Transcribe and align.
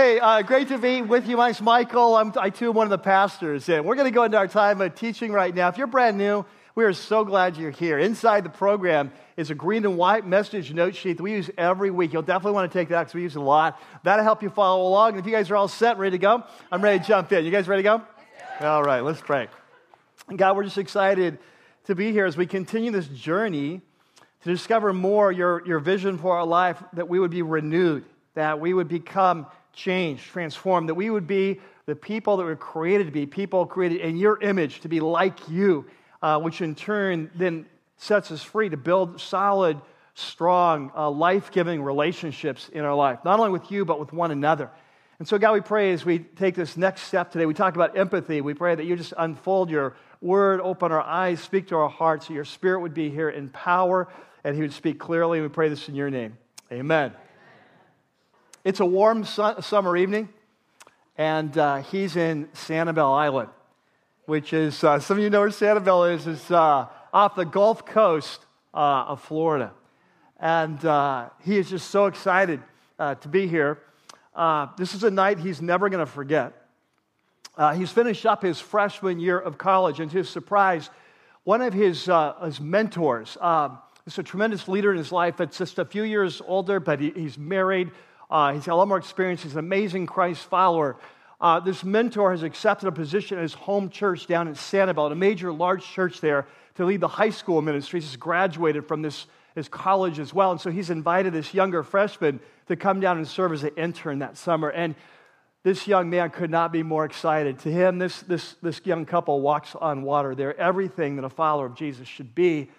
Hey, 0.00 0.18
uh, 0.18 0.40
great 0.40 0.68
to 0.68 0.78
be 0.78 1.02
with 1.02 1.28
you. 1.28 1.36
My 1.36 1.48
name's 1.48 1.60
Michael. 1.60 2.16
I'm, 2.16 2.32
I 2.38 2.48
too 2.48 2.70
am 2.70 2.74
one 2.74 2.86
of 2.86 2.90
the 2.90 2.96
pastors, 2.96 3.68
and 3.68 3.84
we're 3.84 3.96
going 3.96 4.06
to 4.06 4.10
go 4.10 4.22
into 4.22 4.38
our 4.38 4.48
time 4.48 4.80
of 4.80 4.94
teaching 4.94 5.30
right 5.30 5.54
now. 5.54 5.68
If 5.68 5.76
you're 5.76 5.86
brand 5.86 6.16
new, 6.16 6.46
we 6.74 6.84
are 6.84 6.94
so 6.94 7.22
glad 7.22 7.58
you're 7.58 7.70
here. 7.70 7.98
Inside 7.98 8.44
the 8.44 8.48
program 8.48 9.12
is 9.36 9.50
a 9.50 9.54
green 9.54 9.84
and 9.84 9.98
white 9.98 10.26
message 10.26 10.72
note 10.72 10.96
sheet 10.96 11.18
that 11.18 11.22
we 11.22 11.32
use 11.32 11.50
every 11.58 11.90
week. 11.90 12.14
You'll 12.14 12.22
definitely 12.22 12.52
want 12.52 12.72
to 12.72 12.78
take 12.78 12.88
that 12.88 13.00
because 13.00 13.14
we 13.14 13.20
use 13.20 13.36
it 13.36 13.40
a 13.40 13.42
lot. 13.42 13.78
That'll 14.02 14.24
help 14.24 14.42
you 14.42 14.48
follow 14.48 14.88
along. 14.88 15.10
And 15.10 15.18
if 15.18 15.26
you 15.26 15.32
guys 15.32 15.50
are 15.50 15.56
all 15.56 15.68
set, 15.68 15.98
ready 15.98 16.12
to 16.12 16.18
go, 16.18 16.44
I'm 16.72 16.80
ready 16.80 16.98
to 16.98 17.04
jump 17.04 17.30
in. 17.32 17.44
You 17.44 17.50
guys 17.50 17.68
ready 17.68 17.82
to 17.82 17.98
go? 17.98 18.02
All 18.66 18.82
right, 18.82 19.00
let's 19.00 19.20
pray. 19.20 19.48
God, 20.34 20.56
we're 20.56 20.64
just 20.64 20.78
excited 20.78 21.38
to 21.84 21.94
be 21.94 22.10
here 22.10 22.24
as 22.24 22.38
we 22.38 22.46
continue 22.46 22.90
this 22.90 23.08
journey 23.08 23.82
to 24.44 24.50
discover 24.50 24.94
more 24.94 25.30
your, 25.30 25.62
your 25.66 25.78
vision 25.78 26.16
for 26.16 26.38
our 26.38 26.46
life, 26.46 26.82
that 26.94 27.06
we 27.06 27.20
would 27.20 27.30
be 27.30 27.42
renewed, 27.42 28.06
that 28.32 28.60
we 28.60 28.72
would 28.72 28.88
become 28.88 29.44
changed, 29.80 30.24
transformed, 30.24 30.88
that 30.88 30.94
we 30.94 31.10
would 31.10 31.26
be 31.26 31.58
the 31.86 31.96
people 31.96 32.36
that 32.36 32.44
were 32.44 32.56
created 32.56 33.06
to 33.06 33.12
be, 33.12 33.26
people 33.26 33.66
created 33.66 34.00
in 34.00 34.16
your 34.16 34.40
image 34.42 34.80
to 34.80 34.88
be 34.88 35.00
like 35.00 35.48
you, 35.48 35.86
uh, 36.22 36.38
which 36.38 36.60
in 36.60 36.74
turn 36.74 37.30
then 37.34 37.66
sets 37.96 38.30
us 38.30 38.42
free 38.42 38.68
to 38.68 38.76
build 38.76 39.20
solid, 39.20 39.80
strong, 40.14 40.92
uh, 40.94 41.10
life 41.10 41.50
giving 41.50 41.82
relationships 41.82 42.68
in 42.68 42.84
our 42.84 42.94
life, 42.94 43.18
not 43.24 43.38
only 43.40 43.50
with 43.50 43.70
you, 43.72 43.84
but 43.84 43.98
with 43.98 44.12
one 44.12 44.30
another. 44.30 44.70
And 45.18 45.26
so, 45.26 45.38
God, 45.38 45.52
we 45.52 45.60
pray 45.60 45.92
as 45.92 46.04
we 46.04 46.18
take 46.18 46.54
this 46.54 46.76
next 46.76 47.02
step 47.02 47.30
today, 47.30 47.46
we 47.46 47.54
talk 47.54 47.74
about 47.74 47.96
empathy. 47.96 48.40
We 48.40 48.54
pray 48.54 48.74
that 48.74 48.84
you 48.84 48.96
just 48.96 49.12
unfold 49.18 49.70
your 49.70 49.96
word, 50.20 50.60
open 50.60 50.92
our 50.92 51.02
eyes, 51.02 51.40
speak 51.40 51.68
to 51.68 51.76
our 51.76 51.90
hearts, 51.90 52.28
so 52.28 52.34
your 52.34 52.44
spirit 52.44 52.80
would 52.80 52.94
be 52.94 53.10
here 53.10 53.30
in 53.30 53.48
power 53.50 54.08
and 54.44 54.54
he 54.54 54.62
would 54.62 54.72
speak 54.72 54.98
clearly. 54.98 55.38
And 55.38 55.46
we 55.46 55.52
pray 55.52 55.68
this 55.68 55.88
in 55.88 55.94
your 55.94 56.10
name. 56.10 56.38
Amen. 56.72 57.12
It's 58.62 58.80
a 58.80 58.84
warm 58.84 59.24
su- 59.24 59.54
summer 59.60 59.96
evening, 59.96 60.28
and 61.16 61.56
uh, 61.56 61.76
he's 61.78 62.14
in 62.16 62.46
Sanibel 62.48 63.18
Island, 63.18 63.48
which 64.26 64.52
is, 64.52 64.84
uh, 64.84 65.00
some 65.00 65.16
of 65.16 65.24
you 65.24 65.30
know 65.30 65.40
where 65.40 65.48
Sanibel 65.48 66.14
is, 66.14 66.26
is 66.26 66.50
uh, 66.50 66.86
off 67.10 67.36
the 67.36 67.46
Gulf 67.46 67.86
Coast 67.86 68.44
uh, 68.74 69.04
of 69.08 69.22
Florida. 69.22 69.72
And 70.38 70.84
uh, 70.84 71.30
he 71.42 71.56
is 71.56 71.70
just 71.70 71.88
so 71.88 72.04
excited 72.04 72.60
uh, 72.98 73.14
to 73.14 73.28
be 73.28 73.46
here. 73.46 73.78
this 74.76 74.94
is 74.94 75.04
a 75.04 75.10
night 75.10 75.38
he's 75.38 75.62
never 75.62 75.88
going 75.88 76.04
to 76.04 76.12
forget. 76.12 76.52
he's 77.76 77.90
finished 77.90 78.26
up 78.26 78.42
his 78.42 78.60
freshman 78.60 79.18
year 79.18 79.38
of 79.38 79.56
college, 79.56 80.00
and 80.00 80.10
to 80.10 80.18
his 80.18 80.28
surprise, 80.28 80.90
one 81.44 81.62
of 81.62 81.72
his, 81.72 82.10
his 82.44 82.60
mentors, 82.60 83.38
um, 83.40 83.78
He's 84.04 84.18
a 84.18 84.22
tremendous 84.22 84.66
leader 84.66 84.90
in 84.90 84.98
his 84.98 85.12
life 85.12 85.36
that's 85.36 85.58
just 85.58 85.78
a 85.78 85.84
few 85.84 86.02
years 86.02 86.40
older, 86.46 86.80
but 86.80 87.00
he, 87.00 87.10
he's 87.10 87.38
married. 87.38 87.90
Uh, 88.30 88.52
he's 88.52 88.66
got 88.66 88.74
a 88.74 88.76
lot 88.76 88.88
more 88.88 88.98
experience. 88.98 89.42
He's 89.42 89.52
an 89.52 89.58
amazing 89.58 90.06
Christ 90.06 90.44
follower. 90.44 90.96
Uh, 91.40 91.58
this 91.58 91.82
mentor 91.82 92.30
has 92.30 92.42
accepted 92.42 92.86
a 92.86 92.92
position 92.92 93.38
at 93.38 93.42
his 93.42 93.54
home 93.54 93.90
church 93.90 94.26
down 94.26 94.46
in 94.46 94.54
Sanibel, 94.54 95.10
a 95.10 95.14
major, 95.14 95.52
large 95.52 95.84
church 95.84 96.20
there, 96.20 96.46
to 96.76 96.84
lead 96.84 97.00
the 97.00 97.08
high 97.08 97.30
school 97.30 97.60
ministry. 97.62 98.00
He's 98.00 98.16
graduated 98.16 98.86
from 98.86 99.02
this 99.02 99.26
his 99.54 99.68
college 99.68 100.18
as 100.18 100.32
well. 100.32 100.52
And 100.52 100.60
so 100.60 100.70
he's 100.70 100.90
invited 100.90 101.32
this 101.32 101.52
younger 101.54 101.82
freshman 101.82 102.40
to 102.68 102.76
come 102.76 103.00
down 103.00 103.16
and 103.18 103.26
serve 103.26 103.52
as 103.52 103.64
an 103.64 103.72
intern 103.76 104.20
that 104.20 104.36
summer. 104.36 104.68
And 104.70 104.94
this 105.62 105.86
young 105.86 106.08
man 106.08 106.30
could 106.30 106.50
not 106.50 106.72
be 106.72 106.82
more 106.82 107.04
excited. 107.04 107.58
To 107.60 107.70
him, 107.70 107.98
this, 107.98 108.20
this, 108.22 108.54
this 108.62 108.80
young 108.84 109.04
couple 109.04 109.40
walks 109.40 109.74
on 109.74 110.02
water. 110.02 110.34
They're 110.34 110.58
everything 110.58 111.16
that 111.16 111.24
a 111.24 111.30
follower 111.30 111.66
of 111.66 111.74
Jesus 111.74 112.08
should 112.08 112.34
be. 112.34 112.70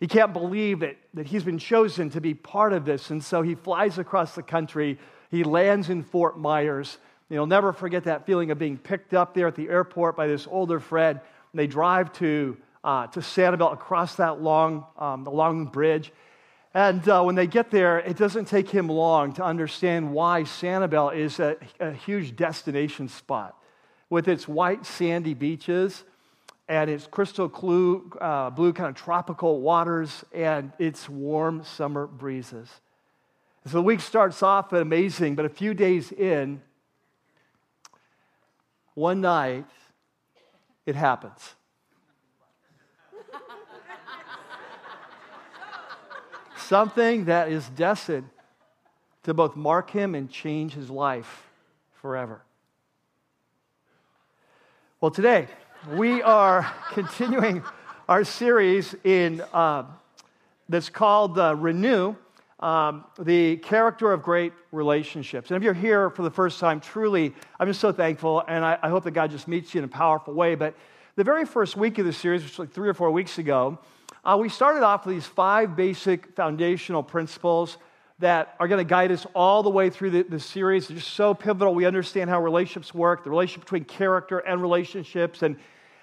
He 0.00 0.08
can't 0.08 0.32
believe 0.32 0.80
that, 0.80 0.96
that 1.12 1.26
he's 1.26 1.44
been 1.44 1.58
chosen 1.58 2.08
to 2.10 2.22
be 2.22 2.32
part 2.32 2.72
of 2.72 2.86
this. 2.86 3.10
And 3.10 3.22
so 3.22 3.42
he 3.42 3.54
flies 3.54 3.98
across 3.98 4.34
the 4.34 4.42
country. 4.42 4.98
He 5.30 5.44
lands 5.44 5.90
in 5.90 6.02
Fort 6.02 6.38
Myers. 6.38 6.96
You'll 7.28 7.46
never 7.46 7.72
forget 7.72 8.04
that 8.04 8.24
feeling 8.24 8.50
of 8.50 8.58
being 8.58 8.78
picked 8.78 9.12
up 9.12 9.34
there 9.34 9.46
at 9.46 9.54
the 9.54 9.68
airport 9.68 10.16
by 10.16 10.26
this 10.26 10.48
older 10.50 10.80
friend. 10.80 11.20
And 11.52 11.58
they 11.58 11.66
drive 11.66 12.12
to, 12.14 12.56
uh, 12.82 13.08
to 13.08 13.20
Sanibel 13.20 13.74
across 13.74 14.16
that 14.16 14.40
long, 14.40 14.86
um, 14.98 15.22
the 15.22 15.30
long 15.30 15.66
bridge. 15.66 16.12
And 16.72 17.06
uh, 17.06 17.22
when 17.22 17.34
they 17.34 17.46
get 17.46 17.70
there, 17.70 17.98
it 17.98 18.16
doesn't 18.16 18.46
take 18.46 18.70
him 18.70 18.88
long 18.88 19.34
to 19.34 19.44
understand 19.44 20.12
why 20.12 20.42
Sanibel 20.42 21.14
is 21.14 21.40
a, 21.40 21.56
a 21.78 21.92
huge 21.92 22.36
destination 22.36 23.08
spot 23.08 23.54
with 24.08 24.28
its 24.28 24.48
white 24.48 24.86
sandy 24.86 25.34
beaches 25.34 26.04
and 26.70 26.88
it's 26.88 27.08
crystal 27.08 27.48
blue, 27.48 28.08
uh, 28.20 28.48
blue 28.48 28.72
kind 28.72 28.88
of 28.88 28.94
tropical 28.94 29.60
waters, 29.60 30.24
and 30.32 30.72
it's 30.78 31.08
warm 31.08 31.64
summer 31.64 32.06
breezes. 32.06 32.68
so 33.66 33.72
the 33.72 33.82
week 33.82 33.98
starts 33.98 34.40
off 34.40 34.72
amazing, 34.72 35.34
but 35.34 35.44
a 35.44 35.48
few 35.48 35.74
days 35.74 36.12
in, 36.12 36.62
one 38.94 39.20
night, 39.20 39.66
it 40.86 40.94
happens. 40.94 41.56
Something 46.56 47.24
that 47.24 47.50
is 47.50 47.68
destined 47.70 48.30
to 49.24 49.34
both 49.34 49.56
mark 49.56 49.90
him 49.90 50.14
and 50.14 50.30
change 50.30 50.74
his 50.74 50.88
life 50.88 51.48
forever. 52.00 52.42
Well, 55.00 55.10
today, 55.10 55.48
we 55.88 56.20
are 56.22 56.70
continuing 56.92 57.62
our 58.06 58.22
series 58.22 58.94
in 59.02 59.40
uh, 59.54 59.84
that's 60.68 60.90
called 60.90 61.38
uh, 61.38 61.56
Renew, 61.56 62.14
um, 62.60 63.04
the 63.18 63.56
character 63.56 64.12
of 64.12 64.22
great 64.22 64.52
relationships. 64.72 65.50
And 65.50 65.56
if 65.56 65.62
you're 65.62 65.72
here 65.72 66.10
for 66.10 66.22
the 66.22 66.30
first 66.30 66.60
time, 66.60 66.80
truly, 66.80 67.34
I'm 67.58 67.66
just 67.66 67.80
so 67.80 67.92
thankful, 67.92 68.44
and 68.46 68.62
I, 68.62 68.78
I 68.82 68.90
hope 68.90 69.04
that 69.04 69.12
God 69.12 69.30
just 69.30 69.48
meets 69.48 69.74
you 69.74 69.78
in 69.78 69.84
a 69.84 69.88
powerful 69.88 70.34
way. 70.34 70.54
But 70.54 70.74
the 71.16 71.24
very 71.24 71.46
first 71.46 71.76
week 71.76 71.98
of 71.98 72.04
the 72.04 72.12
series, 72.12 72.42
which 72.42 72.58
was 72.58 72.66
like 72.66 72.74
three 72.74 72.88
or 72.88 72.94
four 72.94 73.10
weeks 73.10 73.38
ago, 73.38 73.78
uh, 74.22 74.36
we 74.38 74.50
started 74.50 74.82
off 74.82 75.06
with 75.06 75.14
these 75.14 75.26
five 75.26 75.76
basic 75.76 76.36
foundational 76.36 77.02
principles 77.02 77.78
that 78.20 78.54
are 78.60 78.68
going 78.68 78.78
to 78.78 78.88
guide 78.88 79.10
us 79.10 79.26
all 79.34 79.62
the 79.62 79.70
way 79.70 79.90
through 79.90 80.10
the, 80.10 80.22
the 80.22 80.38
series. 80.38 80.88
They're 80.88 80.96
just 80.98 81.14
so 81.14 81.32
pivotal. 81.34 81.74
We 81.74 81.86
understand 81.86 82.30
how 82.30 82.42
relationships 82.42 82.94
work, 82.94 83.24
the 83.24 83.30
relationship 83.30 83.62
between 83.62 83.84
character 83.84 84.38
and 84.38 84.60
relationships. 84.60 85.42
And, 85.42 85.56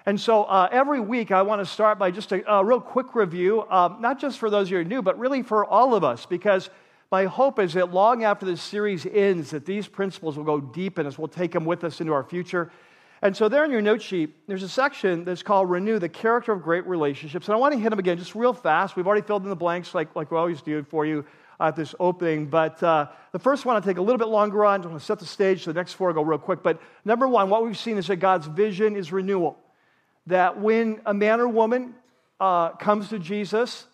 and 0.04 0.20
so 0.20 0.44
uh, 0.44 0.68
every 0.72 1.00
week, 1.00 1.30
I 1.30 1.42
want 1.42 1.60
to 1.60 1.66
start 1.66 1.98
by 1.98 2.10
just 2.10 2.32
a, 2.32 2.52
a 2.52 2.64
real 2.64 2.80
quick 2.80 3.14
review, 3.14 3.62
um, 3.70 4.00
not 4.00 4.20
just 4.20 4.38
for 4.38 4.50
those 4.50 4.66
of 4.66 4.72
you 4.72 4.76
who 4.78 4.82
are 4.82 4.84
new, 4.84 5.00
but 5.00 5.18
really 5.18 5.42
for 5.42 5.64
all 5.64 5.94
of 5.94 6.02
us, 6.02 6.26
because 6.26 6.70
my 7.12 7.24
hope 7.24 7.60
is 7.60 7.74
that 7.74 7.94
long 7.94 8.24
after 8.24 8.44
this 8.44 8.60
series 8.60 9.06
ends, 9.06 9.50
that 9.50 9.64
these 9.64 9.86
principles 9.86 10.36
will 10.36 10.44
go 10.44 10.60
deep 10.60 10.98
in 10.98 11.06
us. 11.06 11.18
We'll 11.18 11.28
take 11.28 11.52
them 11.52 11.64
with 11.64 11.84
us 11.84 12.00
into 12.00 12.12
our 12.12 12.24
future. 12.24 12.70
And 13.22 13.36
so, 13.36 13.48
there 13.48 13.64
in 13.64 13.70
your 13.70 13.80
note 13.80 14.02
sheet, 14.02 14.34
there's 14.46 14.62
a 14.62 14.68
section 14.68 15.24
that's 15.24 15.42
called 15.42 15.70
Renew 15.70 15.98
the 15.98 16.08
Character 16.08 16.52
of 16.52 16.62
Great 16.62 16.86
Relationships. 16.86 17.48
And 17.48 17.54
I 17.54 17.58
want 17.58 17.74
to 17.74 17.80
hit 17.80 17.90
them 17.90 17.98
again 17.98 18.18
just 18.18 18.34
real 18.34 18.52
fast. 18.52 18.94
We've 18.94 19.06
already 19.06 19.26
filled 19.26 19.42
in 19.42 19.48
the 19.48 19.56
blanks 19.56 19.94
like, 19.94 20.14
like 20.14 20.30
we 20.30 20.36
always 20.36 20.62
do 20.62 20.84
for 20.84 21.04
you 21.04 21.24
at 21.60 21.76
this 21.76 21.94
opening. 21.98 22.46
But 22.46 22.82
uh, 22.82 23.08
the 23.32 23.38
first 23.38 23.64
one 23.64 23.76
I'll 23.76 23.82
take 23.82 23.96
a 23.98 24.02
little 24.02 24.18
bit 24.18 24.28
longer 24.28 24.64
on. 24.64 24.84
I'm 24.84 24.92
to 24.92 25.00
set 25.00 25.18
the 25.18 25.26
stage. 25.26 25.64
So 25.64 25.72
the 25.72 25.78
next 25.80 25.94
four 25.94 26.08
I'll 26.08 26.14
go 26.14 26.22
real 26.22 26.38
quick. 26.38 26.62
But 26.62 26.80
number 27.04 27.26
one, 27.26 27.50
what 27.50 27.64
we've 27.64 27.78
seen 27.78 27.98
is 27.98 28.06
that 28.08 28.16
God's 28.16 28.46
vision 28.46 28.96
is 28.96 29.12
renewal. 29.12 29.58
That 30.26 30.60
when 30.60 31.00
a 31.06 31.14
man 31.14 31.40
or 31.40 31.48
woman 31.48 31.94
uh, 32.38 32.70
comes 32.70 33.08
to 33.08 33.18
Jesus, 33.18 33.86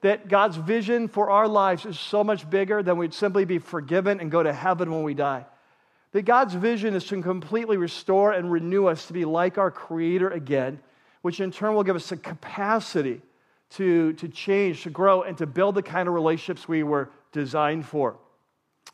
that 0.00 0.28
God's 0.28 0.56
vision 0.56 1.08
for 1.08 1.30
our 1.30 1.48
lives 1.48 1.86
is 1.86 1.98
so 1.98 2.24
much 2.24 2.48
bigger 2.48 2.82
than 2.82 2.98
we'd 2.98 3.14
simply 3.14 3.44
be 3.44 3.58
forgiven 3.58 4.20
and 4.20 4.30
go 4.30 4.42
to 4.42 4.52
heaven 4.52 4.90
when 4.90 5.02
we 5.02 5.14
die. 5.14 5.46
That 6.12 6.22
God's 6.22 6.54
vision 6.54 6.94
is 6.94 7.04
to 7.06 7.22
completely 7.22 7.76
restore 7.76 8.32
and 8.32 8.50
renew 8.50 8.86
us 8.86 9.06
to 9.06 9.12
be 9.12 9.24
like 9.24 9.58
our 9.58 9.70
Creator 9.70 10.28
again, 10.30 10.80
which 11.22 11.40
in 11.40 11.50
turn 11.50 11.74
will 11.74 11.84
give 11.84 11.96
us 11.96 12.08
the 12.08 12.16
capacity 12.16 13.22
to, 13.70 14.12
to 14.14 14.28
change, 14.28 14.82
to 14.82 14.90
grow, 14.90 15.22
and 15.22 15.36
to 15.38 15.46
build 15.46 15.74
the 15.74 15.82
kind 15.82 16.08
of 16.08 16.14
relationships 16.14 16.68
we 16.68 16.82
were 16.82 17.10
designed 17.32 17.86
for. 17.86 18.16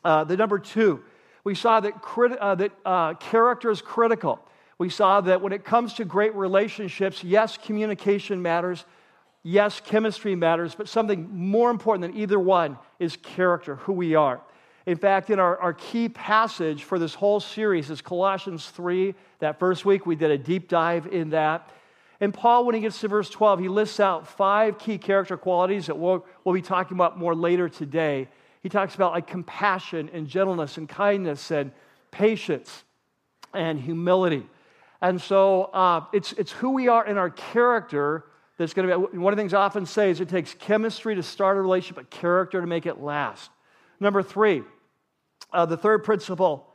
Uh, 0.05 0.25
the 0.25 0.37
number 0.37 0.59
two, 0.59 1.03
we 1.45 1.55
saw 1.55 1.81
that, 1.81 2.03
crit- 2.03 2.39
uh, 2.39 2.55
that 2.55 2.73
uh, 2.85 3.15
character 3.15 3.71
is 3.71 3.83
critical. 3.83 4.41
We 4.79 4.89
saw 4.89 5.21
that 5.23 5.43
when 5.43 5.53
it 5.53 5.65
comes 5.65 5.95
to 5.95 6.05
great 6.05 6.35
relationships, 6.35 7.23
yes, 7.23 7.59
communication 7.59 8.41
matters. 8.41 8.85
Yes, 9.43 9.81
chemistry 9.81 10.35
matters, 10.35 10.75
but 10.75 10.89
something 10.89 11.29
more 11.33 11.71
important 11.71 12.03
than 12.03 12.21
either 12.21 12.39
one 12.39 12.79
is 12.99 13.17
character, 13.17 13.77
who 13.77 13.93
we 13.93 14.15
are. 14.15 14.41
In 14.87 14.97
fact, 14.97 15.31
in 15.31 15.39
our, 15.39 15.59
our 15.59 15.73
key 15.73 16.09
passage 16.09 16.85
for 16.85 16.99
this 16.99 17.15
whole 17.15 17.41
series 17.41 17.91
is 17.91 18.01
Colossians 18.01 18.69
3. 18.71 19.15
That 19.39 19.59
first 19.59 19.85
week, 19.85 20.05
we 20.07 20.17
did 20.17 20.31
a 20.31 20.39
deep 20.39 20.69
dive 20.69 21.07
in 21.07 21.31
that. 21.31 21.71
And 22.21 22.35
Paul, 22.35 22.67
when 22.67 22.75
he 22.75 22.83
gets 22.83 23.01
to 23.01 23.09
verse 23.09 23.31
12, 23.31 23.61
he 23.61 23.69
lists 23.69 23.99
out 23.99 24.29
five 24.29 24.79
key 24.79 24.99
character 24.99 25.37
qualities 25.37 25.87
that 25.87 25.99
we'll, 25.99 26.27
we'll 26.45 26.55
be 26.55 26.63
talking 26.63 26.97
about 26.97 27.19
more 27.19 27.35
later 27.35 27.69
today. 27.69 28.29
He 28.63 28.69
talks 28.69 28.95
about 28.95 29.13
like 29.13 29.27
compassion 29.27 30.11
and 30.13 30.29
gentleness 30.29 30.77
and 30.77 30.87
kindness 30.89 31.51
and 31.51 31.73
patience 32.11 32.85
and 33.55 33.81
humility. 33.81 34.47
And 35.01 35.21
so 35.21 35.65
uh, 35.65 36.05
it's, 36.13 36.33
it's 36.35 36.53
who 36.53 36.71
we 36.71 36.89
are 36.89 37.07
in 37.07 37.17
our 37.17 37.31
character 37.31 38.27
that's 38.59 38.75
going 38.75 38.89
to 38.89 39.09
be. 39.09 39.17
One 39.17 39.33
of 39.33 39.37
the 39.39 39.41
things 39.41 39.55
I 39.55 39.63
often 39.63 39.87
say 39.87 40.11
is 40.11 40.21
it 40.21 40.29
takes 40.29 40.53
chemistry 40.53 41.15
to 41.15 41.23
start 41.23 41.57
a 41.57 41.63
relationship, 41.63 41.97
but 41.97 42.11
character 42.11 42.61
to 42.61 42.67
make 42.67 42.85
it 42.85 43.01
last. 43.01 43.51
Number 43.99 44.23
three, 44.23 44.63
uh, 45.53 45.65
the 45.65 45.79
third 45.79 46.05
principle 46.05 46.70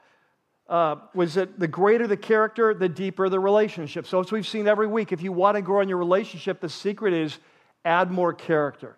uh, 0.67 0.95
was 1.13 1.35
that 1.35 1.59
the 1.59 1.67
greater 1.67 2.07
the 2.07 2.17
character, 2.17 2.73
the 2.73 2.89
deeper 2.89 3.29
the 3.29 3.39
relationship. 3.39 4.07
So, 4.07 4.19
as 4.19 4.31
we've 4.31 4.47
seen 4.47 4.67
every 4.67 4.87
week, 4.87 5.11
if 5.11 5.21
you 5.21 5.31
want 5.31 5.55
to 5.55 5.61
grow 5.61 5.81
in 5.81 5.89
your 5.89 5.97
relationship, 5.97 6.59
the 6.59 6.69
secret 6.69 7.13
is 7.13 7.37
add 7.83 8.11
more 8.11 8.33
character. 8.33 8.97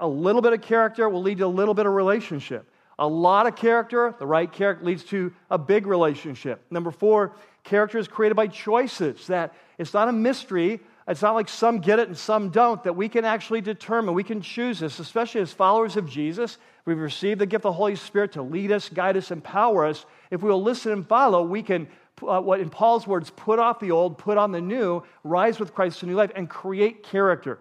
A 0.00 0.08
little 0.08 0.40
bit 0.40 0.52
of 0.52 0.62
character 0.62 1.08
will 1.08 1.22
lead 1.22 1.38
to 1.38 1.46
a 1.46 1.48
little 1.48 1.74
bit 1.74 1.86
of 1.86 1.92
relationship. 1.92 2.68
A 2.98 3.06
lot 3.06 3.46
of 3.46 3.56
character, 3.56 4.14
the 4.18 4.26
right 4.26 4.50
character, 4.50 4.84
leads 4.84 5.02
to 5.04 5.32
a 5.50 5.58
big 5.58 5.86
relationship. 5.86 6.64
Number 6.70 6.90
four, 6.90 7.34
character 7.64 7.98
is 7.98 8.06
created 8.06 8.36
by 8.36 8.46
choices. 8.46 9.26
That 9.26 9.54
it's 9.78 9.92
not 9.92 10.08
a 10.08 10.12
mystery. 10.12 10.80
It's 11.08 11.22
not 11.22 11.34
like 11.34 11.48
some 11.48 11.80
get 11.80 11.98
it 11.98 12.08
and 12.08 12.16
some 12.16 12.50
don't, 12.50 12.82
that 12.84 12.94
we 12.94 13.08
can 13.08 13.24
actually 13.24 13.60
determine, 13.60 14.14
we 14.14 14.22
can 14.22 14.40
choose 14.40 14.78
this, 14.78 14.98
especially 14.98 15.40
as 15.40 15.52
followers 15.52 15.96
of 15.96 16.08
Jesus. 16.08 16.58
We've 16.84 16.98
received 16.98 17.40
the 17.40 17.46
gift 17.46 17.64
of 17.64 17.70
the 17.70 17.72
Holy 17.72 17.96
Spirit 17.96 18.32
to 18.32 18.42
lead 18.42 18.72
us, 18.72 18.88
guide 18.88 19.16
us, 19.16 19.30
empower 19.30 19.86
us. 19.86 20.04
If 20.30 20.42
we 20.42 20.50
will 20.50 20.62
listen 20.62 20.92
and 20.92 21.06
follow, 21.06 21.42
we 21.42 21.62
can, 21.62 21.86
uh, 22.26 22.40
what 22.40 22.60
in 22.60 22.70
Paul's 22.70 23.06
words, 23.06 23.30
put 23.30 23.58
off 23.58 23.78
the 23.78 23.92
old, 23.92 24.18
put 24.18 24.36
on 24.36 24.50
the 24.50 24.60
new, 24.60 25.02
rise 25.22 25.60
with 25.60 25.74
Christ 25.74 26.00
to 26.00 26.06
new 26.06 26.16
life, 26.16 26.32
and 26.34 26.50
create 26.50 27.04
character. 27.04 27.60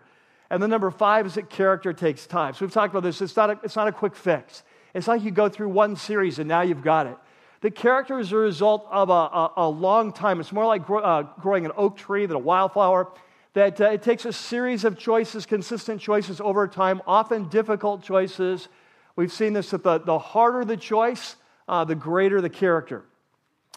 And 0.49 0.61
then 0.61 0.69
number 0.69 0.89
five 0.91 1.25
is 1.25 1.35
that 1.35 1.49
character 1.49 1.93
takes 1.93 2.25
time. 2.25 2.53
So 2.53 2.65
we've 2.65 2.73
talked 2.73 2.93
about 2.93 3.03
this. 3.03 3.21
It's 3.21 3.35
not 3.35 3.51
a, 3.51 3.59
it's 3.63 3.75
not 3.75 3.87
a 3.87 3.91
quick 3.91 4.15
fix. 4.15 4.63
It's 4.93 5.07
like 5.07 5.23
you 5.23 5.31
go 5.31 5.47
through 5.49 5.69
one 5.69 5.95
series 5.95 6.39
and 6.39 6.47
now 6.49 6.61
you've 6.61 6.83
got 6.83 7.07
it. 7.07 7.17
The 7.61 7.71
character 7.71 8.19
is 8.19 8.31
a 8.31 8.37
result 8.37 8.87
of 8.89 9.09
a, 9.09 9.13
a, 9.13 9.53
a 9.57 9.69
long 9.69 10.11
time. 10.11 10.39
It's 10.39 10.51
more 10.51 10.65
like 10.65 10.85
grow, 10.85 10.99
uh, 10.99 11.21
growing 11.39 11.65
an 11.65 11.71
oak 11.77 11.95
tree 11.95 12.25
than 12.25 12.35
a 12.35 12.39
wildflower 12.39 13.07
that 13.53 13.79
uh, 13.79 13.89
it 13.91 14.01
takes 14.01 14.25
a 14.25 14.33
series 14.33 14.83
of 14.83 14.97
choices, 14.97 15.45
consistent 15.45 16.01
choices 16.01 16.41
over 16.41 16.67
time, 16.67 17.01
often 17.05 17.47
difficult 17.49 18.01
choices. 18.01 18.67
We've 19.15 19.31
seen 19.31 19.53
this 19.53 19.71
that 19.71 19.83
the, 19.83 19.99
the 19.99 20.19
harder 20.19 20.65
the 20.65 20.77
choice, 20.77 21.35
uh, 21.67 21.83
the 21.83 21.95
greater 21.95 22.41
the 22.41 22.49
character. 22.49 23.03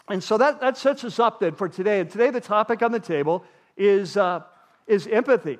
And 0.07 0.23
so 0.23 0.37
that, 0.37 0.61
that 0.61 0.77
sets 0.77 1.03
us 1.03 1.19
up 1.19 1.39
then 1.39 1.55
for 1.55 1.67
today. 1.67 1.99
And 1.99 2.09
today, 2.09 2.29
the 2.29 2.41
topic 2.41 2.83
on 2.83 2.91
the 2.91 2.99
table 2.99 3.43
is, 3.75 4.17
uh, 4.17 4.43
is 4.87 5.07
empathy. 5.07 5.57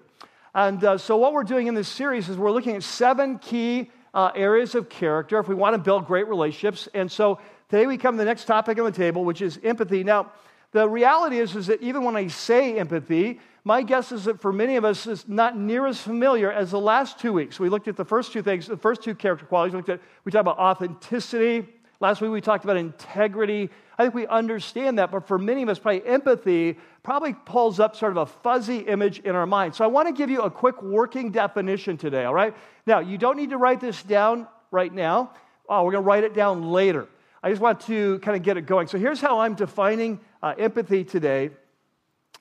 And 0.54 0.84
uh, 0.84 0.98
so, 0.98 1.18
what 1.18 1.34
we're 1.34 1.44
doing 1.44 1.68
in 1.68 1.74
this 1.74 1.88
series 1.88 2.30
is 2.30 2.38
we're 2.38 2.52
looking 2.52 2.76
at 2.76 2.84
seven 2.84 3.40
key 3.40 3.90
uh, 4.14 4.32
areas 4.36 4.76
of 4.76 4.88
character 4.88 5.40
if 5.40 5.48
we 5.48 5.56
want 5.56 5.74
to 5.74 5.80
build 5.80 6.06
great 6.06 6.28
relationships. 6.28 6.88
And 6.94 7.12
so, 7.12 7.40
today 7.70 7.88
we 7.88 7.98
come 7.98 8.16
to 8.16 8.20
the 8.20 8.26
next 8.26 8.46
topic 8.46 8.78
on 8.78 8.86
the 8.86 8.92
table, 8.92 9.26
which 9.26 9.42
is 9.42 9.60
empathy. 9.64 10.04
Now, 10.04 10.32
the 10.72 10.88
reality 10.88 11.40
is, 11.40 11.56
is 11.56 11.68
that 11.68 11.82
even 11.82 12.04
when 12.04 12.16
I 12.16 12.28
say 12.28 12.78
empathy, 12.78 13.40
my 13.68 13.82
guess 13.82 14.12
is 14.12 14.26
that 14.26 14.40
for 14.40 14.54
many 14.54 14.76
of 14.76 14.86
us, 14.86 15.08
it's 15.08 15.28
not 15.28 15.58
near 15.58 15.88
as 15.88 16.00
familiar 16.00 16.52
as 16.52 16.70
the 16.70 16.80
last 16.80 17.20
two 17.20 17.34
weeks. 17.34 17.60
We 17.60 17.68
looked 17.68 17.88
at 17.88 17.98
the 17.98 18.06
first 18.06 18.32
two 18.32 18.44
things, 18.44 18.68
the 18.68 18.78
first 18.78 19.02
two 19.02 19.16
character 19.16 19.48
qualities. 19.48 19.74
We, 19.74 19.78
looked 19.78 19.90
at, 19.90 20.02
we 20.24 20.32
talked 20.32 20.42
about 20.42 20.60
authenticity. 20.60 21.68
Last 22.00 22.22
week 22.22 22.30
we 22.30 22.42
talked 22.42 22.64
about 22.64 22.78
integrity. 22.78 23.72
I 23.98 24.04
think 24.04 24.14
we 24.14 24.28
understand 24.28 25.00
that, 25.00 25.10
but 25.10 25.28
for 25.28 25.40
many 25.40 25.64
of 25.64 25.70
us, 25.70 25.80
probably 25.80 26.06
empathy 26.06 26.78
probably 27.02 27.34
pulls 27.34 27.80
up 27.80 27.96
sort 27.96 28.12
of 28.12 28.18
a 28.18 28.26
fuzzy 28.28 28.80
image 28.80 29.20
in 29.20 29.36
our 29.36 29.48
mind. 29.48 29.74
So 29.74 29.84
I 29.84 29.88
want 29.88 30.08
to 30.10 30.14
give 30.14 30.30
you 30.30 30.42
a 30.42 30.52
quick 30.52 30.84
working 30.84 31.32
definition 31.32 31.98
today, 31.98 32.26
all 32.26 32.34
right? 32.34 32.56
Now, 32.86 33.00
you 33.00 33.18
don't 33.18 33.38
need 33.38 33.50
to 33.50 33.58
write 33.58 33.80
this 33.80 34.04
down 34.04 34.48
right 34.70 34.94
now. 34.94 35.32
Oh, 35.68 35.84
we're 35.84 35.92
going 35.92 36.04
to 36.04 36.08
write 36.08 36.24
it 36.24 36.36
down 36.36 36.72
later. 36.72 37.08
I 37.42 37.50
just 37.50 37.62
want 37.62 37.82
to 37.82 38.20
kind 38.20 38.38
of 38.38 38.44
get 38.44 38.58
it 38.58 38.68
going. 38.68 38.88
So 38.88 39.00
here's 39.00 39.22
how 39.22 39.40
I'm 39.40 39.56
defining 39.56 40.20
uh, 40.44 40.54
empathy 40.58 41.04
today 41.04 41.52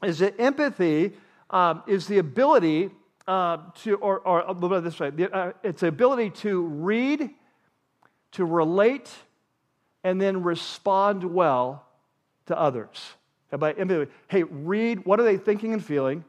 is 0.03 0.19
that 0.19 0.41
empathy 0.41 1.13
um, 1.51 1.83
is 1.87 2.07
the 2.07 2.19
ability 2.19 2.91
uh, 3.27 3.59
to, 3.83 3.97
or, 3.97 4.19
or 4.21 4.45
little 4.53 4.69
bit 4.69 4.85
this 4.85 5.01
way, 5.01 5.11
uh, 5.33 5.53
it's 5.63 5.81
the 5.81 5.87
ability 5.87 6.31
to 6.31 6.63
read, 6.63 7.31
to 8.33 8.45
relate, 8.45 9.11
and 10.03 10.21
then 10.21 10.43
respond 10.43 11.25
well 11.25 11.87
to 12.47 12.59
others. 12.59 13.15
And 13.51 13.61
by 13.61 13.73
empathy, 13.73 14.11
hey, 14.29 14.43
read, 14.43 15.07
what 15.07 15.21
are 15.21 15.23
they 15.23 15.39
thinking 15.39 15.73
and 15.73 15.85
feeling? 15.85 16.25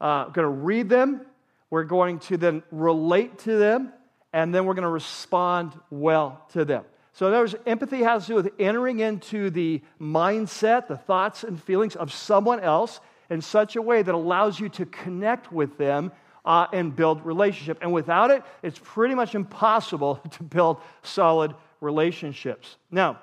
Uh, 0.00 0.24
going 0.24 0.44
to 0.44 0.48
read 0.48 0.88
them. 0.88 1.22
We're 1.70 1.84
going 1.84 2.18
to 2.20 2.36
then 2.36 2.62
relate 2.70 3.38
to 3.40 3.56
them, 3.56 3.92
and 4.32 4.54
then 4.54 4.66
we're 4.66 4.74
going 4.74 4.82
to 4.82 4.88
respond 4.88 5.72
well 5.90 6.44
to 6.52 6.64
them. 6.64 6.84
So, 7.14 7.28
in 7.28 7.32
other 7.32 7.42
words, 7.44 7.54
empathy 7.64 8.02
has 8.02 8.24
to 8.24 8.28
do 8.28 8.34
with 8.34 8.50
entering 8.58 8.98
into 8.98 9.48
the 9.48 9.80
mindset, 10.00 10.88
the 10.88 10.96
thoughts 10.96 11.44
and 11.44 11.62
feelings 11.62 11.94
of 11.94 12.12
someone 12.12 12.58
else 12.58 13.00
in 13.30 13.40
such 13.40 13.76
a 13.76 13.82
way 13.82 14.02
that 14.02 14.14
allows 14.14 14.58
you 14.58 14.68
to 14.70 14.84
connect 14.84 15.52
with 15.52 15.78
them 15.78 16.10
uh, 16.44 16.66
and 16.72 16.94
build 16.94 17.24
relationship. 17.24 17.78
And 17.80 17.92
without 17.92 18.32
it, 18.32 18.42
it's 18.64 18.80
pretty 18.82 19.14
much 19.14 19.36
impossible 19.36 20.16
to 20.32 20.42
build 20.42 20.80
solid 21.02 21.54
relationships. 21.80 22.76
Now, 22.90 23.20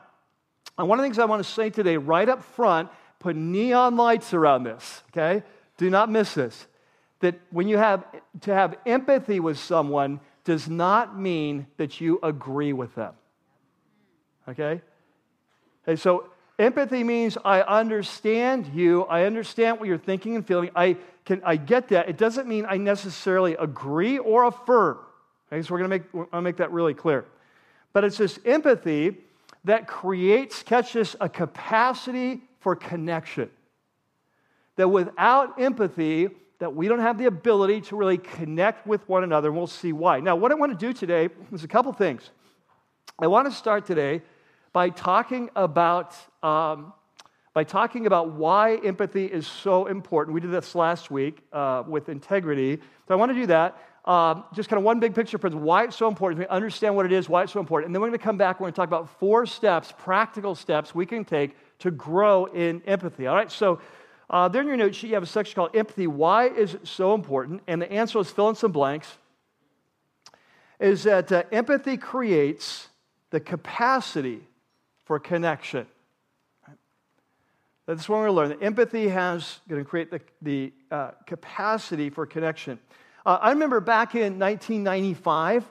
one 0.77 0.97
of 0.97 1.03
the 1.03 1.07
things 1.07 1.19
I 1.19 1.25
want 1.25 1.43
to 1.43 1.51
say 1.51 1.69
today, 1.69 1.97
right 1.97 2.27
up 2.27 2.43
front, 2.43 2.89
put 3.19 3.35
neon 3.35 3.97
lights 3.97 4.33
around 4.33 4.63
this, 4.63 5.03
okay? 5.09 5.43
Do 5.75 5.89
not 5.89 6.09
miss 6.09 6.33
this. 6.33 6.65
That 7.19 7.35
when 7.51 7.67
you 7.67 7.77
have 7.77 8.05
to 8.41 8.53
have 8.53 8.77
empathy 8.85 9.41
with 9.41 9.59
someone 9.59 10.21
does 10.45 10.69
not 10.69 11.19
mean 11.19 11.67
that 11.75 11.99
you 11.99 12.19
agree 12.23 12.71
with 12.71 12.95
them. 12.95 13.13
Okay? 14.47 14.81
Okay, 15.87 15.95
so 15.95 16.29
empathy 16.59 17.03
means 17.03 17.37
I 17.43 17.61
understand 17.61 18.67
you, 18.73 19.03
I 19.03 19.25
understand 19.25 19.79
what 19.79 19.87
you're 19.87 19.97
thinking 19.97 20.35
and 20.35 20.45
feeling. 20.45 20.69
I 20.75 20.97
can 21.25 21.41
I 21.43 21.55
get 21.55 21.89
that. 21.89 22.09
It 22.09 22.17
doesn't 22.17 22.47
mean 22.47 22.65
I 22.67 22.77
necessarily 22.77 23.55
agree 23.55 24.17
or 24.17 24.45
affirm. 24.45 24.97
Okay, 25.51 25.61
so 25.61 25.73
we're 25.73 25.79
gonna 25.79 25.89
make 25.89 26.03
I'll 26.31 26.41
make 26.41 26.57
that 26.57 26.71
really 26.71 26.93
clear. 26.93 27.25
But 27.93 28.03
it's 28.03 28.17
this 28.17 28.39
empathy 28.45 29.17
that 29.65 29.87
creates, 29.87 30.63
catch 30.63 30.93
this, 30.93 31.15
a 31.19 31.29
capacity 31.29 32.41
for 32.59 32.75
connection. 32.75 33.49
That 34.77 34.87
without 34.87 35.59
empathy, 35.59 36.29
that 36.59 36.75
we 36.75 36.87
don't 36.87 36.99
have 36.99 37.17
the 37.17 37.25
ability 37.25 37.81
to 37.81 37.95
really 37.95 38.17
connect 38.17 38.87
with 38.87 39.07
one 39.09 39.23
another, 39.23 39.49
and 39.49 39.57
we'll 39.57 39.67
see 39.67 39.93
why. 39.93 40.19
Now, 40.19 40.35
what 40.35 40.51
I 40.51 40.55
want 40.55 40.71
to 40.71 40.77
do 40.77 40.93
today 40.93 41.29
is 41.51 41.63
a 41.63 41.67
couple 41.67 41.91
things. 41.91 42.29
I 43.19 43.27
want 43.27 43.49
to 43.49 43.55
start 43.55 43.85
today 43.85 44.21
by 44.73 44.89
talking 44.89 45.49
about, 45.55 46.15
um, 46.41 46.93
by 47.53 47.63
talking 47.63 48.07
about 48.07 48.31
why 48.31 48.77
empathy 48.77 49.25
is 49.25 49.45
so 49.45 49.85
important. 49.85 50.33
We 50.33 50.41
did 50.41 50.51
this 50.51 50.73
last 50.73 51.11
week 51.11 51.43
uh, 51.53 51.83
with 51.87 52.09
integrity. 52.09 52.77
So 53.07 53.13
I 53.13 53.15
want 53.15 53.31
to 53.31 53.35
do 53.35 53.45
that. 53.47 53.77
Um, 54.05 54.45
just 54.53 54.69
kind 54.69 54.79
of 54.79 54.83
one 54.83 54.99
big 54.99 55.13
picture 55.13 55.37
for 55.37 55.49
why 55.51 55.83
it's 55.83 55.95
so 55.95 56.07
important. 56.07 56.39
We 56.39 56.47
understand 56.47 56.95
what 56.95 57.05
it 57.05 57.11
is, 57.11 57.29
why 57.29 57.43
it's 57.43 57.53
so 57.53 57.59
important. 57.59 57.89
And 57.89 57.95
then 57.95 58.01
we're 58.01 58.07
going 58.07 58.19
to 58.19 58.23
come 58.23 58.37
back. 58.37 58.59
We're 58.59 58.65
going 58.65 58.73
to 58.73 58.77
talk 58.77 58.87
about 58.87 59.19
four 59.19 59.45
steps, 59.45 59.93
practical 59.95 60.55
steps 60.55 60.95
we 60.95 61.05
can 61.05 61.23
take 61.23 61.55
to 61.79 61.91
grow 61.91 62.45
in 62.45 62.81
empathy. 62.87 63.27
All 63.27 63.35
right, 63.35 63.51
so 63.51 63.79
uh, 64.31 64.47
there 64.47 64.61
in 64.61 64.67
your 64.67 64.77
note 64.77 64.95
sheet, 64.95 65.09
you 65.09 65.13
have 65.13 65.23
a 65.23 65.27
section 65.27 65.55
called 65.55 65.75
Empathy. 65.75 66.07
Why 66.07 66.47
is 66.47 66.73
it 66.73 66.87
so 66.87 67.13
important? 67.13 67.61
And 67.67 67.81
the 67.81 67.91
answer 67.91 68.17
is 68.19 68.31
fill 68.31 68.49
in 68.49 68.55
some 68.55 68.71
blanks. 68.71 69.17
Is 70.79 71.03
that 71.03 71.31
uh, 71.31 71.43
empathy 71.51 71.97
creates 71.97 72.87
the 73.31 73.39
capacity 73.39 74.41
for 75.05 75.19
connection. 75.19 75.87
That's 77.87 78.07
what 78.07 78.19
we're 78.19 78.31
learn. 78.31 78.49
That 78.49 78.61
empathy 78.61 79.07
has 79.09 79.59
going 79.67 79.83
to 79.83 79.89
create 79.89 80.11
the, 80.11 80.21
the 80.41 80.71
uh, 80.91 81.11
capacity 81.25 82.09
for 82.09 82.25
connection. 82.25 82.79
Uh, 83.25 83.39
I 83.41 83.49
remember 83.49 83.79
back 83.79 84.13
in 84.15 84.37
1995. 84.39 85.65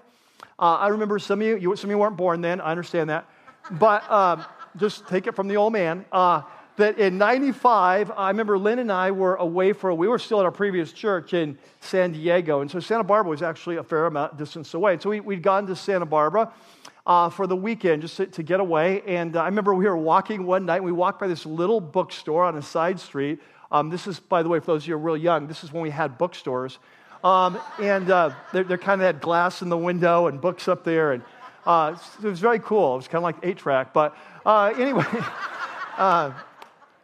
Uh, 0.59 0.63
I 0.63 0.89
remember 0.89 1.19
some 1.19 1.41
of 1.41 1.47
you, 1.47 1.57
you, 1.57 1.77
some 1.77 1.89
of 1.89 1.95
you 1.95 1.99
weren't 1.99 2.17
born 2.17 2.41
then. 2.41 2.61
I 2.61 2.71
understand 2.71 3.11
that, 3.11 3.31
but 3.71 4.11
um, 4.11 4.45
just 4.77 5.07
take 5.09 5.27
it 5.27 5.35
from 5.37 5.49
the 5.49 5.57
old 5.57 5.73
man. 5.73 6.05
Uh, 6.11 6.43
that 6.77 6.99
in 6.99 7.19
95, 7.19 8.11
I 8.17 8.29
remember 8.29 8.59
Lynn 8.59 8.79
and 8.79 8.91
I 8.91 9.11
were 9.11 9.37
away 9.37 9.73
for, 9.73 9.93
we 9.93 10.09
were 10.09 10.19
still 10.19 10.41
at 10.41 10.47
our 10.47 10.53
previous 10.53 10.93
church 10.93 11.35
in 11.35 11.59
San 11.81 12.13
Diego. 12.13 12.61
And 12.61 12.71
so 12.71 12.81
Santa 12.81 13.05
Barbara 13.05 13.31
was 13.31 13.43
actually 13.43 13.77
a 13.77 13.83
fair 13.83 14.07
amount 14.07 14.37
distance 14.37 14.73
away. 14.75 14.99
So 14.99 15.11
we, 15.11 15.21
we'd 15.21 15.43
gone 15.43 15.67
to 15.67 15.77
Santa 15.77 16.07
Barbara 16.07 16.53
uh, 17.11 17.29
for 17.29 17.49
the 17.49 17.57
weekend 17.57 18.03
just 18.03 18.19
to, 18.19 18.27
to 18.27 18.41
get 18.41 18.61
away. 18.61 19.03
And 19.05 19.35
uh, 19.35 19.43
I 19.43 19.47
remember 19.47 19.75
we 19.75 19.85
were 19.85 19.97
walking 19.97 20.47
one 20.47 20.65
night. 20.65 20.77
and 20.77 20.85
We 20.85 20.93
walked 20.93 21.19
by 21.19 21.27
this 21.27 21.45
little 21.45 21.81
bookstore 21.81 22.45
on 22.45 22.57
a 22.57 22.63
side 22.63 23.01
street. 23.01 23.41
Um, 23.73 23.91
this 23.91 24.07
is, 24.07 24.21
by 24.21 24.45
the 24.45 24.49
way, 24.49 24.61
for 24.61 24.67
those 24.67 24.85
of 24.85 24.89
you 24.89 24.95
who 24.95 25.01
are 25.01 25.03
real 25.03 25.17
young, 25.17 25.49
this 25.49 25.65
is 25.65 25.73
when 25.73 25.83
we 25.83 25.91
had 25.91 26.19
bookstores. 26.19 26.79
Um, 27.25 27.59
and 27.81 28.09
uh, 28.13 28.31
they're, 28.53 28.63
they're 28.63 28.79
kind 28.79 29.01
of 29.01 29.07
had 29.07 29.21
glass 29.21 29.61
in 29.61 29.69
the 29.69 29.77
window 29.77 30.29
and 30.29 30.41
books 30.41 30.69
up 30.69 30.85
there. 30.85 31.11
And 31.11 31.25
uh, 31.67 31.97
it 32.23 32.29
was 32.29 32.39
very 32.39 32.61
cool. 32.61 32.93
It 32.95 32.99
was 32.99 33.09
kind 33.09 33.17
of 33.17 33.25
like 33.25 33.39
eight 33.43 33.59
track. 33.59 33.93
But 33.93 34.17
uh, 34.47 34.73
anyway. 34.79 35.05
Uh, 35.99 36.33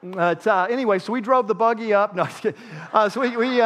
but, 0.00 0.46
anyway, 0.70 0.98
so 0.98 1.12
we 1.12 1.20
drove 1.20 1.48
the 1.48 1.54
buggy 1.54 1.92
up. 1.92 2.16
No, 2.16 2.26
so 3.10 3.20
we, 3.20 3.36
we 3.36 3.60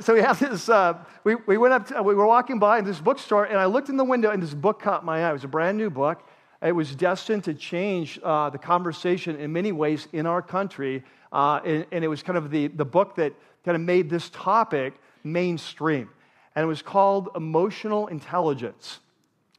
so 0.00 0.14
we 0.14 0.20
have 0.20 0.38
this, 0.38 0.68
uh, 0.68 0.98
we, 1.24 1.34
we 1.46 1.56
went 1.56 1.74
up, 1.74 1.86
to, 1.88 2.02
we 2.02 2.14
were 2.14 2.26
walking 2.26 2.58
by 2.58 2.78
in 2.78 2.84
this 2.84 3.00
bookstore, 3.00 3.44
and 3.44 3.58
I 3.58 3.66
looked 3.66 3.88
in 3.88 3.96
the 3.96 4.04
window, 4.04 4.30
and 4.30 4.42
this 4.42 4.54
book 4.54 4.80
caught 4.80 5.04
my 5.04 5.24
eye. 5.24 5.30
It 5.30 5.32
was 5.32 5.44
a 5.44 5.48
brand 5.48 5.78
new 5.78 5.90
book. 5.90 6.22
It 6.62 6.72
was 6.72 6.94
destined 6.94 7.44
to 7.44 7.54
change 7.54 8.20
uh, 8.22 8.50
the 8.50 8.58
conversation 8.58 9.36
in 9.36 9.52
many 9.52 9.72
ways 9.72 10.08
in 10.12 10.26
our 10.26 10.42
country. 10.42 11.02
Uh, 11.32 11.60
and, 11.64 11.86
and, 11.92 12.04
it 12.04 12.08
was 12.08 12.22
kind 12.22 12.36
of 12.36 12.50
the, 12.50 12.66
the 12.66 12.84
book 12.84 13.14
that 13.16 13.32
kind 13.64 13.76
of 13.76 13.80
made 13.80 14.10
this 14.10 14.30
topic 14.30 14.94
mainstream. 15.24 16.10
And 16.54 16.64
it 16.64 16.66
was 16.66 16.82
called 16.82 17.30
Emotional 17.34 18.08
Intelligence. 18.08 18.98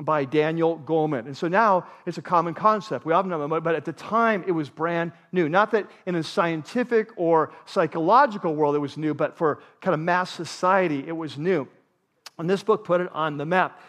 By 0.04 0.26
Daniel 0.26 0.80
Goleman. 0.80 1.26
And 1.26 1.36
so 1.36 1.48
now 1.48 1.88
it's 2.06 2.18
a 2.18 2.22
common 2.22 2.54
concept. 2.54 3.06
We 3.06 3.14
often 3.14 3.30
know 3.30 3.48
but 3.62 3.76
at 3.76 3.86
the 3.86 3.94
time 3.94 4.44
it 4.48 4.52
was 4.52 4.70
brand 4.70 5.12
new. 5.32 5.50
Not 5.50 5.72
that 5.72 5.90
in 6.06 6.16
a 6.16 6.24
scientific 6.24 7.10
or 7.16 7.52
psychological 7.66 8.56
world 8.56 8.76
it 8.76 8.80
was 8.80 8.98
new, 8.98 9.14
but 9.14 9.38
for 9.38 9.62
kind 9.82 9.94
of 9.94 10.00
mass 10.00 10.32
society 10.32 11.04
it 11.08 11.16
was 11.16 11.38
new. 11.38 11.68
And 12.38 12.50
this 12.50 12.64
book 12.64 12.86
put 12.86 13.02
it 13.02 13.10
on 13.14 13.38
the 13.38 13.46
map. 13.46 13.80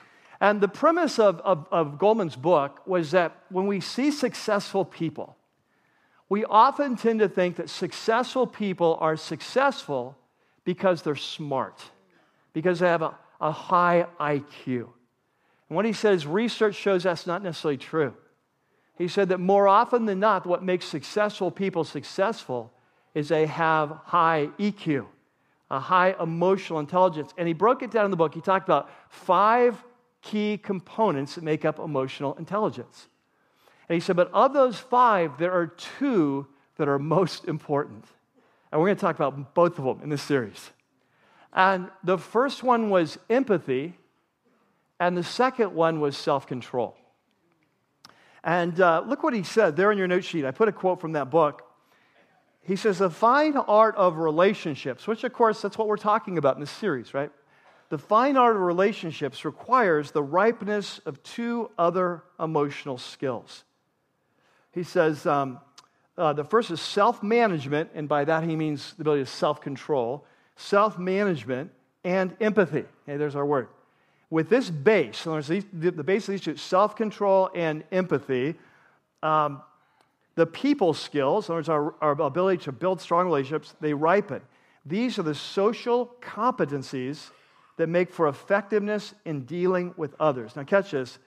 And 0.40 0.61
the 0.61 0.69
premise 0.69 1.19
of, 1.19 1.40
of, 1.40 1.69
of 1.71 1.99
Goleman's 1.99 2.35
book 2.35 2.81
was 2.87 3.12
that 3.12 3.37
when 3.49 3.66
we 3.69 3.81
see 3.81 4.11
successful 4.11 4.85
people, 4.85 5.37
we 6.28 6.45
often 6.45 6.97
tend 6.97 7.21
to 7.21 7.28
think 7.28 7.57
that 7.57 7.71
successful 7.71 8.47
people 8.47 8.99
are 9.00 9.16
successful 9.16 10.16
because 10.64 11.02
they're 11.02 11.14
smart, 11.14 11.81
because 12.52 12.81
they 12.81 12.88
have 12.88 13.02
a, 13.02 13.14
a 13.40 13.52
high 13.52 14.07
IQ. 14.19 14.88
And 15.73 15.76
what 15.79 15.87
he 15.87 15.95
says, 15.95 16.26
research 16.26 16.75
shows 16.75 17.05
that's 17.05 17.26
not 17.26 17.43
necessarily 17.43 17.79
true. 17.79 18.12
He 18.99 19.09
said 19.09 19.31
that 19.31 19.38
more 19.38 19.67
often 19.67 20.05
than 20.05 20.21
not, 20.21 20.45
what 20.45 20.62
makes 20.62 20.85
successful 20.85 21.50
people 21.50 21.83
successful 21.83 22.71
is 23.14 23.31
they 23.31 23.47
have 23.47 23.99
high 24.05 24.50
EQ, 24.59 25.07
a 25.71 25.81
high 25.81 26.14
emotional 26.21 26.79
intelligence. 26.79 27.33
And 27.38 27.49
he 27.49 27.55
broke 27.55 27.83
it 27.83 27.91
down 27.91 28.05
in 28.05 28.11
the 28.11 28.19
book. 28.19 28.35
He 28.35 28.43
talked 28.43 28.69
about 28.69 28.91
five 29.09 29.83
key 30.21 30.59
components 30.59 31.37
that 31.37 31.43
make 31.43 31.64
up 31.64 31.79
emotional 31.79 32.35
intelligence. 32.35 33.09
And 33.88 33.95
he 33.95 34.00
said, 34.00 34.14
but 34.14 34.31
of 34.35 34.52
those 34.52 34.79
five, 34.79 35.38
there 35.38 35.52
are 35.52 35.69
two 35.69 36.49
that 36.76 36.87
are 36.87 36.99
most 36.99 37.47
important. 37.47 38.05
And 38.71 38.79
we're 38.79 38.88
going 38.88 38.99
to 38.99 39.00
talk 39.00 39.17
about 39.17 39.55
both 39.55 39.79
of 39.79 39.87
them 39.87 40.00
in 40.02 40.11
this 40.11 40.21
series. 40.21 40.71
And 41.50 41.88
the 42.05 42.19
first 42.19 42.62
one 42.62 42.91
was 42.91 43.19
empathy, 43.31 43.97
and 45.02 45.16
the 45.16 45.25
second 45.25 45.75
one 45.75 46.00
was 46.00 46.16
self 46.16 46.47
control. 46.47 46.97
And 48.44 48.80
uh, 48.80 49.02
look 49.04 49.25
what 49.25 49.35
he 49.35 49.42
said 49.42 49.75
there 49.75 49.90
in 49.90 49.99
your 49.99 50.06
note 50.06 50.23
sheet. 50.23 50.44
I 50.44 50.52
put 50.52 50.68
a 50.68 50.73
quote 50.73 51.00
from 51.00 51.12
that 51.12 51.28
book. 51.28 51.62
He 52.62 52.76
says, 52.76 52.99
The 52.99 53.11
fine 53.11 53.56
art 53.56 53.97
of 53.97 54.18
relationships, 54.18 55.09
which 55.09 55.25
of 55.25 55.32
course 55.32 55.61
that's 55.61 55.76
what 55.76 55.88
we're 55.88 55.97
talking 55.97 56.38
about 56.38 56.54
in 56.54 56.61
this 56.61 56.71
series, 56.71 57.14
right? 57.14 57.32
The 57.88 57.99
fine 57.99 58.37
art 58.37 58.54
of 58.54 58.62
relationships 58.62 59.44
requires 59.44 60.12
the 60.12 60.23
ripeness 60.23 61.00
of 61.04 61.21
two 61.25 61.73
other 61.76 62.23
emotional 62.38 62.97
skills. 62.97 63.64
He 64.71 64.85
says, 64.85 65.26
um, 65.26 65.59
uh, 66.16 66.32
the 66.32 66.44
first 66.44 66.71
is 66.71 66.80
self 66.80 67.25
management, 67.25 67.90
and 67.94 68.09
by 68.09 68.25
that 68.25 68.44
he 68.44 68.54
means 68.54 68.94
the 68.94 69.02
ability 69.02 69.25
to 69.25 69.30
self 69.30 69.61
control, 69.61 70.25
self 70.54 70.97
management, 70.97 71.73
and 72.04 72.37
empathy. 72.40 72.85
Okay, 73.09 73.16
there's 73.16 73.35
our 73.35 73.44
word 73.44 73.66
with 74.33 74.49
this 74.49 74.71
base, 74.71 75.25
the 75.25 76.03
base 76.03 76.27
of 76.27 76.33
these 76.33 76.41
two, 76.41 76.57
self 76.57 76.97
control 76.97 77.51
and 77.55 77.85
empathy, 77.93 78.55
um, 79.23 79.61
the 80.37 80.47
people 80.47 80.95
skills, 80.95 81.51
in 81.51 81.53
other 81.53 81.59
words, 81.59 81.69
our, 81.69 81.95
our 82.01 82.12
ability 82.12 82.65
to 82.65 82.73
build 82.73 82.99
strong 82.99 83.27
relationships, 83.27 83.75
they 83.83 83.93
ripen. 83.93 84.41
These 84.87 85.19
are 85.19 85.23
the 85.23 85.35
social 85.35 86.17
competencies 86.23 87.29
that 87.77 87.89
make 87.89 88.11
for 88.11 88.27
effectiveness 88.27 89.12
in 89.27 89.45
dealing 89.45 89.93
with 89.99 90.15
others. 90.19 90.57
Now, 90.57 90.65
catch 90.65 90.93
this. 90.93 91.19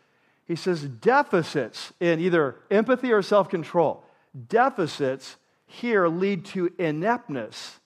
He 0.48 0.56
says 0.56 0.82
deficits 0.82 1.94
in 2.00 2.20
either 2.20 2.56
empathy 2.72 3.12
or 3.12 3.22
self 3.22 3.50
control, 3.50 4.04
deficits 4.50 5.36
here 5.68 6.08
lead 6.08 6.44
to 6.46 6.74
ineptness 6.80 7.80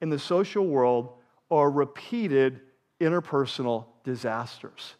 in 0.00 0.08
the 0.08 0.20
social 0.20 0.64
world 0.64 1.14
or 1.48 1.68
repeated 1.68 2.60
interpersonal 3.02 3.86
disasters. 4.04 4.94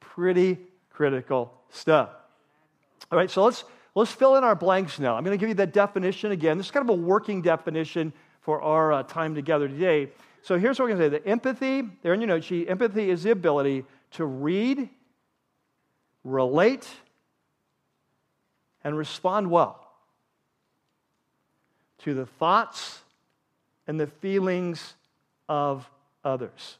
Pretty 0.00 0.58
critical 0.90 1.52
stuff. 1.70 2.10
All 3.10 3.18
right, 3.18 3.30
so 3.30 3.44
let's, 3.44 3.64
let's 3.94 4.12
fill 4.12 4.36
in 4.36 4.44
our 4.44 4.54
blanks 4.54 4.98
now. 4.98 5.16
I'm 5.16 5.24
going 5.24 5.36
to 5.36 5.40
give 5.40 5.48
you 5.48 5.54
that 5.56 5.72
definition 5.72 6.32
again. 6.32 6.58
This 6.58 6.66
is 6.66 6.72
kind 6.72 6.88
of 6.88 6.98
a 6.98 7.00
working 7.00 7.42
definition 7.42 8.12
for 8.40 8.62
our 8.62 8.92
uh, 8.92 9.02
time 9.02 9.34
together 9.34 9.68
today. 9.68 10.10
So 10.42 10.58
here's 10.58 10.78
what 10.78 10.84
we're 10.84 10.96
going 10.96 11.10
to 11.10 11.16
say 11.16 11.22
the 11.22 11.28
empathy, 11.28 11.82
there 12.02 12.14
in 12.14 12.20
your 12.20 12.28
note 12.28 12.44
sheet, 12.44 12.68
empathy 12.68 13.10
is 13.10 13.22
the 13.22 13.30
ability 13.30 13.84
to 14.12 14.24
read, 14.24 14.88
relate, 16.24 16.88
and 18.84 18.96
respond 18.96 19.50
well 19.50 19.82
to 21.98 22.14
the 22.14 22.26
thoughts 22.26 23.00
and 23.88 23.98
the 23.98 24.06
feelings 24.06 24.94
of 25.48 25.90
others. 26.24 26.78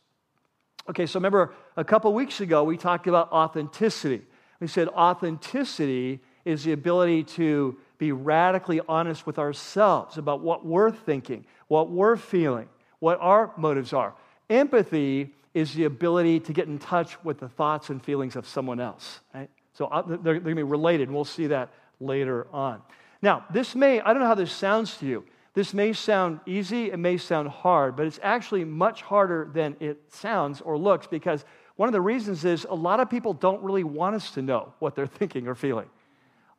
Okay, 0.89 1.07
so 1.07 1.19
remember 1.19 1.53
a 1.77 1.85
couple 1.85 2.13
weeks 2.15 2.41
ago 2.41 2.63
we 2.63 2.77
talked 2.77 3.07
about 3.09 3.33
authenticity. 3.33 4.23
We 4.61 4.69
said 4.69 4.89
authenticity 4.89 6.21
is 6.45 6.63
the 6.65 6.73
ability 6.73 7.25
to 7.25 7.77
be 7.99 8.13
radically 8.13 8.81
honest 8.89 9.27
with 9.27 9.39
ourselves 9.39 10.17
about 10.17 10.41
what 10.41 10.65
we're 10.65 10.93
thinking, 10.93 11.45
what 11.69 11.91
we're 11.91 12.17
feeling, 12.17 12.69
what 13.01 13.19
our 13.21 13.53
motives 13.57 13.93
are. 13.93 14.15
Empathy 14.49 15.35
is 15.55 15.75
the 15.75 15.85
ability 15.85 16.39
to 16.41 16.53
get 16.53 16.69
in 16.69 16.79
touch 16.79 17.23
with 17.25 17.41
the 17.41 17.49
thoughts 17.49 17.91
and 17.91 18.03
feelings 18.05 18.37
of 18.37 18.47
someone 18.47 18.79
else. 18.79 19.21
Right? 19.35 19.51
So 19.73 19.87
uh, 19.87 20.03
they're, 20.03 20.19
they're 20.19 20.35
going 20.35 20.45
to 20.45 20.55
be 20.55 20.63
related, 20.63 21.09
and 21.09 21.15
we'll 21.15 21.25
see 21.25 21.49
that 21.49 21.71
later 21.99 22.47
on. 22.53 22.81
Now, 23.23 23.45
this 23.51 23.75
may, 23.75 24.01
I 24.01 24.13
don't 24.13 24.21
know 24.21 24.29
how 24.29 24.35
this 24.35 24.53
sounds 24.53 24.99
to 24.99 25.07
you. 25.07 25.25
This 25.57 25.73
may 25.73 25.95
sound 25.95 26.41
easy, 26.45 26.91
it 26.91 26.99
may 26.99 27.17
sound 27.17 27.49
hard, 27.49 27.97
but 27.97 28.05
it's 28.05 28.21
actually 28.23 28.63
much 28.67 29.01
harder 29.01 29.49
than 29.55 29.75
it 29.81 29.99
sounds 30.13 30.61
or 30.61 30.77
looks 30.77 31.07
because 31.07 31.47
one 31.77 31.89
of 31.89 31.95
the 31.95 32.01
reasons 32.03 32.45
is 32.45 32.67
a 32.69 32.75
lot 32.75 33.01
of 33.01 33.09
people 33.09 33.33
don't 33.33 33.63
really 33.63 33.83
want 33.83 34.15
us 34.17 34.33
to 34.33 34.43
know 34.43 34.75
what 34.81 34.95
they're 34.95 35.07
thinking 35.21 35.49
or 35.49 35.55
feeling, 35.55 35.89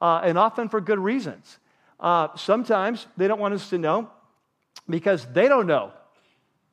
uh, 0.01 0.21
and 0.23 0.35
often 0.35 0.67
for 0.67 0.81
good 0.81 0.97
reasons. 0.97 1.59
Uh, 1.99 2.29
sometimes 2.35 3.05
they 3.17 3.27
don't 3.27 3.39
want 3.39 3.53
us 3.53 3.69
to 3.69 3.77
know 3.77 4.09
because 4.89 5.27
they 5.31 5.47
don't 5.47 5.67
know 5.67 5.91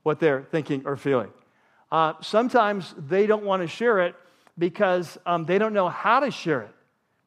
what 0.02 0.19
they're 0.19 0.47
thinking 0.50 0.81
or 0.87 0.97
feeling. 0.97 1.31
Uh, 1.93 2.14
sometimes 2.23 2.95
they 2.97 3.26
don't 3.26 3.45
want 3.45 3.61
to 3.61 3.69
share 3.69 4.00
it 4.00 4.14
because 4.57 5.19
um, 5.26 5.45
they 5.45 5.59
don't 5.59 5.75
know 5.75 5.90
how 5.90 6.21
to 6.21 6.31
share 6.31 6.62
it. 6.62 6.75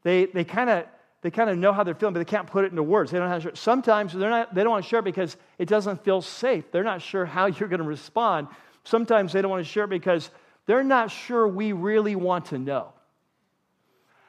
They, 0.02 0.26
they 0.26 0.44
kind 0.44 0.72
of 0.72 0.88
they 1.28 1.32
kind 1.32 1.50
of 1.50 1.58
know 1.58 1.74
how 1.74 1.84
they're 1.84 1.94
feeling, 1.94 2.14
but 2.14 2.20
they 2.20 2.26
can't 2.26 2.48
put 2.48 2.64
it 2.64 2.72
into 2.72 2.82
words. 2.82 3.12
They 3.12 3.20
don't 3.20 3.28
have 3.28 3.42
to 3.42 3.50
share. 3.50 3.56
Sometimes 3.58 4.14
they're 4.14 4.30
not, 4.30 4.56
they 4.56 4.64
don't 4.64 4.72
want 4.72 4.86
to 4.86 4.90
share 4.90 5.02
because 5.02 5.36
it 5.58 5.68
doesn't 5.68 6.02
feel 6.06 6.22
safe. 6.22 6.72
They're 6.72 6.86
not 6.86 7.02
sure 7.02 7.26
how 7.26 7.46
you're 7.48 7.68
going 7.68 7.82
to 7.82 7.86
respond. 7.86 8.48
Sometimes 8.86 9.34
they 9.34 9.42
don't 9.42 9.52
want 9.52 9.66
to 9.66 9.70
share 9.70 9.88
because 9.88 10.30
they're 10.68 10.86
not 10.86 11.12
sure 11.12 11.46
we 11.46 11.74
really 11.74 12.16
want 12.16 12.46
to 12.46 12.58
know. 12.58 12.94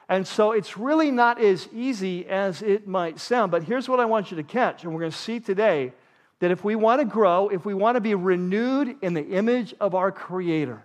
And 0.09 0.27
so 0.27 0.51
it's 0.51 0.77
really 0.77 1.09
not 1.09 1.39
as 1.39 1.69
easy 1.71 2.27
as 2.27 2.61
it 2.61 2.85
might 2.85 3.17
sound. 3.17 3.49
But 3.49 3.63
here's 3.63 3.87
what 3.87 4.01
I 4.01 4.05
want 4.05 4.29
you 4.29 4.35
to 4.35 4.43
catch, 4.43 4.83
and 4.83 4.93
we're 4.93 4.99
going 4.99 5.11
to 5.13 5.17
see 5.17 5.39
today 5.39 5.93
that 6.39 6.51
if 6.51 6.65
we 6.65 6.75
want 6.75 6.99
to 6.99 7.05
grow, 7.05 7.47
if 7.47 7.63
we 7.63 7.73
want 7.73 7.95
to 7.95 8.01
be 8.01 8.13
renewed 8.13 8.97
in 9.01 9.13
the 9.13 9.25
image 9.25 9.73
of 9.79 9.95
our 9.95 10.11
Creator, 10.11 10.83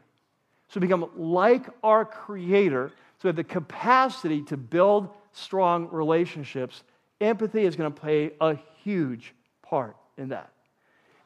so 0.69 0.79
become 0.79 1.11
like 1.17 1.67
our 1.83 2.05
Creator, 2.05 2.93
so 3.19 3.19
we 3.25 3.29
have 3.31 3.37
the 3.37 3.43
capacity 3.43 4.43
to 4.43 4.57
build 4.57 5.09
strong 5.35 5.89
relationships, 5.91 6.83
empathy 7.21 7.65
is 7.65 7.77
going 7.77 7.93
to 7.93 8.01
play 8.01 8.33
a 8.41 8.57
huge 8.83 9.35
part 9.63 9.97
in 10.17 10.29
that. 10.29 10.51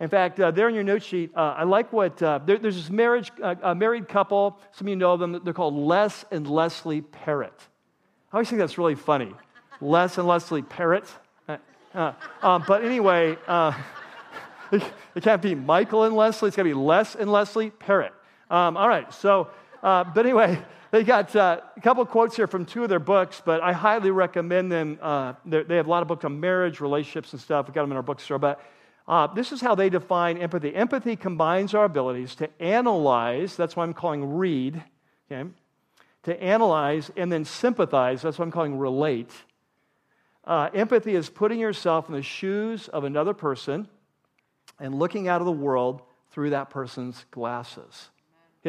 In 0.00 0.08
fact, 0.08 0.38
uh, 0.38 0.50
there 0.52 0.68
in 0.68 0.74
your 0.74 0.84
note 0.84 1.02
sheet, 1.02 1.32
uh, 1.34 1.54
I 1.56 1.64
like 1.64 1.92
what 1.92 2.22
uh, 2.22 2.38
there, 2.44 2.58
there's 2.58 2.76
this 2.76 2.90
marriage, 2.90 3.32
uh, 3.42 3.56
a 3.62 3.74
married 3.74 4.08
couple. 4.08 4.60
Some 4.72 4.86
of 4.86 4.90
you 4.90 4.96
know 4.96 5.16
them. 5.16 5.40
They're 5.42 5.52
called 5.52 5.74
Les 5.74 6.24
and 6.30 6.48
Leslie 6.48 7.00
Parrott. 7.00 7.66
I 8.32 8.36
always 8.36 8.48
think 8.48 8.60
that's 8.60 8.78
really 8.78 8.94
funny. 8.94 9.34
Les 9.80 10.16
and 10.18 10.28
Leslie 10.28 10.62
Parrott. 10.62 11.08
Uh, 11.48 11.56
uh, 11.94 12.12
um, 12.42 12.64
but 12.68 12.84
anyway, 12.84 13.36
it, 14.70 14.82
it, 15.16 15.22
can't 15.22 15.42
be 15.42 15.56
Michael 15.56 16.04
and 16.04 16.14
Leslie. 16.14 16.48
It's 16.48 16.56
got 16.56 16.62
to 16.62 16.68
be 16.68 16.74
Les 16.74 17.16
and 17.16 17.32
Leslie 17.32 17.70
Parrott. 17.70 18.12
Um, 18.50 18.76
all 18.76 18.88
right. 18.88 19.12
So, 19.12 19.48
but 19.82 20.18
anyway, 20.18 20.62
they 20.90 21.04
got 21.04 21.34
uh, 21.36 21.60
a 21.76 21.80
couple 21.80 22.04
quotes 22.06 22.36
here 22.36 22.46
from 22.46 22.64
two 22.64 22.82
of 22.82 22.88
their 22.88 22.98
books, 22.98 23.42
but 23.44 23.60
I 23.60 23.72
highly 23.72 24.10
recommend 24.10 24.72
them. 24.72 24.98
Uh, 25.00 25.34
they 25.44 25.76
have 25.76 25.86
a 25.86 25.90
lot 25.90 26.02
of 26.02 26.08
books 26.08 26.24
on 26.24 26.40
marriage, 26.40 26.80
relationships, 26.80 27.32
and 27.32 27.40
stuff. 27.40 27.68
We 27.68 27.74
got 27.74 27.82
them 27.82 27.90
in 27.90 27.96
our 27.96 28.02
bookstore. 28.02 28.38
But 28.38 28.60
uh, 29.06 29.26
this 29.28 29.52
is 29.52 29.60
how 29.60 29.74
they 29.74 29.90
define 29.90 30.38
empathy. 30.38 30.74
Empathy 30.74 31.16
combines 31.16 31.74
our 31.74 31.84
abilities 31.84 32.34
to 32.36 32.48
analyze. 32.60 33.56
That's 33.56 33.76
why 33.76 33.84
I'm 33.84 33.94
calling 33.94 34.36
read. 34.36 34.82
Okay, 35.30 35.48
to 36.24 36.42
analyze 36.42 37.10
and 37.16 37.30
then 37.30 37.44
sympathize. 37.44 38.22
That's 38.22 38.38
what 38.38 38.46
I'm 38.46 38.50
calling 38.50 38.78
relate. 38.78 39.30
Uh, 40.44 40.70
empathy 40.72 41.14
is 41.14 41.28
putting 41.28 41.60
yourself 41.60 42.08
in 42.08 42.14
the 42.14 42.22
shoes 42.22 42.88
of 42.88 43.04
another 43.04 43.34
person 43.34 43.88
and 44.80 44.94
looking 44.94 45.28
out 45.28 45.42
of 45.42 45.46
the 45.46 45.52
world 45.52 46.00
through 46.30 46.50
that 46.50 46.70
person's 46.70 47.26
glasses. 47.30 48.08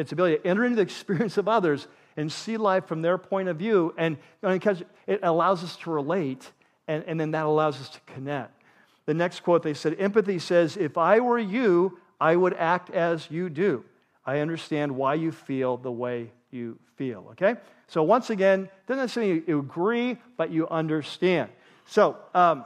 It's 0.00 0.12
ability 0.12 0.38
to 0.38 0.46
enter 0.46 0.64
into 0.64 0.76
the 0.76 0.82
experience 0.82 1.36
of 1.36 1.48
others 1.48 1.86
and 2.16 2.30
see 2.30 2.56
life 2.56 2.86
from 2.86 3.02
their 3.02 3.18
point 3.18 3.48
of 3.48 3.56
view. 3.56 3.94
And 3.96 4.16
because 4.42 4.82
it 5.06 5.20
allows 5.22 5.62
us 5.62 5.76
to 5.78 5.90
relate, 5.90 6.50
and, 6.88 7.04
and 7.06 7.20
then 7.20 7.32
that 7.32 7.46
allows 7.46 7.80
us 7.80 7.88
to 7.90 8.00
connect. 8.06 8.60
The 9.06 9.14
next 9.14 9.40
quote 9.40 9.62
they 9.62 9.74
said 9.74 9.96
empathy 9.98 10.38
says, 10.38 10.76
If 10.76 10.98
I 10.98 11.20
were 11.20 11.38
you, 11.38 11.98
I 12.20 12.36
would 12.36 12.54
act 12.54 12.90
as 12.90 13.30
you 13.30 13.48
do. 13.48 13.84
I 14.24 14.38
understand 14.38 14.94
why 14.94 15.14
you 15.14 15.32
feel 15.32 15.76
the 15.76 15.90
way 15.90 16.30
you 16.50 16.78
feel, 16.96 17.28
okay? 17.32 17.56
So 17.88 18.02
once 18.02 18.30
again, 18.30 18.68
doesn't 18.86 19.02
necessarily 19.02 19.42
you 19.46 19.58
agree, 19.60 20.18
but 20.36 20.50
you 20.50 20.68
understand. 20.68 21.50
So, 21.86 22.16
um, 22.34 22.64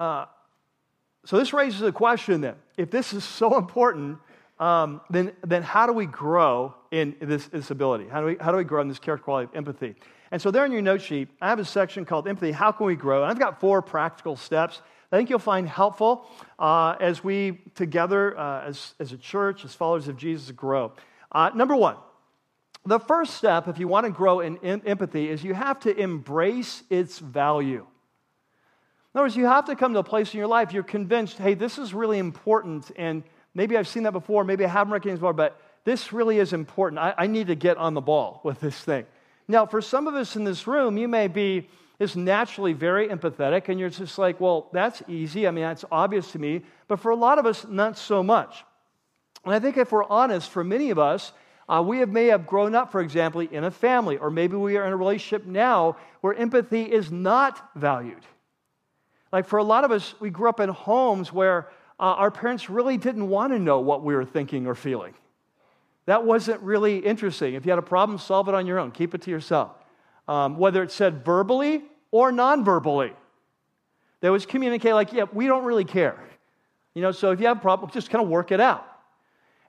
uh, 0.00 0.24
so 1.24 1.38
this 1.38 1.52
raises 1.52 1.82
a 1.82 1.92
question 1.92 2.40
then. 2.40 2.54
If 2.76 2.90
this 2.90 3.12
is 3.12 3.22
so 3.22 3.58
important, 3.58 4.18
um, 4.60 5.00
then, 5.10 5.32
then 5.46 5.62
how 5.62 5.86
do 5.86 5.92
we 5.92 6.06
grow 6.06 6.74
in 6.90 7.16
this, 7.20 7.46
this 7.46 7.70
ability? 7.70 8.08
How 8.08 8.20
do, 8.20 8.26
we, 8.26 8.36
how 8.40 8.50
do 8.50 8.58
we 8.58 8.64
grow 8.64 8.80
in 8.82 8.88
this 8.88 8.98
character 8.98 9.24
quality 9.24 9.50
of 9.50 9.56
empathy? 9.56 9.94
And 10.30 10.40
so 10.42 10.50
there 10.50 10.64
in 10.66 10.72
your 10.72 10.82
note 10.82 11.00
sheet, 11.00 11.28
I 11.40 11.48
have 11.48 11.58
a 11.58 11.64
section 11.64 12.04
called 12.04 12.28
Empathy. 12.28 12.52
How 12.52 12.70
can 12.72 12.86
we 12.86 12.96
grow? 12.96 13.22
And 13.22 13.30
I've 13.30 13.38
got 13.38 13.60
four 13.60 13.80
practical 13.80 14.36
steps 14.36 14.82
I 15.10 15.16
think 15.16 15.30
you'll 15.30 15.38
find 15.38 15.66
helpful 15.66 16.26
uh, 16.58 16.96
as 17.00 17.24
we 17.24 17.60
together, 17.74 18.38
uh, 18.38 18.64
as, 18.64 18.94
as 19.00 19.12
a 19.12 19.16
church, 19.16 19.64
as 19.64 19.74
followers 19.74 20.06
of 20.06 20.18
Jesus, 20.18 20.50
grow. 20.50 20.92
Uh, 21.32 21.50
number 21.54 21.74
one, 21.74 21.96
the 22.84 22.98
first 22.98 23.34
step, 23.34 23.68
if 23.68 23.78
you 23.78 23.88
want 23.88 24.04
to 24.04 24.12
grow 24.12 24.40
in, 24.40 24.58
in 24.58 24.86
empathy, 24.86 25.30
is 25.30 25.42
you 25.42 25.54
have 25.54 25.80
to 25.80 25.96
embrace 25.96 26.82
its 26.90 27.18
value. 27.18 27.86
In 29.14 29.18
other 29.18 29.24
words, 29.24 29.36
you 29.36 29.46
have 29.46 29.64
to 29.66 29.76
come 29.76 29.94
to 29.94 30.00
a 30.00 30.04
place 30.04 30.34
in 30.34 30.38
your 30.38 30.46
life 30.46 30.74
you're 30.74 30.82
convinced, 30.82 31.38
hey, 31.38 31.54
this 31.54 31.78
is 31.78 31.94
really 31.94 32.18
important, 32.18 32.90
and 32.96 33.22
maybe 33.58 33.76
I've 33.76 33.88
seen 33.88 34.04
that 34.04 34.12
before, 34.12 34.44
maybe 34.44 34.64
I 34.64 34.68
haven't 34.68 34.92
recognized 34.92 35.20
before, 35.20 35.32
but 35.32 35.60
this 35.84 36.12
really 36.12 36.38
is 36.38 36.52
important. 36.52 37.00
I, 37.00 37.12
I 37.18 37.26
need 37.26 37.48
to 37.48 37.56
get 37.56 37.76
on 37.76 37.92
the 37.92 38.00
ball 38.00 38.40
with 38.44 38.60
this 38.60 38.78
thing. 38.78 39.04
Now, 39.48 39.66
for 39.66 39.82
some 39.82 40.06
of 40.06 40.14
us 40.14 40.36
in 40.36 40.44
this 40.44 40.66
room, 40.66 40.96
you 40.96 41.08
may 41.08 41.26
be 41.26 41.68
is 41.98 42.14
naturally 42.14 42.72
very 42.72 43.08
empathetic, 43.08 43.68
and 43.68 43.80
you're 43.80 43.90
just 43.90 44.18
like, 44.18 44.40
well, 44.40 44.68
that's 44.72 45.02
easy. 45.08 45.48
I 45.48 45.50
mean, 45.50 45.64
that's 45.64 45.84
obvious 45.90 46.30
to 46.30 46.38
me. 46.38 46.62
But 46.86 47.00
for 47.00 47.10
a 47.10 47.16
lot 47.16 47.40
of 47.40 47.46
us, 47.46 47.66
not 47.68 47.98
so 47.98 48.22
much. 48.22 48.64
And 49.44 49.52
I 49.52 49.58
think 49.58 49.76
if 49.76 49.90
we're 49.90 50.04
honest, 50.04 50.48
for 50.48 50.62
many 50.62 50.90
of 50.90 51.00
us, 51.00 51.32
uh, 51.68 51.82
we 51.84 51.98
have, 51.98 52.08
may 52.08 52.26
have 52.26 52.46
grown 52.46 52.76
up, 52.76 52.92
for 52.92 53.00
example, 53.00 53.40
in 53.40 53.64
a 53.64 53.70
family, 53.72 54.16
or 54.16 54.30
maybe 54.30 54.54
we 54.54 54.76
are 54.76 54.86
in 54.86 54.92
a 54.92 54.96
relationship 54.96 55.44
now 55.44 55.96
where 56.20 56.34
empathy 56.34 56.82
is 56.82 57.10
not 57.10 57.68
valued. 57.74 58.24
Like 59.32 59.48
for 59.48 59.58
a 59.58 59.64
lot 59.64 59.82
of 59.82 59.90
us, 59.90 60.14
we 60.20 60.30
grew 60.30 60.48
up 60.48 60.60
in 60.60 60.68
homes 60.68 61.32
where 61.32 61.68
uh, 62.00 62.02
our 62.02 62.30
parents 62.30 62.70
really 62.70 62.96
didn't 62.96 63.28
want 63.28 63.52
to 63.52 63.58
know 63.58 63.80
what 63.80 64.02
we 64.02 64.14
were 64.14 64.24
thinking 64.24 64.66
or 64.66 64.74
feeling. 64.74 65.14
That 66.06 66.24
wasn't 66.24 66.60
really 66.62 66.98
interesting. 66.98 67.54
If 67.54 67.66
you 67.66 67.70
had 67.72 67.78
a 67.78 67.82
problem, 67.82 68.18
solve 68.18 68.48
it 68.48 68.54
on 68.54 68.66
your 68.66 68.78
own, 68.78 68.90
keep 68.90 69.14
it 69.14 69.22
to 69.22 69.30
yourself 69.30 69.72
um, 70.28 70.58
whether 70.58 70.82
it's 70.82 70.94
said 70.94 71.24
verbally 71.24 71.82
or 72.10 72.30
non 72.30 72.64
verbally. 72.64 73.12
They 74.20 74.28
always 74.28 74.46
communicate 74.46 74.94
like, 74.94 75.12
yeah, 75.12 75.24
we 75.32 75.46
don't 75.46 75.64
really 75.64 75.84
care. 75.84 76.18
You 76.94 77.02
know, 77.02 77.12
so 77.12 77.30
if 77.30 77.40
you 77.40 77.46
have 77.46 77.58
a 77.58 77.60
problem, 77.60 77.90
just 77.90 78.10
kind 78.10 78.22
of 78.22 78.28
work 78.28 78.52
it 78.52 78.60
out. 78.60 78.84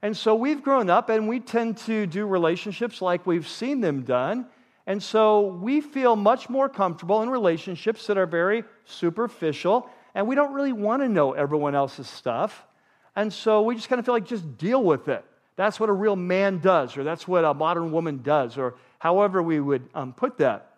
And 0.01 0.15
so 0.15 0.36
we've 0.36 0.63
grown 0.63 0.89
up 0.89 1.09
and 1.09 1.27
we 1.27 1.39
tend 1.39 1.77
to 1.79 2.05
do 2.05 2.25
relationships 2.25 3.01
like 3.01 3.25
we've 3.25 3.48
seen 3.48 3.81
them 3.81 4.03
done. 4.03 4.48
And 4.88 5.01
so 5.01 5.48
we 5.62 5.81
feel 5.81 6.15
much 6.15 6.50
more 6.50 6.67
comfortable 6.67 7.21
in 7.21 7.29
relationships 7.29 8.07
that 8.07 8.17
are 8.17 8.25
very 8.25 8.63
superficial 8.86 9.89
and 10.16 10.28
we 10.28 10.36
don't 10.36 10.54
really 10.54 10.74
want 10.74 11.01
to 11.01 11.10
know 11.10 11.34
everyone 11.34 11.75
else's 11.75 12.08
stuff. 12.08 12.66
And 13.16 13.32
so 13.32 13.62
we 13.62 13.75
just 13.75 13.89
kind 13.89 14.00
of 14.00 14.06
feel 14.06 14.13
like 14.13 14.25
just 14.25 14.58
deal 14.58 14.84
with 14.84 15.08
it. 15.08 15.24
That's 15.56 15.80
what 15.80 15.89
a 15.89 15.94
real 15.94 16.16
man 16.16 16.60
does, 16.60 16.96
or 16.96 17.04
that's 17.04 17.28
what 17.28 17.44
a 17.44 17.54
modern 17.54 17.92
woman 17.92 18.22
does, 18.24 18.58
or 18.58 18.75
however 18.98 19.44
we 19.44 19.60
would 19.60 19.89
um, 19.94 20.13
put 20.13 20.38
that. 20.38 20.70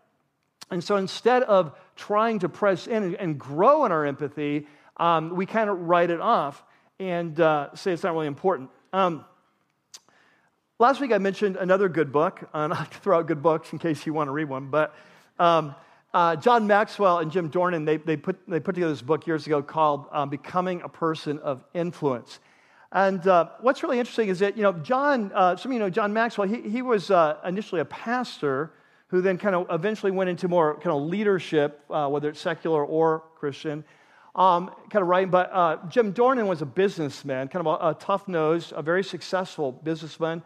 And 0.72 0.84
so 0.84 0.96
instead 0.96 1.44
of 1.44 1.78
trying 1.96 2.40
to 2.40 2.50
press 2.50 2.88
in 2.88 3.16
and 3.16 3.38
grow 3.38 3.86
in 3.86 3.92
our 3.92 4.06
empathy, 4.06 4.68
um, 4.98 5.36
we 5.36 5.46
kind 5.46 5.70
of 5.70 5.80
write 5.82 6.10
it 6.10 6.22
off 6.22 6.64
and 7.00 7.40
uh, 7.40 7.76
say 7.76 7.92
it's 7.92 8.04
not 8.04 8.14
really 8.14 8.28
important. 8.28 8.70
Um, 8.94 9.26
last 10.80 11.02
week 11.02 11.12
I 11.12 11.18
mentioned 11.18 11.58
another 11.58 11.90
good 11.90 12.12
book. 12.12 12.48
and 12.54 12.74
I'll 12.74 12.86
throw 12.86 13.20
out 13.20 13.28
good 13.28 13.44
books 13.44 13.74
in 13.74 13.80
case 13.80 14.06
you 14.06 14.14
want 14.14 14.30
to 14.30 14.32
read 14.32 14.50
one. 14.50 14.70
But 14.70 14.96
um, 15.40 15.76
uh, 16.14 16.36
John 16.36 16.68
Maxwell 16.68 17.20
and 17.20 17.32
Jim 17.32 17.50
Dornan, 17.50 17.86
they, 17.86 17.98
they, 17.98 18.18
put, 18.18 18.38
they 18.48 18.60
put 18.60 18.76
together 18.76 18.92
this 18.92 19.02
book 19.02 19.26
years 19.26 19.46
ago 19.46 19.62
called 19.62 20.06
um, 20.12 20.30
Becoming 20.30 20.82
a 20.82 20.90
Person 20.90 21.40
of 21.40 21.64
Influence. 21.74 22.40
And 22.92 23.26
uh, 23.26 23.50
what's 23.62 23.84
really 23.84 24.00
interesting 24.00 24.28
is 24.28 24.40
that, 24.40 24.58
you 24.58 24.64
know, 24.64 24.74
John, 24.74 25.32
uh, 25.34 25.56
some 25.56 25.72
of 25.72 25.74
you 25.74 25.80
know 25.80 25.90
John 25.90 26.12
Maxwell, 26.12 26.48
he, 26.48 26.62
he 26.62 26.82
was 26.82 27.10
uh, 27.10 27.38
initially 27.46 27.80
a 27.80 27.86
pastor 27.86 28.74
who 29.08 29.22
then 29.22 29.38
kind 29.38 29.56
of 29.56 29.68
eventually 29.70 30.12
went 30.12 30.30
into 30.30 30.50
more 30.50 30.76
kind 30.76 30.96
of 30.96 31.04
leadership, 31.04 31.82
uh, 31.90 32.08
whether 32.08 32.30
it's 32.30 32.42
secular 32.42 32.84
or 32.84 33.24
Christian, 33.36 33.86
um, 34.36 34.72
kind 34.90 35.02
of 35.02 35.08
writing. 35.08 35.30
But 35.30 35.50
uh, 35.54 35.78
Jim 35.88 36.14
Dornan 36.14 36.48
was 36.48 36.62
a 36.62 36.66
businessman, 36.66 37.48
kind 37.48 37.66
of 37.66 37.80
a, 37.82 37.90
a 37.90 37.94
tough 37.94 38.28
nose, 38.28 38.74
a 38.76 38.82
very 38.82 39.04
successful 39.04 39.72
businessman. 39.72 40.44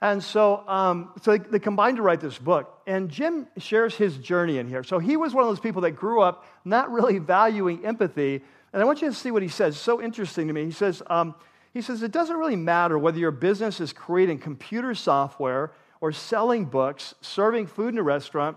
And 0.00 0.22
so, 0.22 0.66
um, 0.68 1.10
so 1.22 1.32
they, 1.32 1.38
they, 1.38 1.58
combined 1.58 1.96
to 1.96 2.02
write 2.02 2.20
this 2.20 2.38
book. 2.38 2.82
And 2.86 3.08
Jim 3.10 3.48
shares 3.56 3.96
his 3.96 4.16
journey 4.16 4.58
in 4.58 4.68
here. 4.68 4.84
So 4.84 5.00
he 5.00 5.16
was 5.16 5.34
one 5.34 5.42
of 5.42 5.50
those 5.50 5.58
people 5.58 5.82
that 5.82 5.92
grew 5.92 6.20
up 6.20 6.44
not 6.64 6.90
really 6.92 7.18
valuing 7.18 7.84
empathy. 7.84 8.42
And 8.72 8.82
I 8.82 8.84
want 8.84 9.02
you 9.02 9.08
to 9.08 9.14
see 9.14 9.32
what 9.32 9.42
he 9.42 9.48
says. 9.48 9.76
So 9.76 10.00
interesting 10.00 10.46
to 10.46 10.52
me. 10.52 10.64
He 10.64 10.70
says, 10.70 11.02
um, 11.08 11.34
he 11.74 11.82
says 11.82 12.02
it 12.02 12.12
doesn't 12.12 12.36
really 12.36 12.56
matter 12.56 12.96
whether 12.96 13.18
your 13.18 13.32
business 13.32 13.80
is 13.80 13.92
creating 13.92 14.38
computer 14.38 14.94
software 14.94 15.72
or 16.00 16.12
selling 16.12 16.64
books, 16.64 17.14
serving 17.20 17.66
food 17.66 17.92
in 17.92 17.98
a 17.98 18.02
restaurant, 18.02 18.56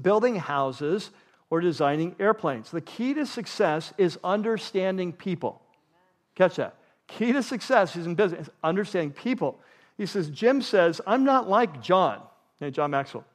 building 0.00 0.36
houses, 0.36 1.10
or 1.48 1.60
designing 1.60 2.14
airplanes. 2.20 2.70
The 2.70 2.80
key 2.80 3.14
to 3.14 3.26
success 3.26 3.92
is 3.98 4.18
understanding 4.22 5.12
people. 5.12 5.62
Catch 6.34 6.56
that. 6.56 6.76
Key 7.08 7.32
to 7.32 7.42
success 7.42 7.96
is 7.96 8.06
in 8.06 8.14
business, 8.14 8.48
understanding 8.62 9.12
people. 9.12 9.58
He 10.00 10.06
says, 10.06 10.30
Jim 10.30 10.62
says, 10.62 11.02
I'm 11.06 11.24
not 11.24 11.48
like 11.48 11.82
John, 11.82 12.22
John 12.70 12.90
Maxwell. 12.90 13.26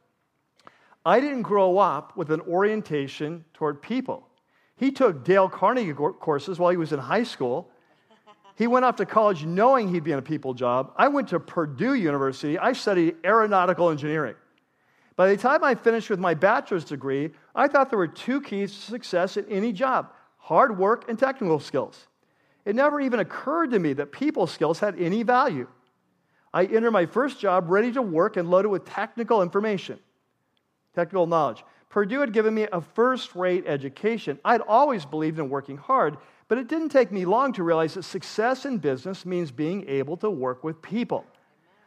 I 1.04 1.20
didn't 1.20 1.42
grow 1.42 1.78
up 1.78 2.16
with 2.16 2.32
an 2.32 2.40
orientation 2.40 3.44
toward 3.54 3.80
people. 3.80 4.26
He 4.74 4.90
took 4.90 5.24
Dale 5.24 5.48
Carnegie 5.48 5.94
courses 5.94 6.58
while 6.58 6.72
he 6.72 6.76
was 6.76 6.92
in 6.92 6.98
high 6.98 7.22
school 7.22 7.70
he 8.56 8.66
went 8.66 8.86
off 8.86 8.96
to 8.96 9.06
college 9.06 9.44
knowing 9.44 9.88
he'd 9.88 10.02
be 10.02 10.12
in 10.12 10.18
a 10.18 10.22
people 10.22 10.54
job. 10.54 10.92
I 10.96 11.08
went 11.08 11.28
to 11.28 11.38
Purdue 11.38 11.94
University. 11.94 12.58
I 12.58 12.72
studied 12.72 13.16
aeronautical 13.22 13.90
engineering. 13.90 14.34
By 15.14 15.28
the 15.28 15.36
time 15.36 15.62
I 15.62 15.74
finished 15.74 16.08
with 16.08 16.18
my 16.18 16.32
bachelor's 16.32 16.84
degree, 16.84 17.30
I 17.54 17.68
thought 17.68 17.90
there 17.90 17.98
were 17.98 18.08
two 18.08 18.40
keys 18.40 18.72
to 18.72 18.80
success 18.80 19.36
in 19.36 19.46
any 19.48 19.72
job 19.72 20.10
hard 20.38 20.78
work 20.78 21.08
and 21.08 21.18
technical 21.18 21.58
skills. 21.58 22.06
It 22.64 22.76
never 22.76 23.00
even 23.00 23.18
occurred 23.18 23.72
to 23.72 23.80
me 23.80 23.92
that 23.94 24.12
people 24.12 24.46
skills 24.46 24.78
had 24.78 24.98
any 25.00 25.24
value. 25.24 25.66
I 26.56 26.64
entered 26.64 26.92
my 26.92 27.04
first 27.04 27.38
job 27.38 27.68
ready 27.68 27.92
to 27.92 28.00
work 28.00 28.38
and 28.38 28.50
loaded 28.50 28.68
with 28.68 28.86
technical 28.86 29.42
information, 29.42 29.98
technical 30.94 31.26
knowledge. 31.26 31.62
Purdue 31.90 32.20
had 32.20 32.32
given 32.32 32.54
me 32.54 32.66
a 32.72 32.80
first 32.80 33.34
rate 33.34 33.64
education. 33.66 34.38
I'd 34.42 34.62
always 34.62 35.04
believed 35.04 35.38
in 35.38 35.50
working 35.50 35.76
hard, 35.76 36.16
but 36.48 36.56
it 36.56 36.66
didn't 36.66 36.88
take 36.88 37.12
me 37.12 37.26
long 37.26 37.52
to 37.52 37.62
realize 37.62 37.92
that 37.92 38.04
success 38.04 38.64
in 38.64 38.78
business 38.78 39.26
means 39.26 39.50
being 39.50 39.86
able 39.86 40.16
to 40.16 40.30
work 40.30 40.64
with 40.64 40.80
people. 40.80 41.26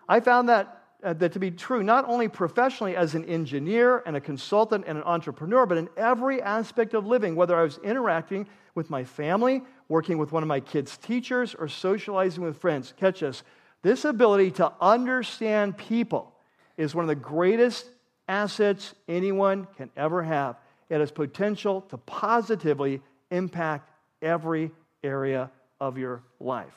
I 0.08 0.20
found 0.20 0.48
that, 0.50 0.84
uh, 1.04 1.14
that 1.14 1.34
to 1.34 1.40
be 1.40 1.50
true 1.50 1.82
not 1.82 2.08
only 2.08 2.28
professionally 2.28 2.96
as 2.96 3.16
an 3.16 3.26
engineer 3.26 4.04
and 4.06 4.16
a 4.16 4.22
consultant 4.22 4.86
and 4.86 5.00
an 5.00 5.04
entrepreneur, 5.04 5.66
but 5.66 5.80
in 5.80 5.90
every 5.98 6.44
aspect 6.44 6.94
of 6.94 7.08
living, 7.08 7.36
whether 7.36 7.58
I 7.58 7.64
was 7.64 7.80
interacting 7.80 8.48
with 8.76 8.92
my 8.92 9.04
family, 9.04 9.64
working 9.88 10.20
with 10.20 10.32
one 10.32 10.44
of 10.44 10.48
my 10.48 10.60
kids' 10.60 10.96
teachers, 10.96 11.56
or 11.56 11.68
socializing 11.68 12.44
with 12.44 12.56
friends. 12.56 12.94
Catch 12.96 13.22
this. 13.22 13.42
This 13.82 14.06
ability 14.06 14.52
to 14.52 14.72
understand 14.82 15.78
people 15.78 16.34
is 16.78 16.94
one 16.94 17.04
of 17.04 17.10
the 17.10 17.16
greatest 17.16 17.86
assets 18.28 18.94
anyone 19.08 19.68
can 19.78 19.90
ever 19.96 20.24
have. 20.24 20.58
It 20.90 21.00
has 21.00 21.12
potential 21.12 21.82
to 21.90 21.98
positively 21.98 23.02
impact 23.32 23.90
every 24.22 24.72
area 25.04 25.50
of 25.80 25.98
your 25.98 26.24
life. 26.40 26.74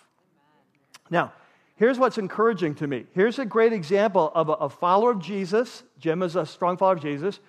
Now, 1.11 1.33
here's 1.77 1.99
what's 1.99 2.19
encouraging 2.19 2.77
to 2.77 2.87
me. 2.87 3.07
Here's 3.15 3.39
a 3.39 3.45
great 3.45 3.73
example 3.73 4.31
of 4.35 4.49
a, 4.49 4.53
a 4.53 4.69
follower 4.69 5.11
of 5.11 5.21
Jesus. 5.21 5.83
Jim 5.99 6.23
is 6.23 6.37
a 6.37 6.47
strong 6.47 6.77
follower 6.77 6.95
of 6.95 7.03
Jesus, 7.03 7.41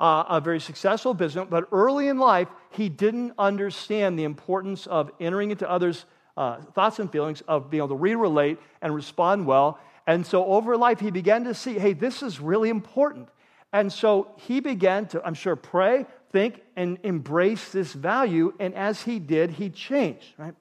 uh, 0.00 0.24
a 0.28 0.40
very 0.40 0.60
successful 0.60 1.12
business, 1.12 1.46
but 1.50 1.68
early 1.70 2.08
in 2.08 2.18
life, 2.18 2.48
he 2.70 2.88
didn't 2.88 3.32
understand 3.38 4.18
the 4.18 4.24
importance 4.24 4.86
of 4.86 5.10
entering 5.20 5.50
into 5.50 5.70
others' 5.70 6.06
uh, 6.36 6.60
thoughts 6.74 6.98
and 6.98 7.10
feelings, 7.10 7.42
of 7.42 7.70
being 7.70 7.80
able 7.80 7.88
to 7.88 7.94
re 7.94 8.14
relate 8.14 8.58
and 8.80 8.94
respond 8.94 9.46
well. 9.46 9.78
And 10.06 10.26
so 10.26 10.44
over 10.46 10.76
life, 10.76 11.00
he 11.00 11.10
began 11.10 11.44
to 11.44 11.54
see 11.54 11.78
hey, 11.78 11.92
this 11.92 12.22
is 12.22 12.40
really 12.40 12.70
important. 12.70 13.28
And 13.72 13.92
so 13.92 14.32
he 14.36 14.60
began 14.60 15.06
to, 15.08 15.24
I'm 15.24 15.34
sure, 15.34 15.56
pray, 15.56 16.06
think 16.30 16.62
and 16.76 16.98
embrace 17.02 17.72
this 17.72 17.92
value. 17.92 18.52
And 18.58 18.74
as 18.74 19.02
he 19.02 19.18
did, 19.18 19.50
he 19.50 19.70
changed, 19.70 20.34
right? 20.36 20.54